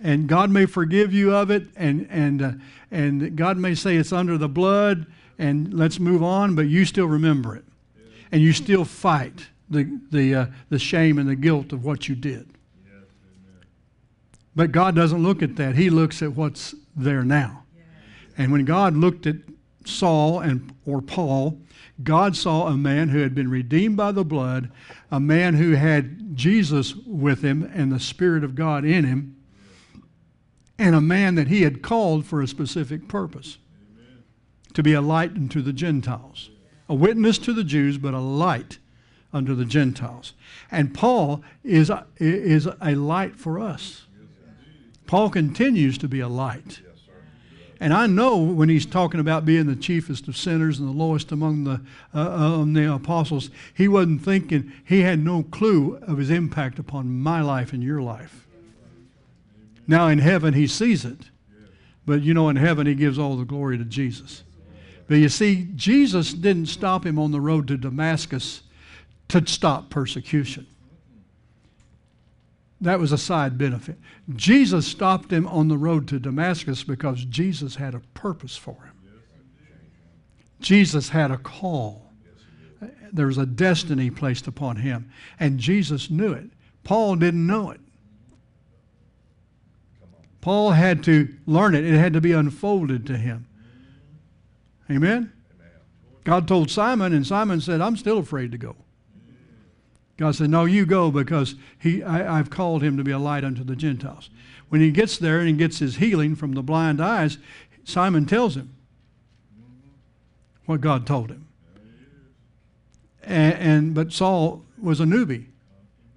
And 0.00 0.28
God 0.28 0.50
may 0.50 0.66
forgive 0.66 1.14
you 1.14 1.34
of 1.34 1.50
it, 1.50 1.66
and, 1.76 2.06
and, 2.10 2.42
uh, 2.42 2.52
and 2.90 3.36
God 3.36 3.56
may 3.56 3.74
say 3.74 3.96
it's 3.96 4.12
under 4.12 4.36
the 4.36 4.48
blood, 4.48 5.06
and 5.38 5.72
let's 5.72 5.98
move 5.98 6.22
on, 6.22 6.54
but 6.54 6.66
you 6.66 6.84
still 6.84 7.06
remember 7.06 7.56
it. 7.56 7.64
And 8.30 8.42
you 8.42 8.52
still 8.52 8.84
fight 8.84 9.46
the, 9.70 9.98
the, 10.10 10.34
uh, 10.34 10.46
the 10.68 10.78
shame 10.78 11.18
and 11.18 11.28
the 11.28 11.36
guilt 11.36 11.72
of 11.72 11.84
what 11.84 12.08
you 12.08 12.14
did. 12.14 12.48
But 14.56 14.72
God 14.72 14.94
doesn't 14.94 15.22
look 15.22 15.42
at 15.42 15.56
that. 15.56 15.74
He 15.74 15.90
looks 15.90 16.22
at 16.22 16.32
what's 16.32 16.74
there 16.94 17.24
now. 17.24 17.64
And 18.36 18.52
when 18.52 18.64
God 18.64 18.94
looked 18.94 19.26
at 19.26 19.36
Saul 19.84 20.40
and 20.40 20.72
or 20.86 21.00
Paul, 21.00 21.58
God 22.02 22.36
saw 22.36 22.66
a 22.66 22.76
man 22.76 23.10
who 23.10 23.20
had 23.20 23.34
been 23.34 23.50
redeemed 23.50 23.96
by 23.96 24.10
the 24.10 24.24
blood, 24.24 24.70
a 25.10 25.20
man 25.20 25.54
who 25.54 25.72
had 25.72 26.36
Jesus 26.36 26.94
with 26.94 27.42
him 27.42 27.70
and 27.74 27.92
the 27.92 28.00
Spirit 28.00 28.42
of 28.42 28.54
God 28.54 28.84
in 28.84 29.04
him, 29.04 29.36
and 30.76 30.94
a 30.94 31.00
man 31.00 31.36
that 31.36 31.48
he 31.48 31.62
had 31.62 31.82
called 31.82 32.26
for 32.26 32.42
a 32.42 32.48
specific 32.48 33.06
purpose 33.06 33.58
to 34.72 34.82
be 34.82 34.92
a 34.92 35.00
light 35.00 35.36
unto 35.36 35.62
the 35.62 35.72
Gentiles, 35.72 36.50
a 36.88 36.94
witness 36.94 37.38
to 37.38 37.52
the 37.52 37.62
Jews, 37.62 37.96
but 37.96 38.12
a 38.12 38.18
light 38.18 38.78
unto 39.32 39.54
the 39.54 39.64
Gentiles. 39.64 40.32
And 40.72 40.92
Paul 40.92 41.44
is, 41.62 41.92
is 42.18 42.68
a 42.80 42.94
light 42.96 43.36
for 43.36 43.60
us. 43.60 44.06
Paul 45.06 45.30
continues 45.30 45.96
to 45.98 46.08
be 46.08 46.20
a 46.20 46.28
light. 46.28 46.80
And 47.80 47.92
I 47.92 48.06
know 48.06 48.36
when 48.36 48.68
he's 48.68 48.86
talking 48.86 49.20
about 49.20 49.44
being 49.44 49.66
the 49.66 49.76
chiefest 49.76 50.28
of 50.28 50.36
sinners 50.36 50.78
and 50.78 50.88
the 50.88 50.92
lowest 50.92 51.32
among 51.32 51.64
the, 51.64 51.80
uh, 52.14 52.18
uh, 52.18 52.64
the 52.64 52.94
apostles, 52.94 53.50
he 53.74 53.88
wasn't 53.88 54.22
thinking, 54.22 54.72
he 54.84 55.00
had 55.00 55.18
no 55.18 55.42
clue 55.42 55.96
of 56.02 56.18
his 56.18 56.30
impact 56.30 56.78
upon 56.78 57.20
my 57.20 57.40
life 57.40 57.72
and 57.72 57.82
your 57.82 58.00
life. 58.00 58.46
Now 59.86 60.08
in 60.08 60.18
heaven, 60.18 60.54
he 60.54 60.66
sees 60.66 61.04
it. 61.04 61.18
But 62.06 62.22
you 62.22 62.34
know, 62.34 62.48
in 62.48 62.56
heaven, 62.56 62.86
he 62.86 62.94
gives 62.94 63.18
all 63.18 63.36
the 63.36 63.44
glory 63.44 63.78
to 63.78 63.84
Jesus. 63.84 64.44
But 65.08 65.16
you 65.16 65.28
see, 65.28 65.68
Jesus 65.74 66.32
didn't 66.32 66.66
stop 66.66 67.04
him 67.04 67.18
on 67.18 67.32
the 67.32 67.40
road 67.40 67.68
to 67.68 67.76
Damascus 67.76 68.62
to 69.28 69.46
stop 69.46 69.90
persecution. 69.90 70.66
That 72.84 73.00
was 73.00 73.12
a 73.12 73.18
side 73.18 73.56
benefit. 73.56 73.98
Jesus 74.36 74.86
stopped 74.86 75.32
him 75.32 75.46
on 75.46 75.68
the 75.68 75.78
road 75.78 76.06
to 76.08 76.18
Damascus 76.18 76.84
because 76.84 77.24
Jesus 77.24 77.76
had 77.76 77.94
a 77.94 78.00
purpose 78.12 78.58
for 78.58 78.74
him. 78.74 78.92
Jesus 80.60 81.08
had 81.08 81.30
a 81.30 81.38
call. 81.38 82.12
There 83.10 83.26
was 83.26 83.38
a 83.38 83.46
destiny 83.46 84.10
placed 84.10 84.46
upon 84.46 84.76
him, 84.76 85.10
and 85.40 85.58
Jesus 85.58 86.10
knew 86.10 86.32
it. 86.32 86.50
Paul 86.82 87.16
didn't 87.16 87.46
know 87.46 87.70
it. 87.70 87.80
Paul 90.42 90.72
had 90.72 91.02
to 91.04 91.34
learn 91.46 91.74
it, 91.74 91.86
it 91.86 91.96
had 91.96 92.12
to 92.12 92.20
be 92.20 92.32
unfolded 92.32 93.06
to 93.06 93.16
him. 93.16 93.46
Amen? 94.90 95.32
God 96.24 96.46
told 96.46 96.70
Simon, 96.70 97.14
and 97.14 97.26
Simon 97.26 97.62
said, 97.62 97.80
I'm 97.80 97.96
still 97.96 98.18
afraid 98.18 98.52
to 98.52 98.58
go. 98.58 98.76
God 100.16 100.36
said, 100.36 100.50
No, 100.50 100.64
you 100.64 100.86
go 100.86 101.10
because 101.10 101.56
he, 101.78 102.02
I, 102.02 102.36
have 102.36 102.50
called 102.50 102.82
him 102.82 102.96
to 102.96 103.04
be 103.04 103.10
a 103.10 103.18
light 103.18 103.44
unto 103.44 103.64
the 103.64 103.76
Gentiles. 103.76 104.30
When 104.68 104.80
he 104.80 104.90
gets 104.90 105.18
there 105.18 105.38
and 105.38 105.48
he 105.48 105.54
gets 105.54 105.78
his 105.78 105.96
healing 105.96 106.36
from 106.36 106.52
the 106.52 106.62
blind 106.62 107.00
eyes, 107.00 107.38
Simon 107.84 108.26
tells 108.26 108.56
him 108.56 108.74
what 110.66 110.80
God 110.80 111.06
told 111.06 111.30
him. 111.30 111.46
And, 113.22 113.54
and 113.54 113.94
but 113.94 114.12
Saul 114.12 114.64
was 114.80 115.00
a 115.00 115.04
newbie, 115.04 115.46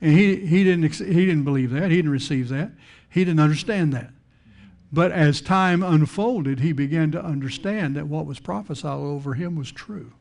and 0.02 0.14
he, 0.14 0.46
he, 0.46 0.64
didn't, 0.64 0.94
he 0.94 1.26
didn't 1.26 1.44
believe 1.44 1.72
that. 1.72 1.90
He 1.90 1.98
didn't 1.98 2.12
receive 2.12 2.50
that. 2.50 2.72
He 3.10 3.24
didn't 3.24 3.40
understand 3.40 3.94
that. 3.94 4.12
But 4.92 5.12
as 5.12 5.42
time 5.42 5.84
unfolded, 5.84 6.60
he 6.60 6.72
began 6.72 7.12
to 7.12 7.24
understand 7.24 7.96
that 7.96 8.08
what 8.08 8.26
was 8.26 8.40
prophesied 8.40 9.00
over 9.00 9.34
him 9.34 9.56
was 9.56 9.72
true. 9.72 10.14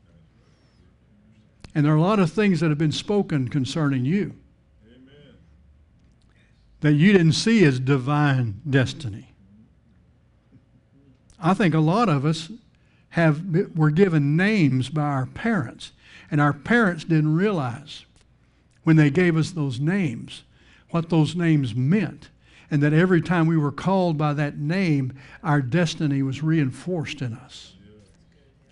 And 1.77 1.85
there 1.85 1.93
are 1.93 1.97
a 1.97 2.01
lot 2.01 2.19
of 2.21 2.33
things 2.33 2.61
that 2.61 2.71
have 2.71 2.79
been 2.79 2.91
spoken 2.91 3.49
concerning 3.49 4.07
you 4.07 4.35
Amen. 4.83 5.35
that 6.81 6.95
you 6.95 7.13
didn't 7.13 7.35
see 7.35 7.67
as 7.67 7.79
divine 7.79 8.63
destiny. 8.69 9.35
I 11.39 11.53
think 11.53 11.75
a 11.75 11.81
lot 11.81 12.09
of 12.09 12.25
us 12.25 12.51
have 13.11 13.45
were 13.77 13.91
given 13.91 14.39
names 14.39 14.89
by 14.89 15.03
our 15.03 15.27
parents, 15.27 15.93
and 16.31 16.41
our 16.41 16.55
parents 16.55 17.05
didn't 17.05 17.35
realize 17.35 18.07
when 18.85 18.97
they 18.97 19.11
gave 19.11 19.37
us 19.37 19.51
those 19.51 19.79
names 19.79 20.45
what 20.89 21.11
those 21.11 21.37
names 21.37 21.75
meant, 21.75 22.31
and 22.71 22.83
that 22.83 22.95
every 22.95 23.21
time 23.21 23.47
we 23.47 23.59
were 23.59 23.71
called 23.71 24.17
by 24.17 24.33
that 24.33 24.57
name, 24.57 25.13
our 25.43 25.61
destiny 25.61 26.23
was 26.23 26.43
reinforced 26.43 27.21
in 27.21 27.35
us. 27.35 27.75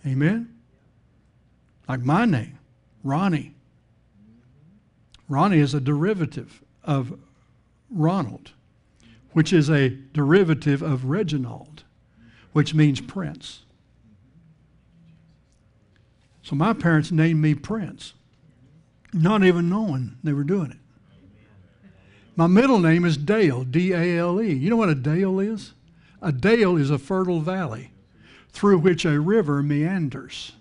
Amen? 0.07 0.55
Like 1.87 2.01
my 2.01 2.25
name. 2.25 2.54
Ronnie. 3.05 3.55
Ronnie 5.29 5.59
is 5.59 5.75
a 5.75 5.81
derivative 5.81 6.63
of 6.83 7.19
Ronald, 7.91 8.53
which 9.33 9.53
is 9.53 9.71
a 9.71 9.91
derivative 9.91 10.83
of 10.83 11.05
Reginald, 11.05 11.85
which 12.53 12.75
means 12.75 13.01
prince. 13.01 13.61
So 16.43 16.57
my 16.57 16.73
parents 16.73 17.11
named 17.11 17.41
me 17.41 17.55
Prince, 17.55 18.13
not 19.15 19.45
even 19.45 19.71
knowing 19.71 20.17
they 20.23 20.35
were 20.35 20.45
doing 20.45 20.73
it. 20.73 20.77
My 22.37 22.47
middle 22.47 22.79
name 22.79 23.05
is 23.05 23.17
Dale, 23.17 23.65
D 23.65 23.93
A 23.93 24.19
L 24.19 24.43
E. 24.43 24.53
You 24.53 24.69
know 24.69 24.77
what 24.77 24.91
a 24.91 24.95
dale 24.95 25.41
is? 25.41 25.73
A 26.21 26.33
dale 26.33 26.77
is 26.77 26.91
a 26.91 26.99
fertile 26.99 27.41
valley 27.41 27.93
through 28.51 28.79
which 28.79 29.05
a 29.05 29.21
river 29.21 29.63
meanders. 29.63 30.53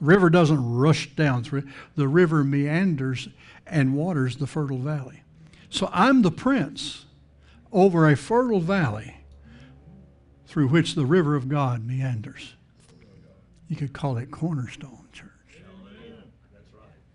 River 0.00 0.30
doesn't 0.30 0.76
rush 0.76 1.14
down 1.16 1.42
through 1.42 1.60
it. 1.60 1.64
The 1.96 2.08
river 2.08 2.44
meanders 2.44 3.28
and 3.66 3.94
waters 3.94 4.36
the 4.36 4.46
fertile 4.46 4.78
valley. 4.78 5.22
So 5.70 5.90
I'm 5.92 6.22
the 6.22 6.30
prince 6.30 7.04
over 7.72 8.08
a 8.08 8.16
fertile 8.16 8.60
valley 8.60 9.16
through 10.46 10.68
which 10.68 10.94
the 10.94 11.04
river 11.04 11.34
of 11.34 11.48
God 11.48 11.84
meanders. 11.84 12.54
You 13.68 13.76
could 13.76 13.92
call 13.92 14.16
it 14.16 14.30
Cornerstone 14.30 15.06
Church. 15.12 15.62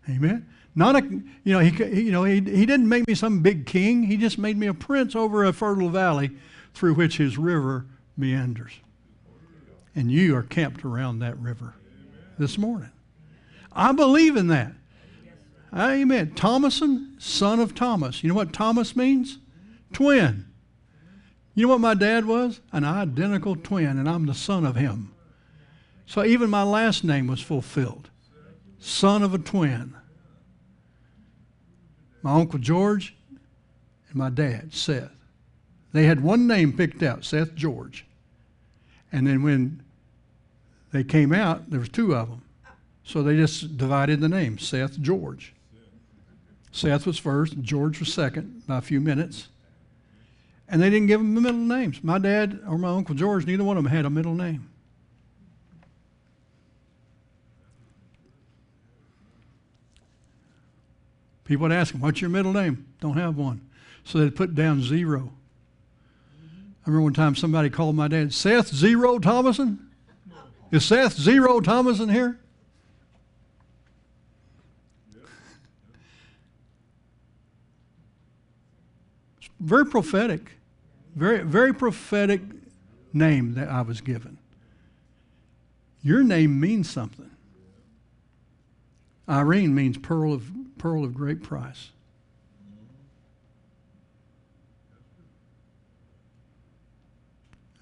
Amen. 0.07 0.47
Not 0.75 0.95
a, 0.95 1.01
you 1.03 1.53
know, 1.53 1.59
he, 1.59 2.01
you 2.01 2.11
know, 2.11 2.25
he, 2.25 2.35
he 2.35 2.65
didn't 2.65 2.89
make 2.89 3.07
me 3.07 3.15
some 3.15 3.41
big 3.41 3.65
king. 3.65 4.03
He 4.03 4.17
just 4.17 4.37
made 4.37 4.57
me 4.57 4.67
a 4.67 4.73
prince 4.73 5.15
over 5.15 5.45
a 5.45 5.53
fertile 5.53 5.89
valley 5.89 6.31
through 6.73 6.95
which 6.95 7.17
his 7.17 7.37
river 7.37 7.85
meanders. 8.17 8.73
And 9.95 10.11
you 10.11 10.35
are 10.35 10.43
camped 10.43 10.83
around 10.83 11.19
that 11.19 11.37
river 11.39 11.75
this 12.37 12.57
morning. 12.57 12.91
I 13.71 13.91
believe 13.91 14.35
in 14.35 14.47
that. 14.47 14.73
Amen. 15.73 16.33
Thomason, 16.35 17.15
son 17.19 17.59
of 17.59 17.73
Thomas. 17.73 18.23
You 18.23 18.29
know 18.29 18.35
what 18.35 18.53
Thomas 18.53 18.95
means? 18.95 19.39
Twin. 19.91 20.45
You 21.55 21.67
know 21.67 21.73
what 21.73 21.81
my 21.81 21.93
dad 21.93 22.25
was? 22.25 22.61
An 22.71 22.83
identical 22.83 23.55
twin, 23.55 23.97
and 23.97 24.07
I'm 24.07 24.25
the 24.25 24.33
son 24.33 24.65
of 24.65 24.75
him. 24.75 25.13
So 26.05 26.23
even 26.23 26.49
my 26.49 26.63
last 26.63 27.03
name 27.03 27.27
was 27.27 27.41
fulfilled. 27.41 28.09
Son 28.79 29.23
of 29.23 29.33
a 29.33 29.37
twin. 29.37 29.95
My 32.21 32.33
Uncle 32.33 32.59
George 32.59 33.15
and 34.09 34.15
my 34.15 34.29
dad, 34.29 34.73
Seth. 34.73 35.11
They 35.91 36.05
had 36.05 36.23
one 36.23 36.47
name 36.47 36.73
picked 36.73 37.03
out, 37.03 37.23
Seth 37.23 37.53
George. 37.55 38.05
And 39.11 39.27
then 39.27 39.43
when 39.43 39.82
they 40.93 41.03
came 41.03 41.33
out, 41.33 41.71
there 41.71 41.79
was 41.79 41.89
two 41.89 42.15
of 42.15 42.29
them. 42.29 42.43
So 43.03 43.23
they 43.23 43.35
just 43.35 43.77
divided 43.77 44.21
the 44.21 44.29
name, 44.29 44.59
Seth, 44.59 44.99
George. 45.01 45.53
Seth 46.71 47.05
was 47.05 47.17
first, 47.17 47.59
George 47.61 47.99
was 47.99 48.13
second 48.13 48.65
by 48.67 48.77
a 48.77 48.81
few 48.81 49.01
minutes. 49.01 49.49
And 50.69 50.81
they 50.81 50.89
didn't 50.89 51.07
give 51.07 51.19
them 51.19 51.35
the 51.35 51.41
middle 51.41 51.59
names. 51.59 52.03
My 52.03 52.19
dad 52.19 52.59
or 52.67 52.77
my 52.77 52.89
Uncle 52.89 53.15
George, 53.15 53.45
neither 53.45 53.63
one 53.63 53.75
of 53.75 53.83
them 53.83 53.91
had 53.91 54.05
a 54.05 54.09
middle 54.09 54.35
name. 54.35 54.69
People 61.43 61.63
would 61.63 61.71
ask 61.71 61.91
them, 61.91 62.01
What's 62.01 62.21
your 62.21 62.29
middle 62.29 62.53
name? 62.53 62.85
Don't 63.01 63.17
have 63.17 63.35
one. 63.35 63.61
So 64.05 64.19
they'd 64.19 64.35
put 64.35 64.55
down 64.55 64.81
zero. 64.81 65.31
I 66.85 66.89
remember 66.89 67.03
one 67.03 67.13
time 67.13 67.35
somebody 67.35 67.69
called 67.69 67.95
my 67.95 68.07
dad, 68.07 68.33
Seth 68.33 68.73
Zero 68.73 69.19
Thomason? 69.19 69.89
Is 70.73 70.83
Seth 70.83 71.13
Zero 71.13 71.59
Thomas 71.59 71.99
in 71.99 72.09
here? 72.09 72.39
Very 79.59 79.85
prophetic. 79.85 80.53
Very, 81.15 81.43
very 81.43 81.75
prophetic 81.75 82.41
name 83.13 83.53
that 83.53 83.69
I 83.69 83.83
was 83.83 84.01
given. 84.01 84.39
Your 86.01 86.23
name 86.23 86.59
means 86.59 86.89
something. 86.89 87.29
Irene 89.29 89.75
means 89.75 89.99
pearl 89.99 90.33
of, 90.33 90.49
pearl 90.79 91.03
of 91.03 91.13
great 91.13 91.43
price. 91.43 91.91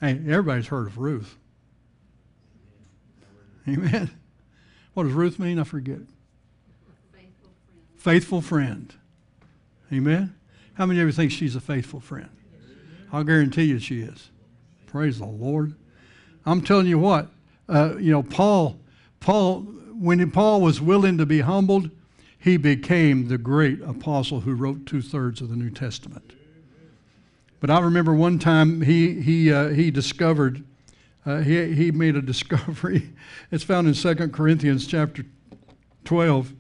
Hey, 0.02 0.20
everybody's 0.28 0.68
heard 0.68 0.88
of 0.88 0.98
Ruth. 0.98 1.38
Amen. 3.72 4.12
What 4.94 5.04
does 5.04 5.14
Ruth 5.14 5.40
mean? 5.40 5.60
I 5.60 5.64
forget. 5.64 6.00
Faithful 7.14 7.50
friend. 7.66 7.86
Faithful 7.96 8.42
friend. 8.42 8.94
Amen. 9.94 10.36
How 10.74 10.86
many 10.86 11.00
of 11.00 11.08
you 11.08 11.12
think 11.14 11.32
she's 11.32 11.56
a 11.56 11.62
faithful 11.62 12.00
friend? 12.00 12.30
I'll 13.14 13.24
guarantee 13.24 13.64
you 13.64 13.80
she 13.80 14.02
is. 14.02 14.30
Praise 14.88 15.20
the 15.20 15.26
Lord. 15.26 15.76
I'm 16.46 16.62
telling 16.62 16.88
you 16.88 17.00
what, 17.00 17.30
uh, 17.70 17.96
you 17.98 18.12
know, 18.12 18.24
Paul, 18.24 18.80
Paul, 19.20 19.62
when 19.94 20.32
Paul 20.32 20.62
was 20.62 20.82
willing 20.82 21.18
to 21.18 21.26
be 21.26 21.42
humbled, 21.42 21.92
he 22.38 22.58
became 22.58 23.28
the 23.28 23.38
great 23.38 23.82
apostle 23.82 24.42
who 24.42 24.54
wrote 24.54 24.86
two 24.86 25.02
thirds 25.02 25.42
of 25.42 25.50
the 25.50 25.56
New 25.56 25.70
Testament. 25.70 26.34
But 27.60 27.70
I 27.70 27.80
remember 27.80 28.16
one 28.16 28.40
time 28.40 28.82
he 28.82 29.22
he 29.22 29.54
uh, 29.54 29.70
he 29.70 29.92
discovered 29.92 30.64
uh, 31.26 31.40
he, 31.40 31.74
he 31.74 31.92
made 31.92 32.16
a 32.16 32.22
discovery. 32.22 33.14
It's 33.52 33.64
found 33.64 33.88
in 33.88 33.94
2 33.94 34.30
Corinthians 34.30 34.88
chapter 34.88 35.26
12. 36.06 36.54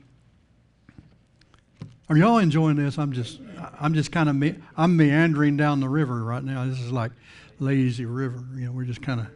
Are 2.09 2.17
y'all 2.17 2.37
enjoying 2.37 2.75
this? 2.75 2.97
I'm 2.97 3.13
just, 3.13 3.39
I'm 3.79 3.93
just 3.93 4.11
kind 4.11 4.27
of, 4.27 4.35
me- 4.35 4.57
I'm 4.75 4.97
meandering 4.97 5.55
down 5.55 5.79
the 5.79 5.87
river 5.87 6.21
right 6.23 6.43
now. 6.43 6.65
This 6.65 6.79
is 6.79 6.91
like 6.91 7.11
lazy 7.59 8.05
river. 8.05 8.43
You 8.55 8.65
know, 8.65 8.71
we're 8.73 8.83
just 8.83 9.01
kind 9.01 9.21
of 9.21 9.27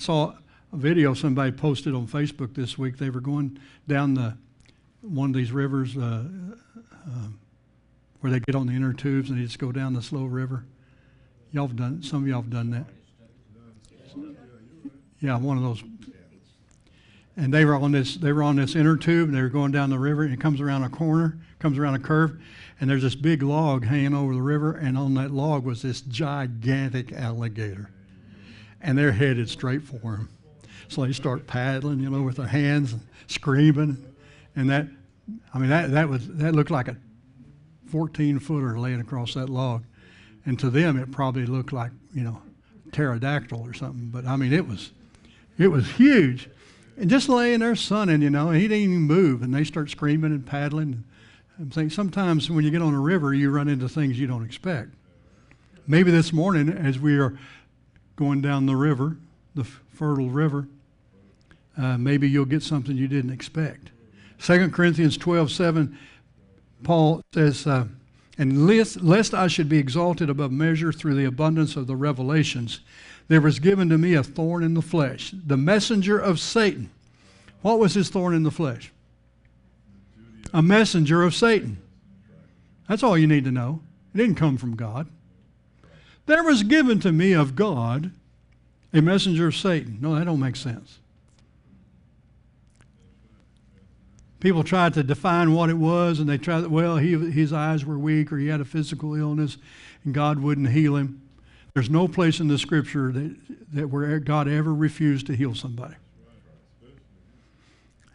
I 0.00 0.02
saw 0.02 0.34
a 0.72 0.76
video 0.76 1.14
somebody 1.14 1.52
posted 1.52 1.94
on 1.94 2.06
Facebook 2.06 2.54
this 2.54 2.78
week. 2.78 2.96
They 2.98 3.10
were 3.10 3.20
going 3.20 3.58
down 3.86 4.14
the 4.14 4.36
one 5.02 5.30
of 5.30 5.36
these 5.36 5.52
rivers 5.52 5.96
uh, 5.96 6.24
um, 7.06 7.38
where 8.20 8.32
they 8.32 8.40
get 8.40 8.54
on 8.54 8.66
the 8.66 8.72
inner 8.72 8.92
tubes 8.92 9.30
and 9.30 9.38
they 9.38 9.44
just 9.44 9.58
go 9.58 9.72
down 9.72 9.94
the 9.94 10.02
slow 10.02 10.24
river. 10.24 10.64
Y'all 11.52 11.66
have 11.66 11.76
done 11.76 12.02
some 12.02 12.22
of 12.22 12.28
y'all 12.28 12.42
have 12.42 12.50
done 12.50 12.70
that. 12.70 12.86
Yeah, 15.20 15.36
one 15.38 15.56
of 15.56 15.62
those. 15.62 15.82
And 17.36 17.52
they 17.52 17.64
were 17.64 17.74
on 17.74 17.92
this. 17.92 18.16
They 18.16 18.32
were 18.32 18.42
on 18.42 18.56
this 18.56 18.74
inner 18.74 18.96
tube, 18.96 19.28
and 19.28 19.36
they 19.36 19.42
were 19.42 19.48
going 19.48 19.72
down 19.72 19.90
the 19.90 19.98
river. 19.98 20.24
And 20.24 20.32
it 20.32 20.40
comes 20.40 20.60
around 20.60 20.82
a 20.82 20.88
corner, 20.88 21.38
comes 21.58 21.78
around 21.78 21.94
a 21.94 21.98
curve, 21.98 22.40
and 22.80 22.88
there's 22.88 23.02
this 23.02 23.14
big 23.14 23.42
log 23.42 23.84
hanging 23.84 24.14
over 24.14 24.34
the 24.34 24.42
river. 24.42 24.72
And 24.72 24.96
on 24.96 25.14
that 25.14 25.30
log 25.30 25.64
was 25.64 25.82
this 25.82 26.00
gigantic 26.00 27.12
alligator, 27.12 27.90
and 28.80 28.96
they're 28.96 29.12
headed 29.12 29.48
straight 29.48 29.82
for 29.82 30.16
him. 30.16 30.28
So 30.88 31.04
they 31.04 31.12
start 31.12 31.46
paddling, 31.46 32.00
you 32.00 32.10
know, 32.10 32.22
with 32.22 32.36
their 32.36 32.46
hands, 32.46 32.92
and 32.92 33.02
screaming, 33.26 34.04
and 34.56 34.68
that. 34.70 34.86
I 35.54 35.58
mean, 35.58 35.70
that 35.70 35.92
that 35.92 36.08
was 36.08 36.26
that 36.26 36.56
looked 36.56 36.72
like 36.72 36.88
a 36.88 36.96
14 37.86 38.40
footer 38.40 38.78
laying 38.78 39.00
across 39.00 39.34
that 39.34 39.48
log, 39.48 39.84
and 40.44 40.58
to 40.58 40.70
them 40.70 40.98
it 40.98 41.12
probably 41.12 41.46
looked 41.46 41.72
like 41.72 41.92
you 42.12 42.22
know 42.22 42.42
pterodactyl 42.92 43.60
or 43.60 43.72
something. 43.72 44.08
But 44.08 44.26
I 44.26 44.34
mean, 44.34 44.52
it 44.52 44.66
was 44.66 44.90
it 45.58 45.68
was 45.68 45.92
huge. 45.92 46.48
And 46.96 47.08
just 47.08 47.28
laying 47.28 47.60
there 47.60 47.76
sunning, 47.76 48.22
you 48.22 48.30
know, 48.30 48.48
and 48.48 48.60
he 48.60 48.68
didn't 48.68 48.84
even 48.84 49.02
move. 49.02 49.42
And 49.42 49.54
they 49.54 49.64
start 49.64 49.90
screaming 49.90 50.32
and 50.32 50.44
paddling. 50.44 51.04
I'm 51.58 51.72
saying 51.72 51.90
sometimes 51.90 52.50
when 52.50 52.64
you 52.64 52.70
get 52.70 52.82
on 52.82 52.94
a 52.94 53.00
river, 53.00 53.34
you 53.34 53.50
run 53.50 53.68
into 53.68 53.88
things 53.88 54.18
you 54.18 54.26
don't 54.26 54.44
expect. 54.44 54.90
Maybe 55.86 56.10
this 56.10 56.32
morning, 56.32 56.68
as 56.68 56.98
we 56.98 57.18
are 57.18 57.38
going 58.16 58.40
down 58.40 58.66
the 58.66 58.76
river, 58.76 59.16
the 59.54 59.64
fertile 59.64 60.30
river, 60.30 60.68
uh, 61.76 61.96
maybe 61.98 62.28
you'll 62.28 62.44
get 62.44 62.62
something 62.62 62.96
you 62.96 63.08
didn't 63.08 63.32
expect. 63.32 63.90
2 64.40 64.70
Corinthians 64.70 65.16
12 65.16 65.50
7, 65.50 65.98
Paul 66.82 67.22
says, 67.32 67.66
uh, 67.66 67.86
And 68.38 68.66
lest, 68.66 69.02
lest 69.02 69.34
I 69.34 69.46
should 69.46 69.68
be 69.68 69.78
exalted 69.78 70.30
above 70.30 70.52
measure 70.52 70.92
through 70.92 71.14
the 71.14 71.24
abundance 71.24 71.76
of 71.76 71.86
the 71.86 71.96
revelations, 71.96 72.80
there 73.30 73.40
was 73.40 73.60
given 73.60 73.88
to 73.88 73.96
me 73.96 74.14
a 74.14 74.24
thorn 74.24 74.64
in 74.64 74.74
the 74.74 74.82
flesh, 74.82 75.32
the 75.46 75.56
messenger 75.56 76.18
of 76.18 76.40
Satan. 76.40 76.90
What 77.62 77.78
was 77.78 77.94
his 77.94 78.08
thorn 78.08 78.34
in 78.34 78.42
the 78.42 78.50
flesh? 78.50 78.90
A 80.52 80.60
messenger 80.60 81.22
of 81.22 81.32
Satan. 81.32 81.78
That's 82.88 83.04
all 83.04 83.16
you 83.16 83.28
need 83.28 83.44
to 83.44 83.52
know. 83.52 83.82
It 84.12 84.18
didn't 84.18 84.34
come 84.34 84.56
from 84.56 84.74
God. 84.74 85.06
There 86.26 86.42
was 86.42 86.64
given 86.64 86.98
to 87.00 87.12
me 87.12 87.30
of 87.30 87.54
God 87.54 88.10
a 88.92 89.00
messenger 89.00 89.46
of 89.46 89.54
Satan. 89.54 89.98
No, 90.00 90.16
that 90.16 90.24
don't 90.24 90.40
make 90.40 90.56
sense. 90.56 90.98
People 94.40 94.64
tried 94.64 94.94
to 94.94 95.04
define 95.04 95.52
what 95.52 95.70
it 95.70 95.78
was, 95.78 96.18
and 96.18 96.28
they 96.28 96.38
tried, 96.38 96.66
well, 96.66 96.96
he, 96.96 97.16
his 97.30 97.52
eyes 97.52 97.84
were 97.84 97.96
weak, 97.96 98.32
or 98.32 98.38
he 98.38 98.48
had 98.48 98.60
a 98.60 98.64
physical 98.64 99.14
illness, 99.14 99.56
and 100.04 100.12
God 100.12 100.40
wouldn't 100.40 100.70
heal 100.70 100.96
him. 100.96 101.22
There's 101.74 101.90
no 101.90 102.08
place 102.08 102.40
in 102.40 102.48
the 102.48 102.58
scripture 102.58 103.12
that, 103.12 103.36
that 103.72 103.88
where 103.88 104.18
God 104.18 104.48
ever 104.48 104.74
refused 104.74 105.26
to 105.26 105.36
heal 105.36 105.54
somebody. 105.54 105.94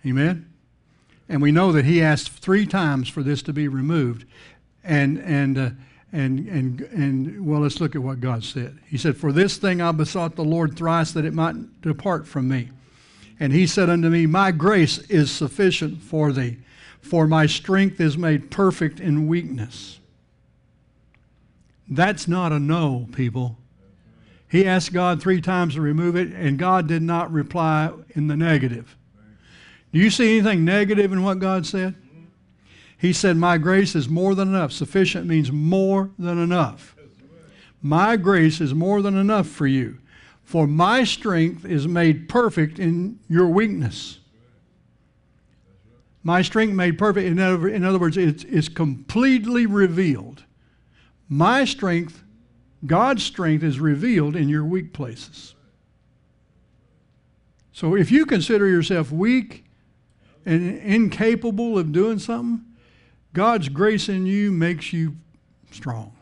Amen? 0.05 0.51
And 1.27 1.41
we 1.41 1.51
know 1.51 1.71
that 1.71 1.85
he 1.85 2.01
asked 2.01 2.29
three 2.29 2.65
times 2.65 3.09
for 3.09 3.23
this 3.23 3.41
to 3.43 3.53
be 3.53 3.67
removed. 3.67 4.25
And, 4.83 5.17
and, 5.19 5.57
uh, 5.57 5.69
and, 6.11 6.47
and, 6.47 6.81
and, 6.81 7.45
well, 7.45 7.61
let's 7.61 7.81
look 7.81 7.95
at 7.95 8.03
what 8.03 8.19
God 8.19 8.43
said. 8.43 8.77
He 8.87 8.97
said, 8.97 9.17
For 9.17 9.31
this 9.31 9.57
thing 9.57 9.81
I 9.81 9.91
besought 9.91 10.35
the 10.35 10.43
Lord 10.43 10.77
thrice 10.77 11.11
that 11.13 11.25
it 11.25 11.33
might 11.33 11.81
depart 11.81 12.27
from 12.27 12.47
me. 12.47 12.69
And 13.39 13.51
he 13.51 13.65
said 13.67 13.89
unto 13.89 14.09
me, 14.09 14.27
My 14.27 14.51
grace 14.51 14.99
is 15.09 15.31
sufficient 15.31 16.01
for 16.01 16.31
thee, 16.31 16.57
for 17.01 17.27
my 17.27 17.47
strength 17.47 17.99
is 17.99 18.17
made 18.17 18.51
perfect 18.51 18.99
in 18.99 19.27
weakness. 19.27 19.99
That's 21.87 22.27
not 22.27 22.51
a 22.51 22.59
no, 22.59 23.07
people. 23.11 23.57
He 24.47 24.65
asked 24.65 24.93
God 24.93 25.21
three 25.21 25.41
times 25.41 25.75
to 25.75 25.81
remove 25.81 26.15
it, 26.15 26.31
and 26.31 26.57
God 26.57 26.87
did 26.87 27.01
not 27.01 27.31
reply 27.31 27.91
in 28.09 28.27
the 28.27 28.37
negative. 28.37 28.95
Do 29.91 29.99
you 29.99 30.09
see 30.09 30.37
anything 30.37 30.65
negative 30.65 31.11
in 31.11 31.23
what 31.23 31.39
God 31.39 31.65
said? 31.65 31.95
He 32.97 33.13
said, 33.13 33.37
My 33.37 33.57
grace 33.57 33.95
is 33.95 34.07
more 34.07 34.33
than 34.33 34.47
enough. 34.47 34.71
Sufficient 34.71 35.27
means 35.27 35.51
more 35.51 36.11
than 36.17 36.37
enough. 36.37 36.95
My 37.81 38.15
grace 38.15 38.61
is 38.61 38.73
more 38.73 39.01
than 39.01 39.15
enough 39.15 39.47
for 39.47 39.67
you. 39.67 39.99
For 40.43 40.67
my 40.67 41.03
strength 41.03 41.65
is 41.65 41.87
made 41.87 42.29
perfect 42.29 42.79
in 42.79 43.19
your 43.27 43.47
weakness. 43.47 44.19
My 46.23 46.41
strength 46.41 46.73
made 46.73 46.97
perfect, 46.97 47.27
in 47.27 47.39
other, 47.39 47.99
words, 47.99 48.17
it's, 48.17 48.43
it's 48.45 48.69
completely 48.69 49.65
revealed. 49.65 50.44
My 51.27 51.65
strength, 51.65 52.23
God's 52.85 53.23
strength, 53.23 53.63
is 53.63 53.79
revealed 53.79 54.35
in 54.35 54.49
your 54.49 54.63
weak 54.63 54.93
places. 54.93 55.55
So 57.73 57.95
if 57.95 58.11
you 58.11 58.25
consider 58.25 58.67
yourself 58.67 59.11
weak 59.11 59.65
and 60.45 60.79
incapable 60.79 61.77
of 61.77 61.91
doing 61.91 62.19
something, 62.19 62.63
God's 63.33 63.67
grace 63.67 64.07
in 64.07 64.25
you 64.25 64.51
makes 64.51 64.93
you 64.93 65.17
strong. 65.71 66.13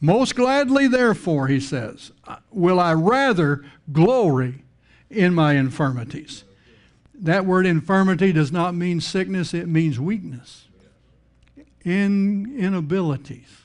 Most 0.00 0.36
gladly, 0.36 0.86
therefore, 0.86 1.48
he 1.48 1.58
says, 1.58 2.12
will 2.50 2.78
I 2.78 2.92
rather 2.92 3.64
glory 3.90 4.62
in 5.10 5.34
my 5.34 5.54
infirmities. 5.54 6.44
That 7.14 7.46
word 7.46 7.64
infirmity 7.64 8.32
does 8.32 8.52
not 8.52 8.74
mean 8.74 9.00
sickness, 9.00 9.54
it 9.54 9.66
means 9.66 9.98
weakness, 9.98 10.63
in, 11.84 12.54
inabilities, 12.58 13.62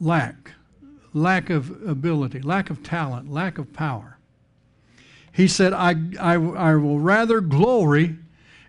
lack, 0.00 0.52
lack 1.12 1.50
of 1.50 1.82
ability, 1.86 2.40
lack 2.40 2.70
of 2.70 2.82
talent, 2.82 3.30
lack 3.30 3.58
of 3.58 3.72
power. 3.72 4.18
He 5.32 5.48
said, 5.48 5.72
I, 5.72 5.96
I, 6.20 6.34
I 6.34 6.76
will 6.76 7.00
rather 7.00 7.40
glory 7.40 8.16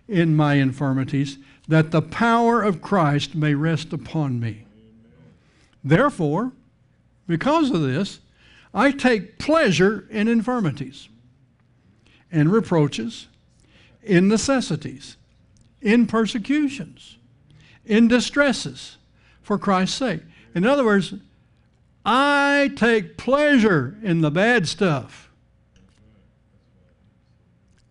in 0.08 0.34
my 0.34 0.54
infirmities 0.54 1.38
that 1.68 1.90
the 1.90 2.02
power 2.02 2.62
of 2.62 2.80
Christ 2.80 3.34
may 3.34 3.54
rest 3.54 3.92
upon 3.92 4.40
me. 4.40 4.64
Therefore, 5.84 6.52
because 7.26 7.70
of 7.70 7.82
this, 7.82 8.20
I 8.74 8.90
take 8.90 9.38
pleasure 9.38 10.06
in 10.10 10.28
infirmities, 10.28 11.08
in 12.32 12.50
reproaches, 12.50 13.28
in 14.02 14.28
necessities, 14.28 15.16
in 15.80 16.06
persecutions, 16.06 17.17
in 17.88 18.06
distresses, 18.06 18.98
for 19.42 19.58
Christ's 19.58 19.96
sake. 19.96 20.22
In 20.54 20.64
other 20.64 20.84
words, 20.84 21.14
I 22.04 22.70
take 22.76 23.16
pleasure 23.16 23.96
in 24.02 24.20
the 24.20 24.30
bad 24.30 24.68
stuff. 24.68 25.30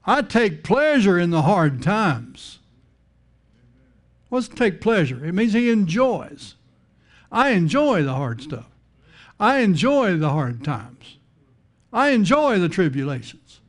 I 0.06 0.22
take 0.22 0.64
pleasure 0.64 1.20
in 1.20 1.32
the 1.32 1.42
hard 1.42 1.82
times. 1.82 2.60
What's 4.30 4.48
take 4.48 4.80
pleasure? 4.80 5.26
It 5.26 5.34
means 5.34 5.54
he 5.54 5.70
enjoys. 5.70 6.56
I 7.32 7.50
enjoy 7.50 8.04
the 8.04 8.14
hard 8.14 8.42
stuff. 8.42 8.70
I 9.40 9.60
enjoy 9.60 10.18
the 10.18 10.30
hard 10.30 10.64
times. 10.64 11.18
I 11.92 12.10
enjoy 12.10 12.60
the 12.60 12.70
tribulations. 12.70 13.60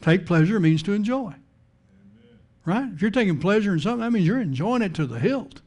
Take 0.00 0.26
pleasure 0.26 0.58
means 0.60 0.82
to 0.84 0.92
enjoy. 0.92 1.34
Right? 2.64 2.88
If 2.94 3.02
you're 3.02 3.10
taking 3.10 3.38
pleasure 3.38 3.74
in 3.74 3.80
something, 3.80 4.00
that 4.00 4.10
means 4.10 4.26
you're 4.26 4.40
enjoying 4.40 4.82
it 4.82 4.94
to 4.94 5.06
the 5.06 5.18
hilt. 5.18 5.60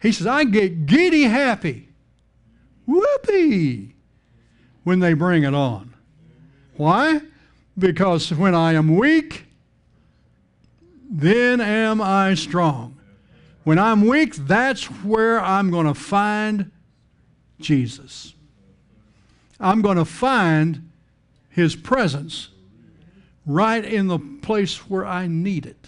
He 0.00 0.12
says, 0.12 0.26
I 0.26 0.44
get 0.44 0.86
giddy 0.86 1.22
happy. 1.22 1.88
Whoopee! 2.86 3.94
When 4.84 4.98
they 4.98 5.14
bring 5.14 5.44
it 5.44 5.54
on. 5.54 5.94
Why? 6.76 7.20
Because 7.78 8.32
when 8.32 8.54
I 8.54 8.74
am 8.74 8.96
weak, 8.96 9.46
then 11.08 11.60
am 11.60 12.00
I 12.02 12.34
strong. 12.34 12.98
When 13.64 13.78
I'm 13.78 14.06
weak, 14.06 14.34
that's 14.34 14.84
where 14.84 15.40
I'm 15.40 15.70
going 15.70 15.86
to 15.86 15.94
find 15.94 16.72
Jesus. 17.60 18.34
I'm 19.60 19.82
going 19.82 19.98
to 19.98 20.04
find 20.04 20.90
his 21.48 21.76
presence 21.76 22.48
right 23.46 23.84
in 23.84 24.08
the 24.08 24.18
place 24.18 24.88
where 24.90 25.06
I 25.06 25.26
need 25.28 25.64
it. 25.64 25.86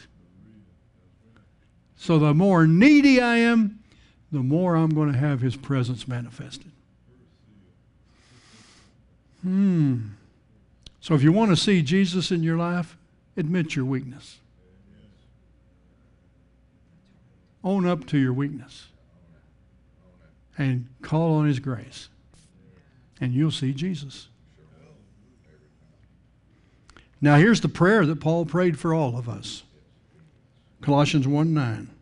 So 2.04 2.18
the 2.18 2.34
more 2.34 2.66
needy 2.66 3.18
I 3.18 3.36
am, 3.36 3.78
the 4.30 4.42
more 4.42 4.76
I'm 4.76 4.90
going 4.90 5.10
to 5.10 5.18
have 5.18 5.40
his 5.40 5.56
presence 5.56 6.06
manifested. 6.06 6.70
Hmm. 9.40 10.08
So 11.00 11.14
if 11.14 11.22
you 11.22 11.32
want 11.32 11.52
to 11.52 11.56
see 11.56 11.80
Jesus 11.80 12.30
in 12.30 12.42
your 12.42 12.58
life, 12.58 12.98
admit 13.38 13.74
your 13.74 13.86
weakness. 13.86 14.36
Own 17.64 17.86
up 17.86 18.06
to 18.08 18.18
your 18.18 18.34
weakness 18.34 18.88
and 20.58 20.86
call 21.00 21.36
on 21.36 21.46
His 21.46 21.58
grace, 21.58 22.10
and 23.18 23.32
you'll 23.32 23.50
see 23.50 23.72
Jesus. 23.72 24.28
Now, 27.22 27.36
here's 27.36 27.62
the 27.62 27.70
prayer 27.70 28.04
that 28.04 28.20
Paul 28.20 28.44
prayed 28.44 28.78
for 28.78 28.92
all 28.92 29.16
of 29.16 29.26
us 29.26 29.62
Colossians 30.82 31.26
1 31.26 31.54
9. 31.54 31.93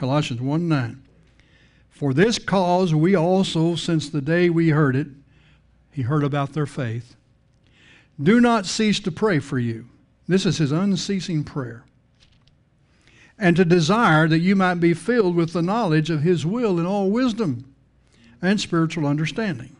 Colossians 0.00 0.40
1 0.40 0.66
9. 0.66 1.02
For 1.90 2.14
this 2.14 2.38
cause 2.38 2.94
we 2.94 3.14
also, 3.14 3.74
since 3.74 4.08
the 4.08 4.22
day 4.22 4.48
we 4.48 4.70
heard 4.70 4.96
it, 4.96 5.08
he 5.92 6.00
heard 6.00 6.24
about 6.24 6.54
their 6.54 6.64
faith, 6.64 7.16
do 8.20 8.40
not 8.40 8.64
cease 8.64 8.98
to 9.00 9.12
pray 9.12 9.40
for 9.40 9.58
you. 9.58 9.90
This 10.26 10.46
is 10.46 10.56
his 10.56 10.72
unceasing 10.72 11.44
prayer. 11.44 11.84
And 13.38 13.54
to 13.56 13.64
desire 13.66 14.26
that 14.26 14.38
you 14.38 14.56
might 14.56 14.76
be 14.76 14.94
filled 14.94 15.36
with 15.36 15.52
the 15.52 15.60
knowledge 15.60 16.08
of 16.08 16.22
his 16.22 16.46
will 16.46 16.80
in 16.80 16.86
all 16.86 17.10
wisdom 17.10 17.70
and 18.40 18.58
spiritual 18.58 19.06
understanding, 19.06 19.76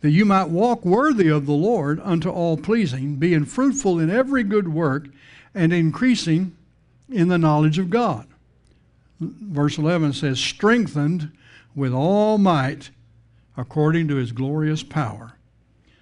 that 0.00 0.10
you 0.10 0.24
might 0.24 0.48
walk 0.48 0.84
worthy 0.84 1.28
of 1.28 1.46
the 1.46 1.52
Lord 1.52 2.00
unto 2.02 2.28
all 2.28 2.56
pleasing, 2.56 3.16
being 3.16 3.44
fruitful 3.44 4.00
in 4.00 4.10
every 4.10 4.42
good 4.42 4.66
work 4.66 5.06
and 5.54 5.72
increasing 5.72 6.56
in 7.08 7.28
the 7.28 7.38
knowledge 7.38 7.78
of 7.78 7.88
God. 7.88 8.26
Verse 9.22 9.78
11 9.78 10.14
says, 10.14 10.38
strengthened 10.38 11.30
with 11.74 11.92
all 11.92 12.38
might 12.38 12.90
according 13.56 14.08
to 14.08 14.16
his 14.16 14.32
glorious 14.32 14.82
power, 14.82 15.32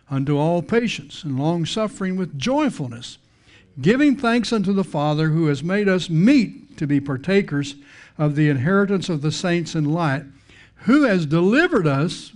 unto 0.09 0.37
all 0.37 0.62
patience 0.62 1.25
and 1.25 1.39
long 1.39 1.66
suffering 1.66 2.16
with 2.16 2.39
joyfulness, 2.39 3.18
giving 3.81 4.16
thanks 4.16 4.53
unto 4.53 4.73
the 4.73 4.85
Father 4.85 5.29
who 5.29 5.47
has 5.47 5.62
made 5.62 5.89
us 5.89 6.09
meet 6.09 6.77
to 6.77 6.87
be 6.87 7.01
partakers 7.01 7.75
of 8.18 8.37
the 8.37 8.49
inheritance 8.49 9.09
of 9.09 9.23
the 9.23 9.33
saints 9.33 9.75
in 9.75 9.85
light, 9.85 10.25
who 10.85 11.03
has 11.03 11.27
delivered 11.27 11.87
us 11.87 12.33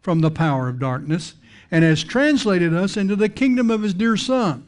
from 0.00 0.20
the 0.20 0.30
power 0.30 0.68
of 0.68 0.78
darkness 0.78 1.34
and 1.70 1.84
has 1.84 2.02
translated 2.04 2.74
us 2.74 2.96
into 2.96 3.16
the 3.16 3.28
kingdom 3.28 3.70
of 3.70 3.82
his 3.82 3.94
dear 3.94 4.16
Son, 4.16 4.66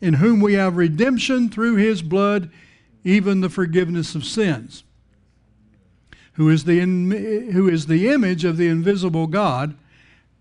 in 0.00 0.14
whom 0.14 0.40
we 0.40 0.54
have 0.54 0.76
redemption 0.76 1.48
through 1.48 1.76
his 1.76 2.02
blood, 2.02 2.50
even 3.04 3.40
the 3.40 3.48
forgiveness 3.48 4.14
of 4.14 4.24
sins 4.24 4.84
who 6.38 6.48
is 6.48 6.62
the, 6.62 6.78
who 6.78 7.68
is 7.68 7.86
the 7.86 8.08
image 8.08 8.44
of 8.44 8.56
the 8.56 8.68
invisible 8.68 9.26
God, 9.26 9.76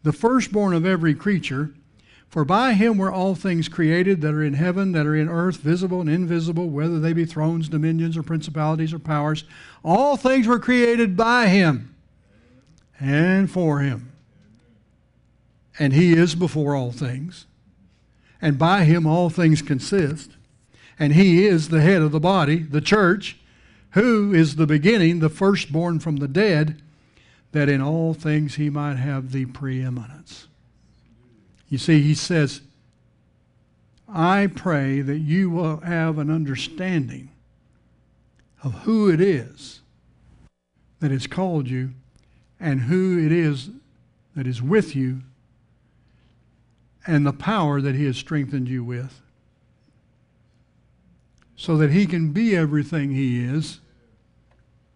the 0.04 0.14
firstborn 0.14 0.76
of 0.76 0.86
every 0.86 1.16
creature. 1.16 1.74
For 2.30 2.46
by 2.46 2.74
him 2.74 3.00
were 3.00 3.12
all 3.12 3.34
things 3.34 3.68
created 3.68 4.22
that 4.22 4.36
are 4.36 4.44
in 4.44 4.54
heaven, 4.54 4.92
that 4.92 5.08
are 5.08 5.16
in 5.16 5.28
earth, 5.28 5.58
visible 5.58 6.00
and 6.00 6.10
invisible, 6.10 6.70
whether 6.70 7.00
they 7.00 7.14
be 7.14 7.26
thrones, 7.26 7.68
dominions, 7.68 8.16
or 8.16 8.22
principalities, 8.22 8.94
or 8.94 9.00
powers. 9.00 9.44
All 9.84 10.18
things 10.18 10.46
were 10.46 10.60
created 10.60 11.18
by 11.18 11.48
him 11.48 11.96
and 13.00 13.50
for 13.50 13.80
him. 13.80 14.12
And 15.80 15.94
he 15.94 16.14
is 16.14 16.36
before 16.36 16.76
all 16.76 16.92
things. 16.92 17.48
And 18.40 18.60
by 18.60 18.84
him 18.84 19.08
all 19.08 19.32
things 19.32 19.64
consist. 19.64 20.37
And 21.00 21.14
he 21.14 21.46
is 21.46 21.70
the 21.70 21.82
head 21.82 22.02
of 22.02 22.12
the 22.12 22.20
body, 22.20 22.58
the 22.58 22.82
church 22.82 23.38
who 23.92 24.34
is 24.34 24.56
the 24.56 24.68
beginning, 24.68 25.20
the 25.20 25.30
firstborn 25.30 26.00
from 26.00 26.18
the 26.18 26.28
dead, 26.28 26.82
that 27.52 27.70
in 27.70 27.82
all 27.82 28.14
things 28.14 28.56
he 28.56 28.70
might 28.70 28.98
have 28.98 29.32
the 29.32 29.46
preeminence. 29.46 30.48
You 31.70 31.78
see, 31.78 32.02
he 32.02 32.14
says, 32.14 32.62
I 34.08 34.48
pray 34.48 35.02
that 35.02 35.18
you 35.18 35.50
will 35.50 35.78
have 35.78 36.18
an 36.18 36.30
understanding 36.30 37.30
of 38.64 38.74
who 38.84 39.10
it 39.10 39.22
is 39.22 39.82
that 41.00 41.12
has 41.12 41.28
called 41.28 41.68
you 41.68 41.92
and 42.60 42.82
who 42.82 43.24
it 43.24 43.32
is 43.32 43.70
that 44.36 44.48
is 44.48 44.62
with 44.62 44.96
you 44.96 45.22
and 47.06 47.26
the 47.26 47.34
power 47.34 47.82
that 47.82 47.96
he 47.96 48.06
has 48.06 48.18
strengthened 48.18 48.68
you 48.68 48.84
with 48.84 49.22
so 51.58 51.76
that 51.78 51.92
he 51.92 52.06
can 52.06 52.32
be 52.32 52.56
everything 52.56 53.12
he 53.12 53.44
is 53.44 53.80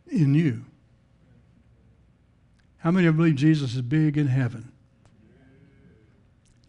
in 0.08 0.36
you. 0.36 0.64
How 2.78 2.92
many 2.92 3.08
of 3.08 3.16
you 3.16 3.18
believe 3.18 3.36
Jesus 3.36 3.76
is 3.76 3.82
big 3.82 4.18
in 4.18 4.28
heaven? 4.28 4.72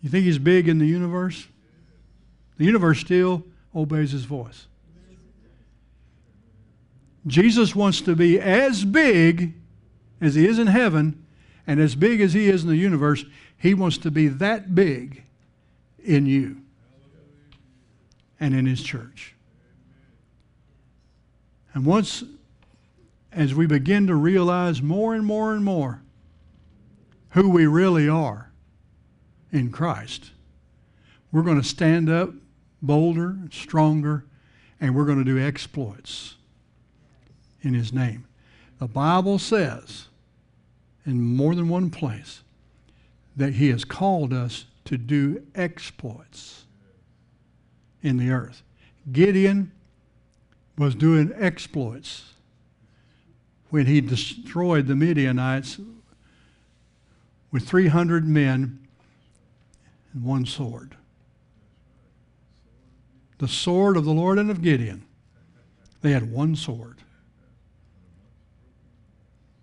You 0.01 0.11
think 0.11 0.25
he's 0.25 0.39
big 0.39 0.69
in 0.69 0.79
the 0.79 0.87
universe? 0.87 1.47
The 2.57 2.65
universe 2.65 3.01
still 3.01 3.45
obeys 3.75 4.13
his 4.13 4.25
voice. 4.25 4.67
Jesus 7.27 7.77
wants 7.77 8.01
to 8.01 8.17
be 8.17 8.41
as 8.41 8.85
big 8.85 9.55
as 10.21 10.35
he 10.35 10.47
is 10.47 10.59
in 10.59 10.67
heaven 10.67 11.25
and 11.67 11.81
as 11.81 11.95
big 11.95 12.21
as 12.21 12.33
he 12.33 12.49
is 12.49 12.63
in 12.63 12.69
the 12.69 12.77
universe. 12.77 13.25
He 13.57 13.75
wants 13.75 13.99
to 13.99 14.11
be 14.11 14.29
that 14.29 14.75
big 14.75 15.23
in 16.03 16.27
you 16.27 16.63
and 18.41 18.55
in 18.55 18.67
his 18.67 18.83
church. 18.83 19.35
And 21.75 21.87
once, 21.87 22.23
as 23.33 23.55
we 23.55 23.67
begin 23.67 24.07
to 24.07 24.15
realize 24.15 24.83
more 24.83 25.15
and 25.15 25.25
more 25.25 25.55
and 25.55 25.65
more 25.65 26.03
who 27.31 27.49
we 27.49 27.67
really 27.67 28.09
are 28.09 28.51
in 29.51 29.71
Christ, 29.71 30.33
we're 31.31 31.43
going 31.43 31.61
to 31.61 31.67
stand 31.67 32.11
up 32.11 32.31
bolder, 32.83 33.39
stronger, 33.51 34.25
and 34.81 34.95
we're 34.95 35.07
going 35.07 35.19
to 35.19 35.25
do 35.25 35.39
exploits 35.39 36.35
in 37.63 37.75
His 37.75 37.93
name. 37.93 38.27
The 38.79 38.89
Bible 38.89 39.39
says 39.39 40.09
in 41.07 41.21
more 41.21 41.55
than 41.55 41.69
one 41.69 41.89
place 41.91 42.43
that 43.37 43.55
He 43.55 43.71
has 43.71 43.85
called 43.85 44.33
us 44.33 44.67
to 44.85 44.99
do 44.99 45.43
exploits 45.55 46.65
in 48.03 48.17
the 48.17 48.31
earth. 48.31 48.63
Gideon 49.11 49.73
was 50.77 50.95
doing 50.95 51.33
exploits 51.37 52.33
when 53.71 53.87
he 53.87 54.01
destroyed 54.01 54.87
the 54.87 54.97
Midianites 54.97 55.79
with 57.51 57.69
300 57.69 58.27
men 58.27 58.87
and 60.13 60.25
one 60.25 60.47
sword. 60.47 60.97
The 63.39 63.49
sword 63.49 63.97
of 63.97 64.05
the 64.05 64.13
Lord 64.13 64.39
and 64.39 64.51
of 64.51 64.63
Gideon. 64.63 65.05
They 66.01 66.13
had 66.13 66.31
one 66.31 66.57
sword. 66.57 66.99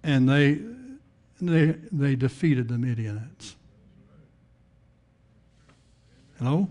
And 0.03 0.30
they, 0.30 0.60
they, 1.41 1.76
they 1.91 2.16
defeated 2.16 2.68
the 2.68 2.78
Midianites. 2.78 3.55
Hello? 6.38 6.70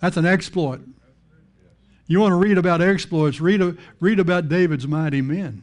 That's 0.00 0.16
an 0.16 0.26
exploit. 0.26 0.80
You 2.06 2.20
want 2.20 2.32
to 2.32 2.36
read 2.36 2.58
about 2.58 2.82
exploits, 2.82 3.40
read, 3.40 3.78
read 3.98 4.20
about 4.20 4.48
David's 4.48 4.86
mighty 4.86 5.22
men. 5.22 5.62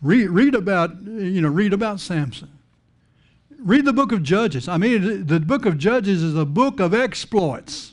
Read, 0.00 0.28
read 0.30 0.54
about, 0.54 1.02
you 1.02 1.40
know, 1.40 1.48
read 1.48 1.72
about 1.72 2.00
Samson. 2.00 2.50
Read 3.58 3.84
the 3.84 3.92
book 3.92 4.10
of 4.10 4.22
Judges. 4.22 4.66
I 4.68 4.76
mean, 4.78 5.26
the 5.26 5.38
book 5.38 5.66
of 5.66 5.78
Judges 5.78 6.22
is 6.22 6.34
a 6.34 6.44
book 6.44 6.80
of 6.80 6.94
exploits. 6.94 7.92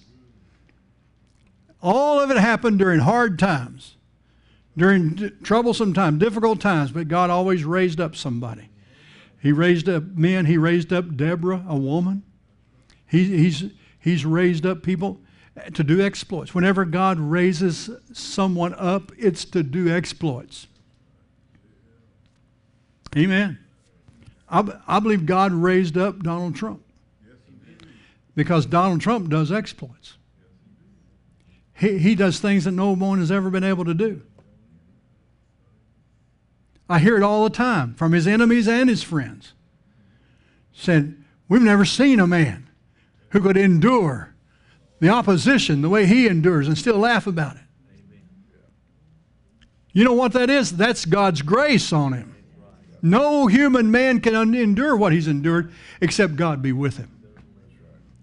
All 1.82 2.20
of 2.20 2.32
it 2.32 2.38
happened 2.38 2.80
during 2.80 3.02
hard 3.02 3.38
times, 3.38 3.96
during 4.76 5.32
troublesome 5.44 5.94
times, 5.94 6.20
difficult 6.20 6.60
times, 6.60 6.92
but 6.92 7.08
God 7.08 7.30
always 7.30 7.64
raised 7.64 8.00
up 8.00 8.16
somebody. 8.16 8.70
He 9.42 9.52
raised 9.52 9.88
up 9.88 10.04
men. 10.04 10.46
He 10.46 10.58
raised 10.58 10.92
up 10.92 11.16
Deborah, 11.16 11.64
a 11.68 11.78
woman. 11.78 12.24
He, 13.08 13.26
he's, 13.26 13.66
he's 14.00 14.26
raised 14.26 14.66
up 14.66 14.84
people 14.84 15.20
to 15.74 15.84
do 15.84 16.02
exploits. 16.02 16.54
Whenever 16.54 16.86
God 16.86 17.20
raises 17.20 17.90
someone 18.14 18.74
up, 18.76 19.12
it's 19.18 19.46
to 19.46 19.64
do 19.64 19.90
exploits. 19.90 20.68
Amen. 23.16 23.60
I, 24.50 24.80
I 24.88 25.00
believe 25.00 25.26
God 25.26 25.52
raised 25.52 25.98
up 25.98 26.22
Donald 26.22 26.56
Trump 26.56 26.84
because 28.36 28.66
Donald 28.66 29.02
Trump 29.02 29.30
does 29.30 29.52
exploits. 29.52 30.18
He, 31.74 31.98
he 31.98 32.16
does 32.16 32.40
things 32.40 32.66
that 32.66 32.72
no 32.72 32.96
one 32.96 33.20
has 33.20 33.32
ever 33.32 33.50
been 33.50 33.64
able 33.64 33.86
to 33.86 33.94
do. 33.94 34.22
I 36.90 37.00
hear 37.00 37.16
it 37.16 37.24
all 37.24 37.44
the 37.44 37.50
time 37.52 37.94
from 37.94 38.12
his 38.12 38.28
enemies 38.28 38.68
and 38.68 38.90
his 38.90 39.04
friends. 39.04 39.54
Said, 40.74 41.24
We've 41.48 41.62
never 41.62 41.86
seen 41.86 42.20
a 42.20 42.28
man 42.28 42.70
who 43.30 43.42
could 43.42 43.58
endure 43.58 44.29
the 45.00 45.10
opposition 45.10 45.82
the 45.82 45.90
way 45.90 46.06
he 46.06 46.28
endures 46.28 46.68
and 46.68 46.78
still 46.78 46.98
laugh 46.98 47.28
about 47.28 47.56
it. 47.56 47.62
You 49.92 50.04
know 50.04 50.14
what 50.14 50.34
that 50.34 50.50
is? 50.50 50.76
That's 50.76 51.06
God's 51.06 51.42
grace 51.42 51.92
on 51.92 52.14
him. 52.14 52.36
No 53.02 53.48
human 53.48 53.92
man 53.92 54.20
can 54.20 54.36
endure 54.54 54.96
what 54.96 55.14
he's 55.14 55.28
endured 55.28 55.74
except 56.02 56.36
God 56.36 56.62
be 56.62 56.72
with 56.72 56.98
him. 56.98 57.10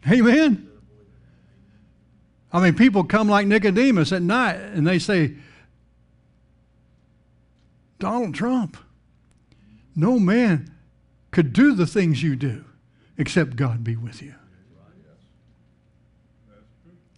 Amen. 0.09 0.71
I 2.53 2.61
mean, 2.61 2.75
people 2.75 3.05
come 3.05 3.29
like 3.29 3.47
Nicodemus 3.47 4.13
at 4.13 4.23
night 4.23 4.57
and 4.57 4.87
they 4.87 4.99
say, 4.99 5.35
Donald 7.99 8.35
Trump, 8.35 8.77
no 9.95 10.19
man 10.19 10.73
could 11.31 11.53
do 11.53 11.75
the 11.75 11.87
things 11.87 12.23
you 12.23 12.37
do 12.37 12.65
except 13.19 13.57
God 13.57 13.83
be 13.83 13.97
with 13.97 14.23
you. 14.23 14.35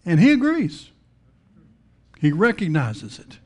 And 0.05 0.19
he 0.19 0.31
agrees. 0.31 0.89
He 2.19 2.31
recognizes 2.31 3.19
it. 3.19 3.39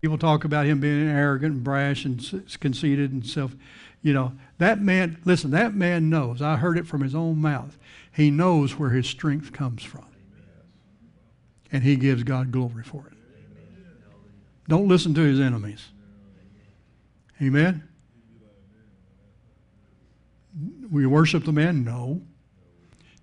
People 0.00 0.18
talk 0.18 0.44
about 0.44 0.66
him 0.66 0.80
being 0.80 1.08
arrogant 1.08 1.54
and 1.54 1.64
brash 1.64 2.04
and 2.04 2.20
conceited 2.60 3.12
and 3.12 3.26
self. 3.26 3.54
You 4.02 4.12
know, 4.12 4.32
that 4.58 4.80
man, 4.80 5.18
listen, 5.24 5.50
that 5.52 5.74
man 5.74 6.10
knows. 6.10 6.42
I 6.42 6.56
heard 6.56 6.78
it 6.78 6.86
from 6.86 7.00
his 7.00 7.14
own 7.14 7.38
mouth. 7.38 7.78
He 8.12 8.30
knows 8.30 8.78
where 8.78 8.90
his 8.90 9.06
strength 9.06 9.52
comes 9.52 9.82
from. 9.82 10.06
And 11.72 11.82
he 11.82 11.96
gives 11.96 12.22
God 12.22 12.52
glory 12.52 12.84
for 12.84 13.06
it. 13.06 13.16
Don't 14.68 14.88
listen 14.88 15.14
to 15.14 15.20
his 15.20 15.40
enemies. 15.40 15.88
Amen? 17.40 17.88
We 20.90 21.06
worship 21.06 21.44
the 21.44 21.52
man? 21.52 21.84
No. 21.84 22.22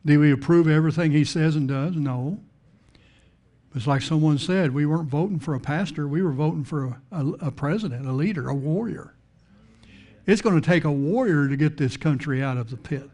Do 0.06 0.20
we 0.20 0.32
approve 0.32 0.68
everything 0.68 1.12
he 1.12 1.24
says 1.24 1.56
and 1.56 1.68
does? 1.68 1.96
No. 1.96 2.40
It's 3.76 3.88
like 3.88 4.02
someone 4.02 4.38
said, 4.38 4.74
we 4.74 4.86
weren't 4.86 5.10
voting 5.10 5.40
for 5.40 5.56
a 5.56 5.60
pastor, 5.60 6.08
we 6.08 6.22
were 6.22 6.32
voting 6.32 6.64
for 6.64 6.86
a, 6.86 7.02
a, 7.12 7.28
a 7.48 7.52
president, 7.52 8.06
a 8.06 8.12
leader, 8.12 8.50
a 8.50 8.54
warrior. 8.54 9.16
It's 10.26 10.42
going 10.42 10.60
to 10.60 10.66
take 10.66 10.84
a 10.84 10.92
warrior 10.92 11.48
to 11.48 11.58
get 11.58 11.78
this 11.78 11.98
country 11.98 12.42
out 12.42 12.58
of 12.58 12.70
the 12.70 12.78
pit. 12.78 13.10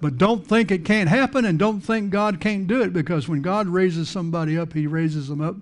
But 0.00 0.18
don't 0.18 0.46
think 0.46 0.70
it 0.70 0.84
can't 0.84 1.08
happen 1.08 1.44
and 1.44 1.58
don't 1.58 1.80
think 1.80 2.10
God 2.10 2.40
can't 2.40 2.68
do 2.68 2.82
it 2.82 2.92
because 2.92 3.28
when 3.28 3.42
God 3.42 3.66
raises 3.66 4.08
somebody 4.08 4.56
up, 4.56 4.72
he 4.72 4.86
raises 4.86 5.28
them 5.28 5.40
up 5.40 5.56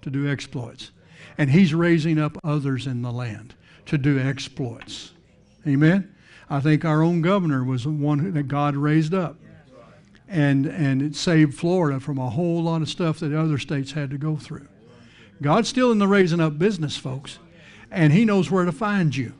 to 0.00 0.10
do 0.10 0.30
exploits. 0.30 0.92
And 1.36 1.50
he's 1.50 1.74
raising 1.74 2.18
up 2.18 2.38
others 2.42 2.86
in 2.86 3.02
the 3.02 3.12
land 3.12 3.54
to 3.86 3.98
do 3.98 4.18
exploits. 4.18 5.12
Amen? 5.66 6.11
I 6.52 6.60
think 6.60 6.84
our 6.84 7.02
own 7.02 7.22
governor 7.22 7.64
was 7.64 7.84
the 7.84 7.90
one 7.90 8.34
that 8.34 8.42
God 8.42 8.76
raised 8.76 9.14
up. 9.14 9.36
And, 10.28 10.66
and 10.66 11.00
it 11.00 11.16
saved 11.16 11.54
Florida 11.54 11.98
from 11.98 12.18
a 12.18 12.28
whole 12.28 12.62
lot 12.62 12.82
of 12.82 12.90
stuff 12.90 13.20
that 13.20 13.32
other 13.32 13.56
states 13.56 13.92
had 13.92 14.10
to 14.10 14.18
go 14.18 14.36
through. 14.36 14.68
God's 15.40 15.70
still 15.70 15.90
in 15.90 15.98
the 15.98 16.06
raising 16.06 16.40
up 16.40 16.58
business, 16.58 16.94
folks, 16.94 17.38
and 17.90 18.12
He 18.12 18.26
knows 18.26 18.50
where 18.50 18.66
to 18.66 18.72
find 18.72 19.16
you. 19.16 19.32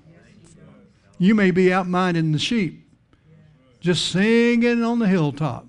You 1.18 1.34
may 1.34 1.50
be 1.50 1.70
out 1.70 1.86
minding 1.86 2.32
the 2.32 2.38
sheep, 2.38 2.82
just 3.78 4.10
singing 4.10 4.82
on 4.82 4.98
the 4.98 5.06
hilltop. 5.06 5.66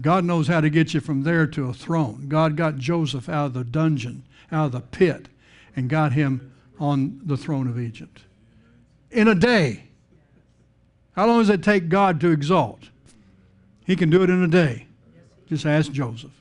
God 0.00 0.24
knows 0.24 0.48
how 0.48 0.60
to 0.60 0.70
get 0.70 0.92
you 0.92 0.98
from 0.98 1.22
there 1.22 1.46
to 1.46 1.68
a 1.68 1.72
throne. 1.72 2.26
God 2.26 2.56
got 2.56 2.78
Joseph 2.78 3.28
out 3.28 3.46
of 3.46 3.54
the 3.54 3.64
dungeon, 3.64 4.24
out 4.50 4.66
of 4.66 4.72
the 4.72 4.80
pit, 4.80 5.28
and 5.76 5.88
got 5.88 6.14
him 6.14 6.52
on 6.80 7.20
the 7.24 7.36
throne 7.36 7.68
of 7.68 7.78
Egypt. 7.78 8.22
In 9.12 9.28
a 9.28 9.34
day. 9.34 9.84
How 11.12 11.26
long 11.26 11.40
does 11.40 11.50
it 11.50 11.62
take 11.62 11.88
God 11.88 12.20
to 12.22 12.30
exalt? 12.30 12.88
He 13.84 13.96
can 13.96 14.10
do 14.10 14.22
it 14.22 14.30
in 14.30 14.42
a 14.42 14.48
day. 14.48 14.86
Just 15.46 15.66
ask 15.66 15.92
Joseph. 15.92 16.32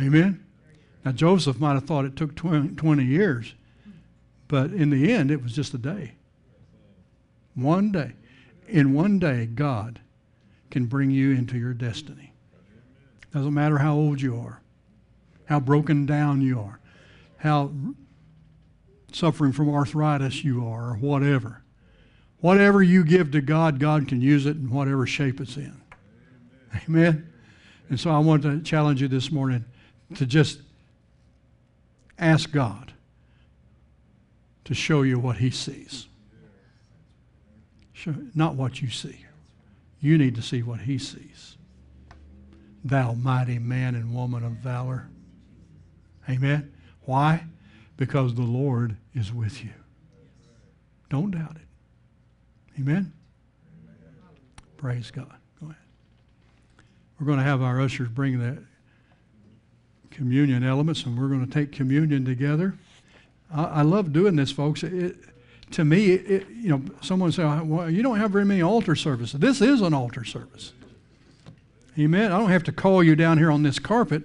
Amen? 0.00 0.44
Now, 1.04 1.12
Joseph 1.12 1.58
might 1.58 1.74
have 1.74 1.84
thought 1.84 2.04
it 2.04 2.14
took 2.14 2.36
20, 2.36 2.76
20 2.76 3.04
years, 3.04 3.54
but 4.46 4.72
in 4.72 4.90
the 4.90 5.12
end, 5.12 5.30
it 5.30 5.42
was 5.42 5.52
just 5.52 5.74
a 5.74 5.78
day. 5.78 6.12
One 7.54 7.90
day. 7.90 8.12
In 8.68 8.94
one 8.94 9.18
day, 9.18 9.46
God 9.46 10.00
can 10.70 10.86
bring 10.86 11.10
you 11.10 11.32
into 11.32 11.58
your 11.58 11.74
destiny. 11.74 12.32
Doesn't 13.34 13.52
matter 13.52 13.78
how 13.78 13.94
old 13.94 14.20
you 14.20 14.38
are, 14.38 14.60
how 15.46 15.58
broken 15.58 16.06
down 16.06 16.40
you 16.40 16.60
are, 16.60 16.78
how 17.38 17.72
suffering 19.14 19.52
from 19.52 19.68
arthritis 19.68 20.44
you 20.44 20.66
are, 20.66 20.90
or 20.90 20.94
whatever. 20.94 21.62
Whatever 22.40 22.82
you 22.82 23.04
give 23.04 23.30
to 23.32 23.40
God, 23.40 23.78
God 23.78 24.08
can 24.08 24.20
use 24.20 24.46
it 24.46 24.56
in 24.56 24.70
whatever 24.70 25.06
shape 25.06 25.40
it's 25.40 25.56
in. 25.56 25.80
Amen. 26.88 27.32
And 27.88 28.00
so 28.00 28.10
I 28.10 28.18
want 28.18 28.42
to 28.42 28.60
challenge 28.62 29.00
you 29.00 29.08
this 29.08 29.30
morning 29.30 29.64
to 30.16 30.26
just 30.26 30.60
ask 32.18 32.50
God 32.50 32.92
to 34.64 34.74
show 34.74 35.02
you 35.02 35.18
what 35.18 35.36
He 35.36 35.50
sees. 35.50 36.06
Show, 37.92 38.14
not 38.34 38.54
what 38.54 38.80
you 38.80 38.88
see. 38.88 39.24
You 40.00 40.18
need 40.18 40.34
to 40.34 40.42
see 40.42 40.62
what 40.62 40.80
He 40.80 40.98
sees. 40.98 41.56
Thou 42.84 43.12
mighty 43.12 43.58
man 43.58 43.94
and 43.94 44.14
woman 44.14 44.44
of 44.44 44.52
valor. 44.52 45.08
Amen. 46.28 46.72
Why? 47.04 47.44
Because 48.02 48.34
the 48.34 48.42
Lord 48.42 48.96
is 49.14 49.32
with 49.32 49.62
you. 49.62 49.70
Don't 51.08 51.30
doubt 51.30 51.54
it. 51.54 52.80
Amen. 52.80 53.12
Praise 54.76 55.12
God. 55.12 55.32
Go 55.60 55.66
ahead. 55.66 55.76
We're 57.20 57.26
going 57.26 57.38
to 57.38 57.44
have 57.44 57.62
our 57.62 57.80
ushers 57.80 58.08
bring 58.08 58.40
the 58.40 58.60
communion 60.10 60.64
elements, 60.64 61.04
and 61.04 61.16
we're 61.16 61.28
going 61.28 61.46
to 61.46 61.52
take 61.52 61.70
communion 61.70 62.24
together. 62.24 62.74
I, 63.54 63.62
I 63.66 63.82
love 63.82 64.12
doing 64.12 64.34
this, 64.34 64.50
folks. 64.50 64.82
It, 64.82 65.18
to 65.70 65.84
me, 65.84 66.10
it, 66.10 66.48
you 66.50 66.70
know, 66.70 66.82
someone 67.02 67.30
say, 67.30 67.44
"Well, 67.44 67.88
you 67.88 68.02
don't 68.02 68.18
have 68.18 68.32
very 68.32 68.44
many 68.44 68.62
altar 68.62 68.96
services." 68.96 69.38
This 69.38 69.60
is 69.60 69.80
an 69.80 69.94
altar 69.94 70.24
service. 70.24 70.72
Amen. 71.96 72.32
I 72.32 72.38
don't 72.40 72.50
have 72.50 72.64
to 72.64 72.72
call 72.72 73.04
you 73.04 73.14
down 73.14 73.38
here 73.38 73.52
on 73.52 73.62
this 73.62 73.78
carpet 73.78 74.24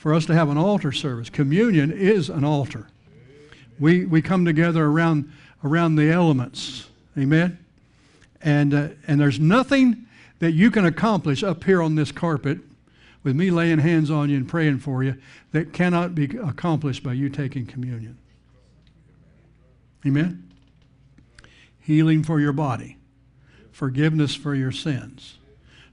for 0.00 0.14
us 0.14 0.24
to 0.24 0.34
have 0.34 0.48
an 0.48 0.56
altar 0.56 0.92
service. 0.92 1.28
Communion 1.28 1.92
is 1.92 2.30
an 2.30 2.42
altar. 2.42 2.86
We 3.78 4.06
we 4.06 4.22
come 4.22 4.46
together 4.46 4.86
around 4.86 5.30
around 5.62 5.96
the 5.96 6.10
elements. 6.10 6.88
Amen. 7.18 7.58
And 8.40 8.72
uh, 8.72 8.88
and 9.06 9.20
there's 9.20 9.38
nothing 9.38 10.06
that 10.38 10.52
you 10.52 10.70
can 10.70 10.86
accomplish 10.86 11.42
up 11.42 11.64
here 11.64 11.82
on 11.82 11.96
this 11.96 12.12
carpet 12.12 12.60
with 13.22 13.36
me 13.36 13.50
laying 13.50 13.78
hands 13.78 14.10
on 14.10 14.30
you 14.30 14.38
and 14.38 14.48
praying 14.48 14.78
for 14.78 15.04
you 15.04 15.16
that 15.52 15.74
cannot 15.74 16.14
be 16.14 16.24
accomplished 16.38 17.02
by 17.02 17.12
you 17.12 17.28
taking 17.28 17.66
communion. 17.66 18.16
Amen? 20.06 20.50
Healing 21.78 22.22
for 22.22 22.40
your 22.40 22.54
body, 22.54 22.96
forgiveness 23.70 24.34
for 24.34 24.54
your 24.54 24.72
sins, 24.72 25.36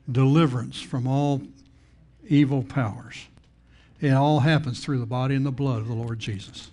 deliverance 0.09 0.79
from 0.79 1.05
all 1.07 1.41
evil 2.25 2.63
powers. 2.63 3.27
It 3.99 4.11
all 4.11 4.41
happens 4.41 4.83
through 4.83 4.99
the 4.99 5.05
body 5.05 5.35
and 5.35 5.45
the 5.45 5.51
blood 5.51 5.79
of 5.79 5.87
the 5.87 5.93
Lord 5.93 6.19
Jesus. 6.19 6.69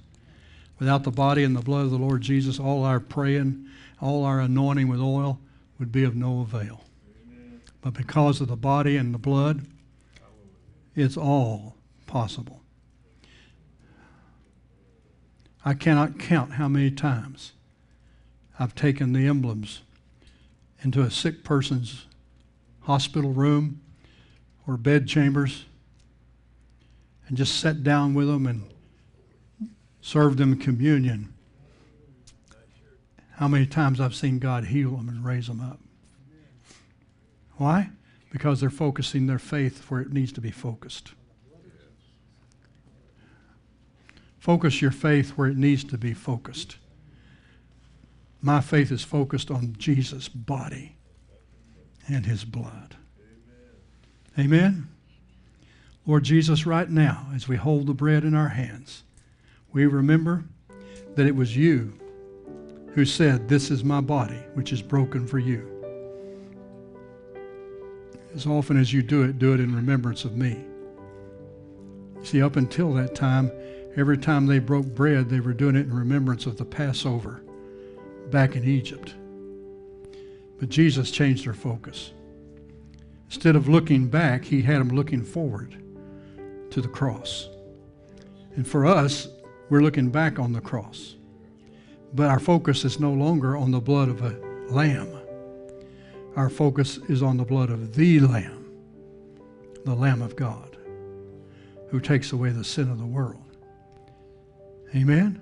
Without 0.79 1.05
the 1.05 1.11
body 1.11 1.45
and 1.45 1.57
the 1.57 1.62
blood 1.62 1.87
of 1.87 1.91
the 1.91 1.99
Lord 1.99 2.20
Jesus, 2.20 2.59
all 2.59 2.85
our 2.85 3.01
praying, 3.01 3.66
all 4.01 4.25
our 4.25 4.41
anointing 4.41 4.89
with 4.89 5.01
oil 5.01 5.39
would 5.79 5.91
be 5.91 6.05
of 6.05 6.14
no 6.14 6.41
avail. 6.41 6.83
But 7.81 7.95
because 7.95 8.41
of 8.41 8.49
the 8.49 8.57
body 8.57 8.97
and 8.97 9.14
the 9.14 9.18
blood, 9.18 9.66
it's 10.95 11.16
all 11.16 11.77
possible. 12.07 12.61
I 15.64 15.75
cannot 15.75 16.18
count 16.18 16.53
how 16.53 16.68
many 16.68 16.91
times 16.91 17.53
I've 18.59 18.75
taken 18.75 19.12
the 19.12 19.27
emblems 19.27 19.81
into 20.83 21.01
a 21.01 21.11
sick 21.11 21.43
person's 21.43 22.05
hospital 22.83 23.33
room 23.33 23.81
or 24.66 24.77
bed 24.77 25.09
chambers 25.09 25.64
and 27.29 27.37
just 27.37 27.59
sat 27.59 27.83
down 27.83 28.14
with 28.14 28.29
them 28.29 28.47
and 28.47 28.64
served 30.01 30.39
them 30.39 30.59
communion. 30.59 31.33
How 33.37 33.49
many 33.49 33.66
times 33.66 34.01
I've 34.01 34.14
seen 34.14 34.39
God 34.39 34.66
heal 34.66 34.91
them 34.91 35.09
and 35.09 35.25
raise 35.25 35.49
them 35.49 35.61
up. 35.61 35.81
Why? 37.57 37.91
Because 38.31 38.61
they're 38.61 38.70
focusing 38.70 39.27
their 39.27 39.39
faith 39.39 39.91
where 39.91 40.01
it 40.01 40.12
needs 40.12 40.33
to 40.33 40.41
be 40.41 40.51
focused. 40.51 41.12
Focus 44.39 44.83
your 44.83 44.91
faith 44.91 45.31
where 45.31 45.49
it 45.49 45.57
needs 45.57 45.85
to 45.85 45.97
be 45.97 46.12
focused. 46.12 46.77
My 48.43 48.61
faith 48.61 48.93
is 48.93 49.03
focused 49.03 49.51
on 49.51 49.75
Jesus' 49.79 50.29
body 50.29 50.97
and 52.07 52.27
his 52.27 52.45
blood. 52.45 52.97
Amen. 54.39 54.89
Lord 56.07 56.22
Jesus, 56.22 56.66
right 56.66 56.90
now, 56.90 57.28
as 57.34 57.48
we 57.48 57.57
hold 57.57 57.86
the 57.86 57.94
bread 57.94 58.24
in 58.24 58.34
our 58.34 58.50
hands, 58.50 59.05
we 59.72 59.86
remember 59.86 60.44
that 61.14 61.26
it 61.26 61.34
was 61.34 61.57
you 61.57 61.94
who 62.92 63.07
said, 63.07 63.48
This 63.48 63.70
is 63.70 63.82
my 63.82 64.02
body, 64.02 64.38
which 64.52 64.70
is 64.70 64.82
broken 64.82 65.26
for 65.26 65.38
you. 65.38 65.70
As 68.34 68.46
often 68.46 68.76
as 68.76 68.92
you 68.92 69.02
do 69.02 69.22
it, 69.22 69.38
do 69.38 69.55
it 69.55 69.61
in 69.61 69.74
remembrance 69.74 70.26
of 70.26 70.36
me. 70.36 70.62
See, 72.22 72.42
up 72.42 72.57
until 72.57 72.92
that 72.94 73.14
time, 73.14 73.50
every 73.96 74.18
time 74.18 74.44
they 74.44 74.59
broke 74.59 74.86
bread, 74.86 75.30
they 75.30 75.40
were 75.40 75.55
doing 75.55 75.76
it 75.76 75.86
in 75.86 75.94
remembrance 75.94 76.44
of 76.44 76.59
the 76.59 76.66
Passover 76.66 77.42
back 78.30 78.57
in 78.57 78.64
Egypt. 78.64 79.14
But 80.59 80.68
Jesus 80.68 81.11
changed 81.11 81.46
their 81.46 81.55
focus. 81.55 82.12
Instead 83.26 83.57
of 83.57 83.68
looking 83.68 84.09
back, 84.09 84.44
he 84.44 84.61
had 84.61 84.80
them 84.80 84.90
looking 84.90 85.22
forward 85.22 85.78
to 86.75 86.81
the 86.81 86.89
cross. 86.89 87.49
And 88.57 88.66
for 88.66 88.85
us, 88.85 89.29
we're 89.70 89.81
looking 89.81 90.11
back 90.11 90.41
on 90.41 90.53
the 90.53 90.61
cross. 90.61 91.14
But 92.12 92.31
our 92.31 92.41
focus 92.41 92.85
is 92.85 92.99
no 92.99 93.12
longer 93.12 93.57
on 93.57 93.70
the 93.70 93.81
blood 93.81 94.09
of 94.09 94.22
a 94.22 94.37
lamb. 94.68 95.09
Our 96.35 96.51
focus 96.51 96.99
is 97.09 97.22
on 97.22 97.37
the 97.37 97.45
blood 97.45 97.70
of 97.70 97.95
the 97.95 98.18
Lamb, 98.18 98.68
the 99.85 99.95
Lamb 99.95 100.20
of 100.20 100.35
God, 100.35 100.77
who 101.91 102.01
takes 102.01 102.33
away 102.33 102.51
the 102.51 102.64
sin 102.64 102.91
of 102.91 102.99
the 102.99 103.07
world. 103.07 103.57
Amen? 104.97 105.41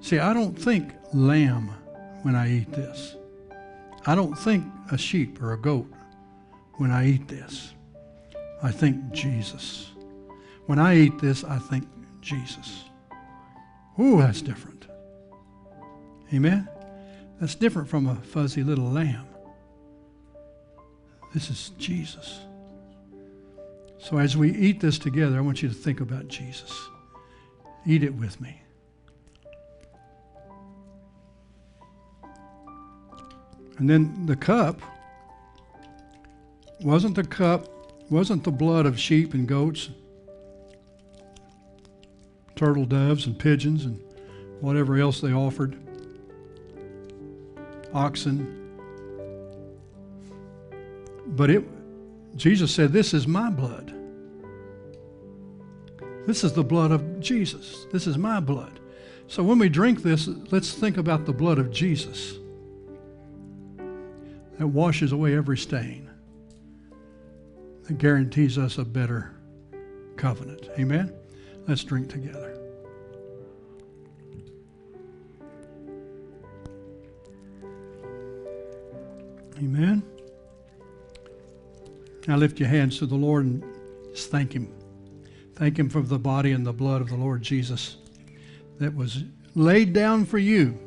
See, 0.00 0.18
I 0.18 0.34
don't 0.34 0.54
think 0.54 0.94
lamb 1.14 1.70
when 2.22 2.34
I 2.34 2.50
eat 2.50 2.72
this. 2.72 3.14
I 4.04 4.16
don't 4.16 4.36
think 4.36 4.64
a 4.90 4.98
sheep 4.98 5.40
or 5.40 5.52
a 5.52 5.60
goat 5.60 5.88
when 6.74 6.90
I 6.90 7.06
eat 7.06 7.28
this. 7.28 7.75
I 8.62 8.70
think 8.70 9.12
Jesus. 9.12 9.90
When 10.66 10.78
I 10.78 10.96
eat 10.96 11.18
this, 11.18 11.44
I 11.44 11.58
think 11.58 11.86
Jesus. 12.20 12.84
Ooh, 14.00 14.18
that's 14.18 14.42
different. 14.42 14.86
Amen? 16.32 16.68
That's 17.40 17.54
different 17.54 17.88
from 17.88 18.06
a 18.06 18.16
fuzzy 18.16 18.62
little 18.62 18.90
lamb. 18.90 19.26
This 21.32 21.50
is 21.50 21.70
Jesus. 21.78 22.40
So 23.98 24.18
as 24.18 24.36
we 24.36 24.52
eat 24.52 24.80
this 24.80 24.98
together, 24.98 25.36
I 25.36 25.40
want 25.40 25.62
you 25.62 25.68
to 25.68 25.74
think 25.74 26.00
about 26.00 26.28
Jesus. 26.28 26.72
Eat 27.84 28.02
it 28.02 28.14
with 28.14 28.40
me. 28.40 28.62
And 33.78 33.90
then 33.90 34.26
the 34.26 34.36
cup 34.36 34.80
wasn't 36.80 37.14
the 37.14 37.24
cup, 37.24 37.68
wasn't 38.10 38.44
the 38.44 38.50
blood 38.50 38.86
of 38.86 38.98
sheep 38.98 39.34
and 39.34 39.46
goats, 39.46 39.90
turtle 42.54 42.84
doves 42.84 43.26
and 43.26 43.38
pigeons 43.38 43.84
and 43.84 44.00
whatever 44.60 44.96
else 44.96 45.20
they 45.20 45.32
offered, 45.32 45.76
oxen. 47.92 48.62
But 51.26 51.50
it, 51.50 51.64
Jesus 52.36 52.72
said, 52.72 52.92
This 52.92 53.12
is 53.12 53.26
my 53.26 53.50
blood. 53.50 53.92
This 56.26 56.42
is 56.42 56.52
the 56.52 56.64
blood 56.64 56.90
of 56.90 57.20
Jesus. 57.20 57.86
This 57.92 58.06
is 58.06 58.18
my 58.18 58.40
blood. 58.40 58.80
So 59.28 59.42
when 59.42 59.58
we 59.58 59.68
drink 59.68 60.02
this, 60.02 60.28
let's 60.50 60.72
think 60.72 60.96
about 60.96 61.24
the 61.24 61.32
blood 61.32 61.58
of 61.58 61.70
Jesus 61.70 62.34
that 64.58 64.66
washes 64.66 65.12
away 65.12 65.36
every 65.36 65.58
stain, 65.58 66.05
that 67.86 67.98
guarantees 67.98 68.58
us 68.58 68.78
a 68.78 68.84
better 68.84 69.34
covenant. 70.16 70.68
Amen? 70.78 71.12
Let's 71.66 71.84
drink 71.84 72.08
together. 72.10 72.56
Amen. 79.58 80.02
Now 82.26 82.36
lift 82.36 82.58
your 82.58 82.68
hands 82.68 82.98
to 82.98 83.06
the 83.06 83.14
Lord 83.14 83.46
and 83.46 83.64
just 84.12 84.30
thank 84.30 84.52
Him. 84.52 84.72
Thank 85.54 85.78
Him 85.78 85.88
for 85.88 86.02
the 86.02 86.18
body 86.18 86.52
and 86.52 86.66
the 86.66 86.72
blood 86.72 87.00
of 87.00 87.08
the 87.08 87.16
Lord 87.16 87.42
Jesus 87.42 87.96
that 88.78 88.94
was 88.94 89.24
laid 89.54 89.92
down 89.92 90.26
for 90.26 90.38
you, 90.38 90.78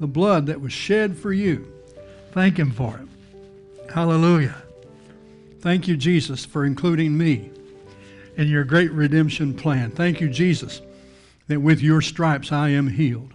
the 0.00 0.06
blood 0.06 0.46
that 0.46 0.60
was 0.60 0.72
shed 0.72 1.16
for 1.16 1.32
you. 1.32 1.72
Thank 2.32 2.58
Him 2.58 2.72
for 2.72 2.98
it. 2.98 3.92
Hallelujah. 3.92 4.56
Thank 5.60 5.86
you, 5.86 5.96
Jesus, 5.96 6.46
for 6.46 6.64
including 6.64 7.16
me 7.16 7.50
in 8.36 8.48
your 8.48 8.64
great 8.64 8.90
redemption 8.92 9.52
plan. 9.52 9.90
Thank 9.90 10.20
you, 10.20 10.30
Jesus, 10.30 10.80
that 11.48 11.60
with 11.60 11.82
your 11.82 12.00
stripes 12.00 12.50
I 12.50 12.70
am 12.70 12.88
healed. 12.88 13.34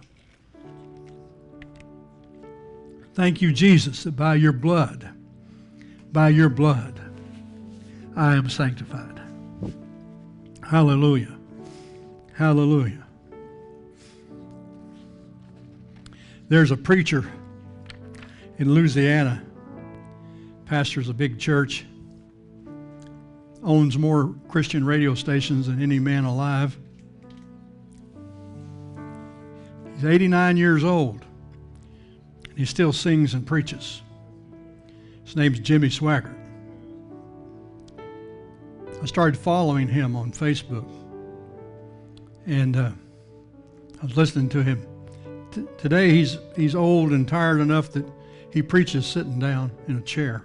Thank 3.14 3.40
you, 3.40 3.52
Jesus, 3.52 4.02
that 4.02 4.16
by 4.16 4.34
your 4.34 4.52
blood, 4.52 5.08
by 6.12 6.30
your 6.30 6.48
blood, 6.48 7.00
I 8.16 8.34
am 8.34 8.50
sanctified. 8.50 9.20
Hallelujah. 10.62 11.38
Hallelujah. 12.34 13.06
There's 16.48 16.72
a 16.72 16.76
preacher 16.76 17.24
in 18.58 18.74
Louisiana, 18.74 19.42
pastors 20.66 21.08
a 21.08 21.14
big 21.14 21.38
church, 21.38 21.86
owns 23.66 23.98
more 23.98 24.32
Christian 24.48 24.84
radio 24.84 25.14
stations 25.14 25.66
than 25.66 25.82
any 25.82 25.98
man 25.98 26.24
alive. 26.24 26.78
He's 29.96 30.04
89 30.04 30.56
years 30.56 30.84
old. 30.84 31.24
And 32.48 32.58
he 32.58 32.64
still 32.64 32.92
sings 32.92 33.34
and 33.34 33.44
preaches. 33.44 34.02
His 35.24 35.34
name's 35.34 35.58
Jimmy 35.58 35.88
Swaggart. 35.88 36.34
I 39.02 39.06
started 39.06 39.36
following 39.36 39.88
him 39.88 40.14
on 40.14 40.30
Facebook. 40.30 40.88
And 42.46 42.76
uh, 42.76 42.92
I 44.00 44.06
was 44.06 44.16
listening 44.16 44.48
to 44.50 44.62
him. 44.62 44.86
T- 45.50 45.66
today 45.76 46.10
he's, 46.10 46.38
he's 46.54 46.76
old 46.76 47.10
and 47.10 47.26
tired 47.26 47.60
enough 47.60 47.90
that 47.92 48.06
he 48.52 48.62
preaches 48.62 49.06
sitting 49.06 49.40
down 49.40 49.72
in 49.88 49.96
a 49.96 50.02
chair. 50.02 50.44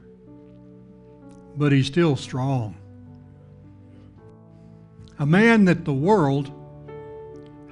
But 1.56 1.72
he's 1.72 1.86
still 1.86 2.16
strong. 2.16 2.81
A 5.22 5.26
man 5.26 5.66
that 5.66 5.86
the 5.86 5.94
world 5.94 6.52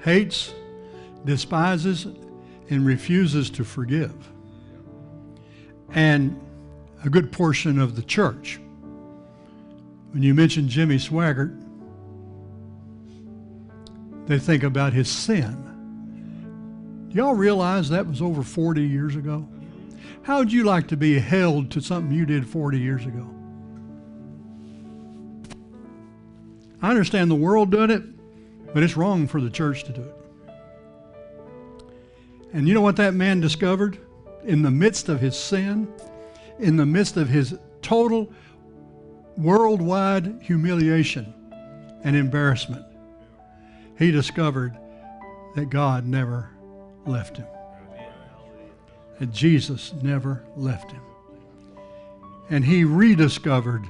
hates, 0.03 0.53
despises, 1.25 2.05
and 2.69 2.85
refuses 2.85 3.49
to 3.49 3.63
forgive. 3.63 4.13
And 5.95 6.39
a 7.03 7.09
good 7.09 7.31
portion 7.31 7.79
of 7.79 7.95
the 7.95 8.03
church. 8.03 8.59
When 10.11 10.21
you 10.21 10.35
mention 10.35 10.69
Jimmy 10.69 10.97
Swaggart, 10.97 11.59
they 14.27 14.37
think 14.37 14.61
about 14.61 14.93
his 14.93 15.09
sin. 15.09 17.07
Do 17.09 17.15
y'all 17.17 17.33
realize 17.33 17.89
that 17.89 18.05
was 18.05 18.21
over 18.21 18.43
40 18.43 18.83
years 18.83 19.15
ago? 19.15 19.49
How 20.21 20.37
would 20.37 20.53
you 20.53 20.65
like 20.65 20.87
to 20.89 20.97
be 20.97 21.17
held 21.17 21.71
to 21.71 21.81
something 21.81 22.15
you 22.15 22.27
did 22.27 22.47
40 22.47 22.77
years 22.79 23.07
ago? 23.07 23.27
I 26.81 26.89
understand 26.89 27.29
the 27.29 27.35
world 27.35 27.71
doing 27.71 27.89
it, 27.89 28.03
but 28.73 28.83
it's 28.83 28.95
wrong 28.95 29.27
for 29.27 29.41
the 29.41 29.49
church 29.49 29.83
to 29.85 29.91
do 29.91 30.01
it. 30.01 30.15
And 32.53 32.67
you 32.67 32.73
know 32.73 32.81
what 32.81 32.95
that 32.95 33.13
man 33.13 33.39
discovered? 33.39 33.99
In 34.43 34.61
the 34.61 34.71
midst 34.71 35.09
of 35.09 35.19
his 35.19 35.37
sin, 35.37 35.87
in 36.57 36.77
the 36.77 36.85
midst 36.85 37.17
of 37.17 37.29
his 37.29 37.57
total 37.81 38.31
worldwide 39.37 40.39
humiliation 40.41 41.33
and 42.03 42.15
embarrassment, 42.15 42.85
he 43.97 44.11
discovered 44.11 44.77
that 45.55 45.69
God 45.69 46.05
never 46.05 46.49
left 47.05 47.37
him. 47.37 47.47
That 49.19 49.31
Jesus 49.33 49.93
never 50.01 50.43
left 50.55 50.91
him. 50.91 51.01
And 52.49 52.63
he 52.63 52.83
rediscovered 52.85 53.85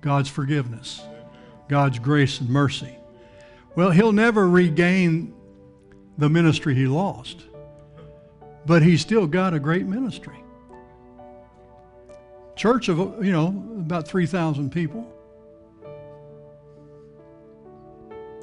God's 0.00 0.28
forgiveness, 0.28 1.00
God's 1.68 1.98
grace 1.98 2.40
and 2.40 2.48
mercy. 2.48 2.96
Well, 3.76 3.90
he'll 3.90 4.12
never 4.12 4.48
regain 4.48 5.34
the 6.18 6.28
ministry 6.28 6.74
he 6.74 6.86
lost 6.86 7.44
but 8.66 8.82
he's 8.82 9.00
still 9.00 9.26
got 9.26 9.54
a 9.54 9.60
great 9.60 9.86
ministry. 9.86 10.36
Church 12.56 12.88
of, 12.88 13.24
you 13.24 13.32
know, 13.32 13.48
about 13.78 14.06
3,000 14.06 14.70
people. 14.70 15.10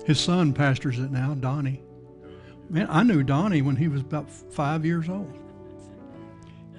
His 0.06 0.20
son 0.20 0.54
pastors 0.54 1.00
it 1.00 1.12
now, 1.12 1.34
Donnie. 1.34 1.82
Man, 2.70 2.88
I 2.90 3.04
knew 3.04 3.24
Donnie 3.24 3.62
when 3.62 3.76
he 3.76 3.88
was 3.88 4.02
about 4.02 4.30
five 4.30 4.86
years 4.86 5.10
old. 5.10 5.38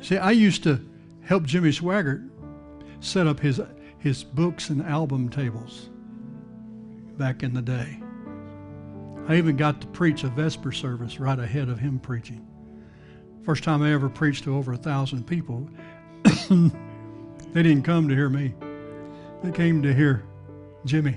See, 0.00 0.16
I 0.16 0.32
used 0.32 0.62
to 0.64 0.80
help 1.22 1.44
Jimmy 1.44 1.70
Swaggart 1.70 2.28
set 3.00 3.26
up 3.26 3.40
his, 3.40 3.60
his 3.98 4.24
books 4.24 4.70
and 4.70 4.82
album 4.82 5.28
tables 5.28 5.88
back 7.16 7.42
in 7.42 7.54
the 7.54 7.62
day. 7.62 8.00
I 9.28 9.36
even 9.36 9.56
got 9.56 9.80
to 9.80 9.86
preach 9.88 10.24
a 10.24 10.28
Vesper 10.28 10.72
service 10.72 11.20
right 11.20 11.38
ahead 11.38 11.68
of 11.68 11.78
him 11.78 11.98
preaching. 11.98 12.46
First 13.44 13.64
time 13.64 13.82
I 13.82 13.92
ever 13.92 14.08
preached 14.08 14.44
to 14.44 14.56
over 14.56 14.72
a 14.72 14.76
thousand 14.76 15.26
people, 15.26 15.68
they 16.50 17.62
didn't 17.62 17.82
come 17.82 18.08
to 18.08 18.14
hear 18.14 18.28
me. 18.28 18.54
They 19.42 19.52
came 19.52 19.82
to 19.82 19.92
hear 19.92 20.24
Jimmy. 20.84 21.16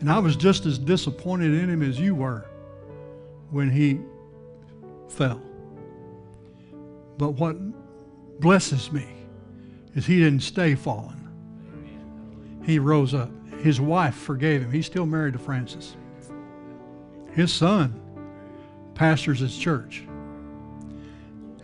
And 0.00 0.10
I 0.10 0.18
was 0.18 0.36
just 0.36 0.64
as 0.66 0.78
disappointed 0.78 1.52
in 1.54 1.68
him 1.68 1.82
as 1.82 1.98
you 1.98 2.14
were 2.14 2.46
when 3.50 3.70
he 3.70 4.00
fell. 5.08 5.42
But 7.16 7.30
what 7.30 7.56
blesses 8.40 8.92
me 8.92 9.06
is 9.94 10.06
he 10.06 10.18
didn't 10.20 10.42
stay 10.42 10.74
fallen. 10.74 11.17
He 12.68 12.78
rose 12.78 13.14
up. 13.14 13.30
His 13.62 13.80
wife 13.80 14.14
forgave 14.14 14.60
him. 14.60 14.70
He's 14.70 14.84
still 14.84 15.06
married 15.06 15.32
to 15.32 15.38
Frances. 15.38 15.96
His 17.32 17.50
son 17.50 17.98
pastors 18.94 19.40
his 19.40 19.56
church. 19.56 20.04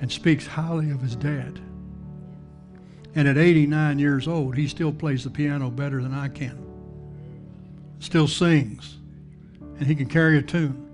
and 0.00 0.10
speaks 0.10 0.46
highly 0.46 0.90
of 0.90 1.02
his 1.02 1.14
dad. 1.14 1.60
And 3.14 3.28
at 3.28 3.36
89 3.36 3.98
years 3.98 4.26
old, 4.26 4.56
he 4.56 4.66
still 4.66 4.92
plays 4.92 5.24
the 5.24 5.30
piano 5.30 5.70
better 5.70 6.02
than 6.02 6.14
I 6.14 6.28
can. 6.28 6.58
Still 7.98 8.26
sings. 8.26 8.96
And 9.78 9.86
he 9.86 9.94
can 9.94 10.08
carry 10.08 10.38
a 10.38 10.42
tune. 10.42 10.88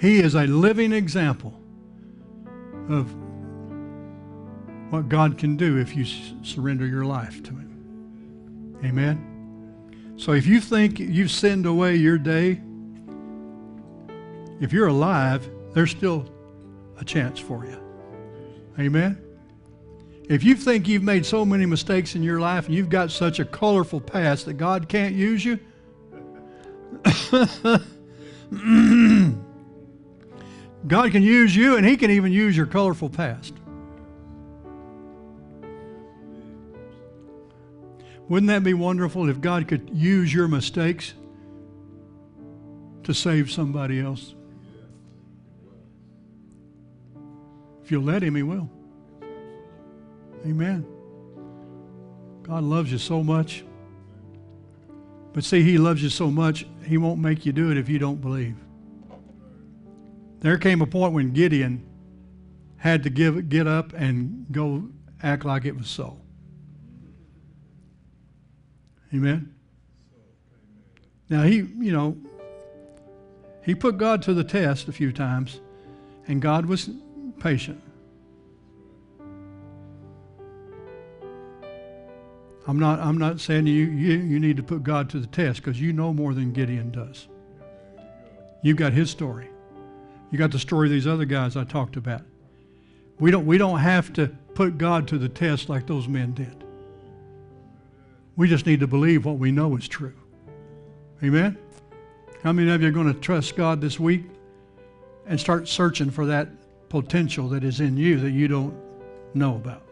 He 0.00 0.18
is 0.18 0.34
a 0.34 0.48
living 0.48 0.92
example 0.92 1.54
of 2.88 3.14
what 4.90 5.08
God 5.08 5.38
can 5.38 5.56
do 5.56 5.78
if 5.78 5.94
you 5.94 6.04
surrender 6.42 6.86
your 6.86 7.04
life 7.04 7.42
to 7.44 7.50
Him. 7.50 8.78
Amen. 8.84 10.14
So 10.16 10.32
if 10.32 10.46
you 10.46 10.60
think 10.60 10.98
you've 10.98 11.30
sinned 11.30 11.66
away 11.66 11.96
your 11.96 12.18
day, 12.18 12.60
if 14.60 14.72
you're 14.72 14.88
alive, 14.88 15.48
there's 15.74 15.90
still 15.90 16.26
a 16.98 17.04
chance 17.04 17.38
for 17.38 17.64
you. 17.64 17.80
Amen. 18.78 19.20
If 20.28 20.44
you 20.44 20.54
think 20.56 20.88
you've 20.88 21.02
made 21.02 21.24
so 21.24 21.44
many 21.44 21.66
mistakes 21.66 22.14
in 22.14 22.22
your 22.22 22.40
life 22.40 22.66
and 22.66 22.74
you've 22.74 22.90
got 22.90 23.10
such 23.10 23.38
a 23.40 23.44
colorful 23.44 24.00
past 24.00 24.46
that 24.46 24.54
God 24.54 24.88
can't 24.88 25.14
use 25.14 25.44
you, 25.44 25.58
God 30.86 31.12
can 31.12 31.22
use 31.22 31.54
you 31.54 31.76
and 31.76 31.86
He 31.86 31.96
can 31.96 32.10
even 32.10 32.32
use 32.32 32.56
your 32.56 32.66
colorful 32.66 33.08
past. 33.08 33.54
Wouldn't 38.28 38.48
that 38.48 38.62
be 38.62 38.74
wonderful 38.74 39.28
if 39.28 39.40
God 39.40 39.68
could 39.68 39.90
use 39.92 40.32
your 40.32 40.48
mistakes 40.48 41.14
to 43.04 43.14
save 43.14 43.50
somebody 43.50 44.00
else? 44.00 44.34
If 47.82 47.90
you'll 47.90 48.02
let 48.02 48.22
Him, 48.22 48.34
He 48.34 48.42
will. 48.42 48.68
Amen. 50.44 50.86
God 52.42 52.64
loves 52.64 52.92
you 52.92 52.98
so 52.98 53.22
much. 53.22 53.64
But 55.32 55.44
see, 55.44 55.62
He 55.62 55.78
loves 55.78 56.02
you 56.02 56.10
so 56.10 56.30
much, 56.30 56.66
He 56.84 56.98
won't 56.98 57.20
make 57.20 57.46
you 57.46 57.52
do 57.52 57.70
it 57.70 57.78
if 57.78 57.88
you 57.88 57.98
don't 57.98 58.20
believe. 58.20 58.56
There 60.40 60.58
came 60.58 60.82
a 60.82 60.86
point 60.86 61.14
when 61.14 61.32
Gideon 61.32 61.84
had 62.76 63.02
to 63.04 63.10
give, 63.10 63.48
get 63.48 63.66
up 63.66 63.92
and 63.94 64.46
go 64.52 64.90
act 65.22 65.44
like 65.44 65.64
it 65.64 65.76
was 65.76 65.88
so. 65.88 66.20
Amen. 69.14 69.54
Now 71.28 71.42
he, 71.42 71.56
you 71.56 71.92
know, 71.92 72.16
he 73.64 73.74
put 73.74 73.98
God 73.98 74.22
to 74.22 74.34
the 74.34 74.44
test 74.44 74.88
a 74.88 74.92
few 74.92 75.12
times, 75.12 75.60
and 76.26 76.40
God 76.40 76.66
was 76.66 76.90
patient. 77.38 77.82
I'm 82.66 82.78
not, 82.78 83.00
I'm 83.00 83.16
not 83.16 83.40
saying 83.40 83.66
you, 83.66 83.86
you, 83.86 84.18
you 84.18 84.38
need 84.38 84.58
to 84.58 84.62
put 84.62 84.82
God 84.82 85.08
to 85.10 85.20
the 85.20 85.26
test 85.26 85.62
because 85.62 85.80
you 85.80 85.92
know 85.94 86.12
more 86.12 86.34
than 86.34 86.52
Gideon 86.52 86.90
does. 86.90 87.26
You've 88.62 88.76
got 88.76 88.92
his 88.92 89.10
story. 89.10 89.48
You 90.30 90.38
got 90.38 90.50
the 90.50 90.58
story 90.58 90.88
of 90.88 90.92
these 90.92 91.06
other 91.06 91.24
guys 91.24 91.56
I 91.56 91.64
talked 91.64 91.96
about. 91.96 92.22
We 93.18 93.30
don't, 93.30 93.46
we 93.46 93.56
don't 93.56 93.78
have 93.78 94.12
to 94.14 94.28
put 94.54 94.76
God 94.76 95.08
to 95.08 95.18
the 95.18 95.30
test 95.30 95.70
like 95.70 95.86
those 95.86 96.08
men 96.08 96.34
did. 96.34 96.57
We 98.38 98.46
just 98.48 98.66
need 98.66 98.78
to 98.80 98.86
believe 98.86 99.24
what 99.24 99.36
we 99.36 99.50
know 99.50 99.76
is 99.76 99.88
true. 99.88 100.14
Amen? 101.24 101.58
How 102.44 102.52
many 102.52 102.70
of 102.70 102.80
you 102.80 102.86
are 102.86 102.92
going 102.92 103.12
to 103.12 103.18
trust 103.18 103.56
God 103.56 103.80
this 103.80 103.98
week 103.98 104.26
and 105.26 105.40
start 105.40 105.66
searching 105.66 106.08
for 106.08 106.24
that 106.26 106.48
potential 106.88 107.48
that 107.48 107.64
is 107.64 107.80
in 107.80 107.96
you 107.96 108.20
that 108.20 108.30
you 108.30 108.46
don't 108.46 108.76
know 109.34 109.56
about? 109.56 109.82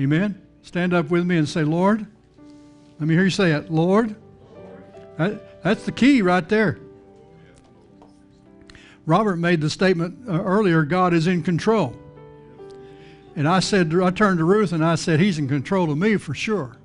Amen? 0.00 0.40
Stand 0.62 0.94
up 0.94 1.10
with 1.10 1.26
me 1.26 1.36
and 1.36 1.46
say, 1.46 1.62
Lord. 1.62 2.06
Let 2.98 3.06
me 3.06 3.14
hear 3.14 3.24
you 3.24 3.30
say 3.30 3.52
it. 3.52 3.70
Lord. 3.70 4.16
That, 5.18 5.62
that's 5.62 5.84
the 5.84 5.92
key 5.92 6.22
right 6.22 6.48
there. 6.48 6.78
Robert 9.04 9.36
made 9.36 9.60
the 9.60 9.68
statement 9.68 10.26
uh, 10.26 10.42
earlier 10.42 10.84
God 10.84 11.12
is 11.12 11.26
in 11.26 11.42
control. 11.42 11.94
And 13.36 13.46
I 13.46 13.60
said, 13.60 13.94
I 13.94 14.08
turned 14.08 14.38
to 14.38 14.44
Ruth 14.44 14.72
and 14.72 14.82
I 14.82 14.94
said, 14.94 15.20
He's 15.20 15.38
in 15.38 15.48
control 15.48 15.90
of 15.90 15.98
me 15.98 16.16
for 16.16 16.32
sure. 16.32 16.78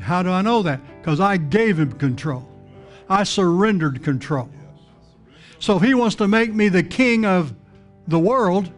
How 0.00 0.22
do 0.22 0.30
I 0.30 0.42
know 0.42 0.62
that? 0.62 0.80
Because 1.00 1.20
I 1.20 1.36
gave 1.36 1.78
Him 1.78 1.92
control, 1.92 2.48
I 3.08 3.24
surrendered 3.24 4.02
control. 4.02 4.48
So 5.58 5.76
if 5.76 5.82
He 5.82 5.94
wants 5.94 6.16
to 6.16 6.28
make 6.28 6.52
me 6.52 6.68
the 6.68 6.82
king 6.82 7.24
of 7.24 7.54
the 8.06 8.18
world, 8.18 8.70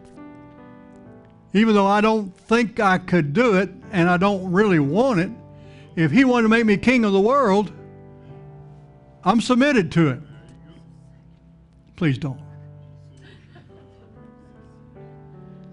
even 1.53 1.75
though 1.75 1.87
I 1.87 2.01
don't 2.01 2.35
think 2.35 2.79
I 2.79 2.97
could 2.97 3.33
do 3.33 3.57
it 3.57 3.69
and 3.91 4.09
I 4.09 4.17
don't 4.17 4.51
really 4.51 4.79
want 4.79 5.19
it, 5.19 5.31
if 5.95 6.11
He 6.11 6.23
wanted 6.23 6.43
to 6.43 6.49
make 6.49 6.65
me 6.65 6.77
king 6.77 7.05
of 7.05 7.13
the 7.13 7.21
world, 7.21 7.71
I'm 9.23 9.41
submitted 9.41 9.91
to 9.93 10.09
it. 10.09 10.19
Please 11.95 12.17
don't. 12.17 12.41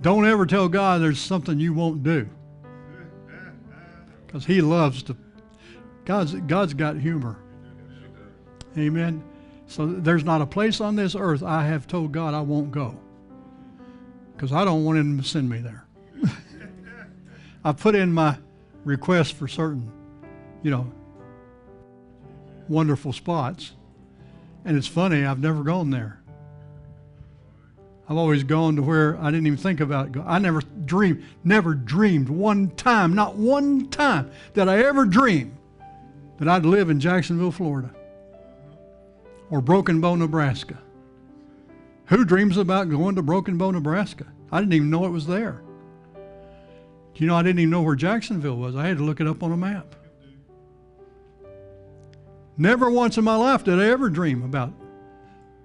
Don't 0.02 0.26
ever 0.26 0.46
tell 0.46 0.68
God 0.68 1.00
there's 1.00 1.18
something 1.18 1.58
you 1.58 1.72
won't 1.72 2.02
do. 2.02 2.28
Because 4.26 4.44
He 4.44 4.60
loves 4.60 5.02
to. 5.04 5.16
God's, 6.08 6.32
God's 6.32 6.72
got 6.72 6.96
humor. 6.96 7.36
Amen. 8.78 9.22
So 9.66 9.84
there's 9.84 10.24
not 10.24 10.40
a 10.40 10.46
place 10.46 10.80
on 10.80 10.96
this 10.96 11.14
earth 11.14 11.42
I 11.42 11.66
have 11.66 11.86
told 11.86 12.12
God 12.12 12.32
I 12.32 12.40
won't 12.40 12.72
go. 12.72 12.98
Because 14.34 14.50
I 14.50 14.64
don't 14.64 14.86
want 14.86 14.98
Him 14.98 15.18
to 15.20 15.22
send 15.22 15.50
me 15.50 15.58
there. 15.58 15.84
I 17.64 17.72
put 17.72 17.94
in 17.94 18.10
my 18.10 18.38
request 18.86 19.34
for 19.34 19.48
certain, 19.48 19.92
you 20.62 20.70
know, 20.70 20.90
wonderful 22.68 23.12
spots. 23.12 23.72
And 24.64 24.78
it's 24.78 24.86
funny, 24.86 25.26
I've 25.26 25.40
never 25.40 25.62
gone 25.62 25.90
there. 25.90 26.22
I've 28.08 28.16
always 28.16 28.44
gone 28.44 28.76
to 28.76 28.82
where 28.82 29.18
I 29.20 29.30
didn't 29.30 29.46
even 29.46 29.58
think 29.58 29.80
about 29.80 30.16
it. 30.16 30.22
I 30.24 30.38
never 30.38 30.62
dreamed, 30.86 31.22
never 31.44 31.74
dreamed 31.74 32.30
one 32.30 32.70
time, 32.76 33.14
not 33.14 33.36
one 33.36 33.90
time, 33.90 34.30
that 34.54 34.70
I 34.70 34.82
ever 34.84 35.04
dreamed 35.04 35.57
that 36.38 36.48
I'd 36.48 36.64
live 36.64 36.90
in 36.90 37.00
Jacksonville, 37.00 37.52
Florida 37.52 37.94
or 39.50 39.60
Broken 39.60 40.00
Bow, 40.00 40.14
Nebraska. 40.14 40.78
Who 42.06 42.24
dreams 42.24 42.56
about 42.56 42.90
going 42.90 43.16
to 43.16 43.22
Broken 43.22 43.58
Bow, 43.58 43.70
Nebraska? 43.70 44.26
I 44.50 44.60
didn't 44.60 44.74
even 44.74 44.90
know 44.90 45.04
it 45.04 45.10
was 45.10 45.26
there. 45.26 45.62
You 47.16 47.26
know 47.26 47.34
I 47.34 47.42
didn't 47.42 47.58
even 47.58 47.70
know 47.70 47.82
where 47.82 47.96
Jacksonville 47.96 48.56
was? 48.56 48.76
I 48.76 48.86
had 48.86 48.98
to 48.98 49.04
look 49.04 49.20
it 49.20 49.26
up 49.26 49.42
on 49.42 49.50
a 49.50 49.56
map. 49.56 49.96
Never 52.56 52.90
once 52.90 53.18
in 53.18 53.24
my 53.24 53.36
life 53.36 53.64
did 53.64 53.78
I 53.80 53.86
ever 53.86 54.08
dream 54.08 54.42
about 54.42 54.72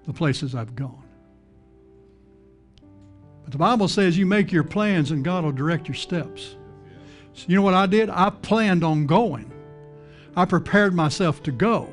the 0.06 0.12
places 0.12 0.54
I've 0.54 0.74
gone. 0.74 1.02
But 3.44 3.52
the 3.52 3.58
Bible 3.58 3.88
says 3.88 4.18
you 4.18 4.26
make 4.26 4.50
your 4.50 4.64
plans 4.64 5.10
and 5.10 5.24
God 5.24 5.44
will 5.44 5.52
direct 5.52 5.86
your 5.86 5.94
steps. 5.94 6.56
So 7.34 7.44
you 7.46 7.56
know 7.56 7.62
what 7.62 7.74
I 7.74 7.86
did? 7.86 8.10
I 8.10 8.30
planned 8.30 8.82
on 8.82 9.06
going. 9.06 9.53
I 10.36 10.44
prepared 10.44 10.94
myself 10.94 11.42
to 11.44 11.52
go. 11.52 11.92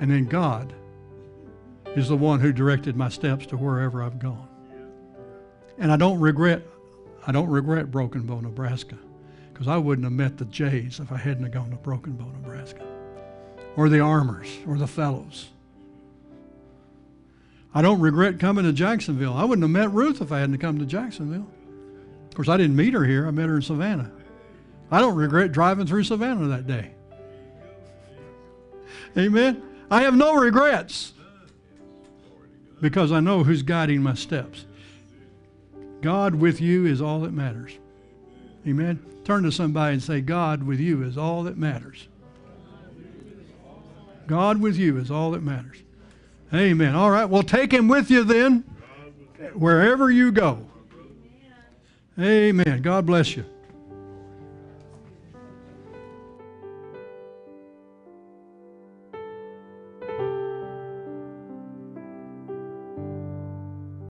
And 0.00 0.10
then 0.10 0.24
God 0.26 0.72
is 1.94 2.08
the 2.08 2.16
one 2.16 2.40
who 2.40 2.52
directed 2.52 2.96
my 2.96 3.08
steps 3.08 3.46
to 3.46 3.56
wherever 3.56 4.02
I've 4.02 4.18
gone. 4.18 4.48
And 5.78 5.92
I 5.92 5.96
don't 5.96 6.20
regret 6.20 6.62
I 7.26 7.32
don't 7.32 7.48
regret 7.48 7.90
Broken 7.90 8.26
Bow, 8.26 8.40
Nebraska, 8.40 8.98
because 9.52 9.66
I 9.66 9.78
wouldn't 9.78 10.04
have 10.04 10.12
met 10.12 10.36
the 10.36 10.44
Jays 10.44 11.00
if 11.00 11.10
I 11.10 11.16
hadn't 11.16 11.50
gone 11.52 11.70
to 11.70 11.76
Broken 11.76 12.12
Bow, 12.12 12.26
Nebraska, 12.26 12.86
or 13.76 13.88
the 13.88 14.00
Armors, 14.00 14.48
or 14.68 14.76
the 14.76 14.86
Fellows. 14.86 15.48
I 17.74 17.80
don't 17.80 18.00
regret 18.00 18.38
coming 18.38 18.64
to 18.64 18.72
Jacksonville. 18.72 19.32
I 19.32 19.44
wouldn't 19.44 19.62
have 19.62 19.70
met 19.70 19.90
Ruth 19.90 20.20
if 20.20 20.32
I 20.32 20.40
hadn't 20.40 20.58
come 20.58 20.78
to 20.78 20.86
Jacksonville. 20.86 21.48
Of 22.28 22.34
course, 22.34 22.48
I 22.48 22.56
didn't 22.56 22.76
meet 22.76 22.92
her 22.92 23.04
here. 23.04 23.26
I 23.26 23.30
met 23.30 23.48
her 23.48 23.56
in 23.56 23.62
Savannah. 23.62 24.12
I 24.90 25.00
don't 25.00 25.16
regret 25.16 25.50
driving 25.50 25.86
through 25.86 26.04
Savannah 26.04 26.46
that 26.48 26.66
day. 26.66 26.92
Amen. 29.16 29.62
I 29.90 30.02
have 30.02 30.14
no 30.14 30.34
regrets 30.34 31.12
because 32.80 33.12
I 33.12 33.20
know 33.20 33.44
who's 33.44 33.62
guiding 33.62 34.02
my 34.02 34.14
steps. 34.14 34.66
God 36.00 36.34
with 36.34 36.60
you 36.60 36.86
is 36.86 37.00
all 37.00 37.20
that 37.20 37.32
matters. 37.32 37.78
Amen. 38.66 39.04
Turn 39.24 39.42
to 39.44 39.52
somebody 39.52 39.94
and 39.94 40.02
say, 40.02 40.20
God 40.20 40.62
with 40.62 40.80
you 40.80 41.02
is 41.02 41.16
all 41.16 41.44
that 41.44 41.56
matters. 41.56 42.08
God 44.26 44.60
with 44.60 44.76
you 44.76 44.98
is 44.98 45.10
all 45.10 45.30
that 45.32 45.42
matters. 45.42 45.82
Amen. 46.52 46.94
All 46.94 47.10
right. 47.10 47.24
Well, 47.24 47.42
take 47.42 47.72
him 47.72 47.88
with 47.88 48.10
you 48.10 48.24
then, 48.24 48.64
wherever 49.54 50.10
you 50.10 50.30
go. 50.30 50.66
Amen. 52.18 52.82
God 52.82 53.06
bless 53.06 53.36
you. 53.36 53.44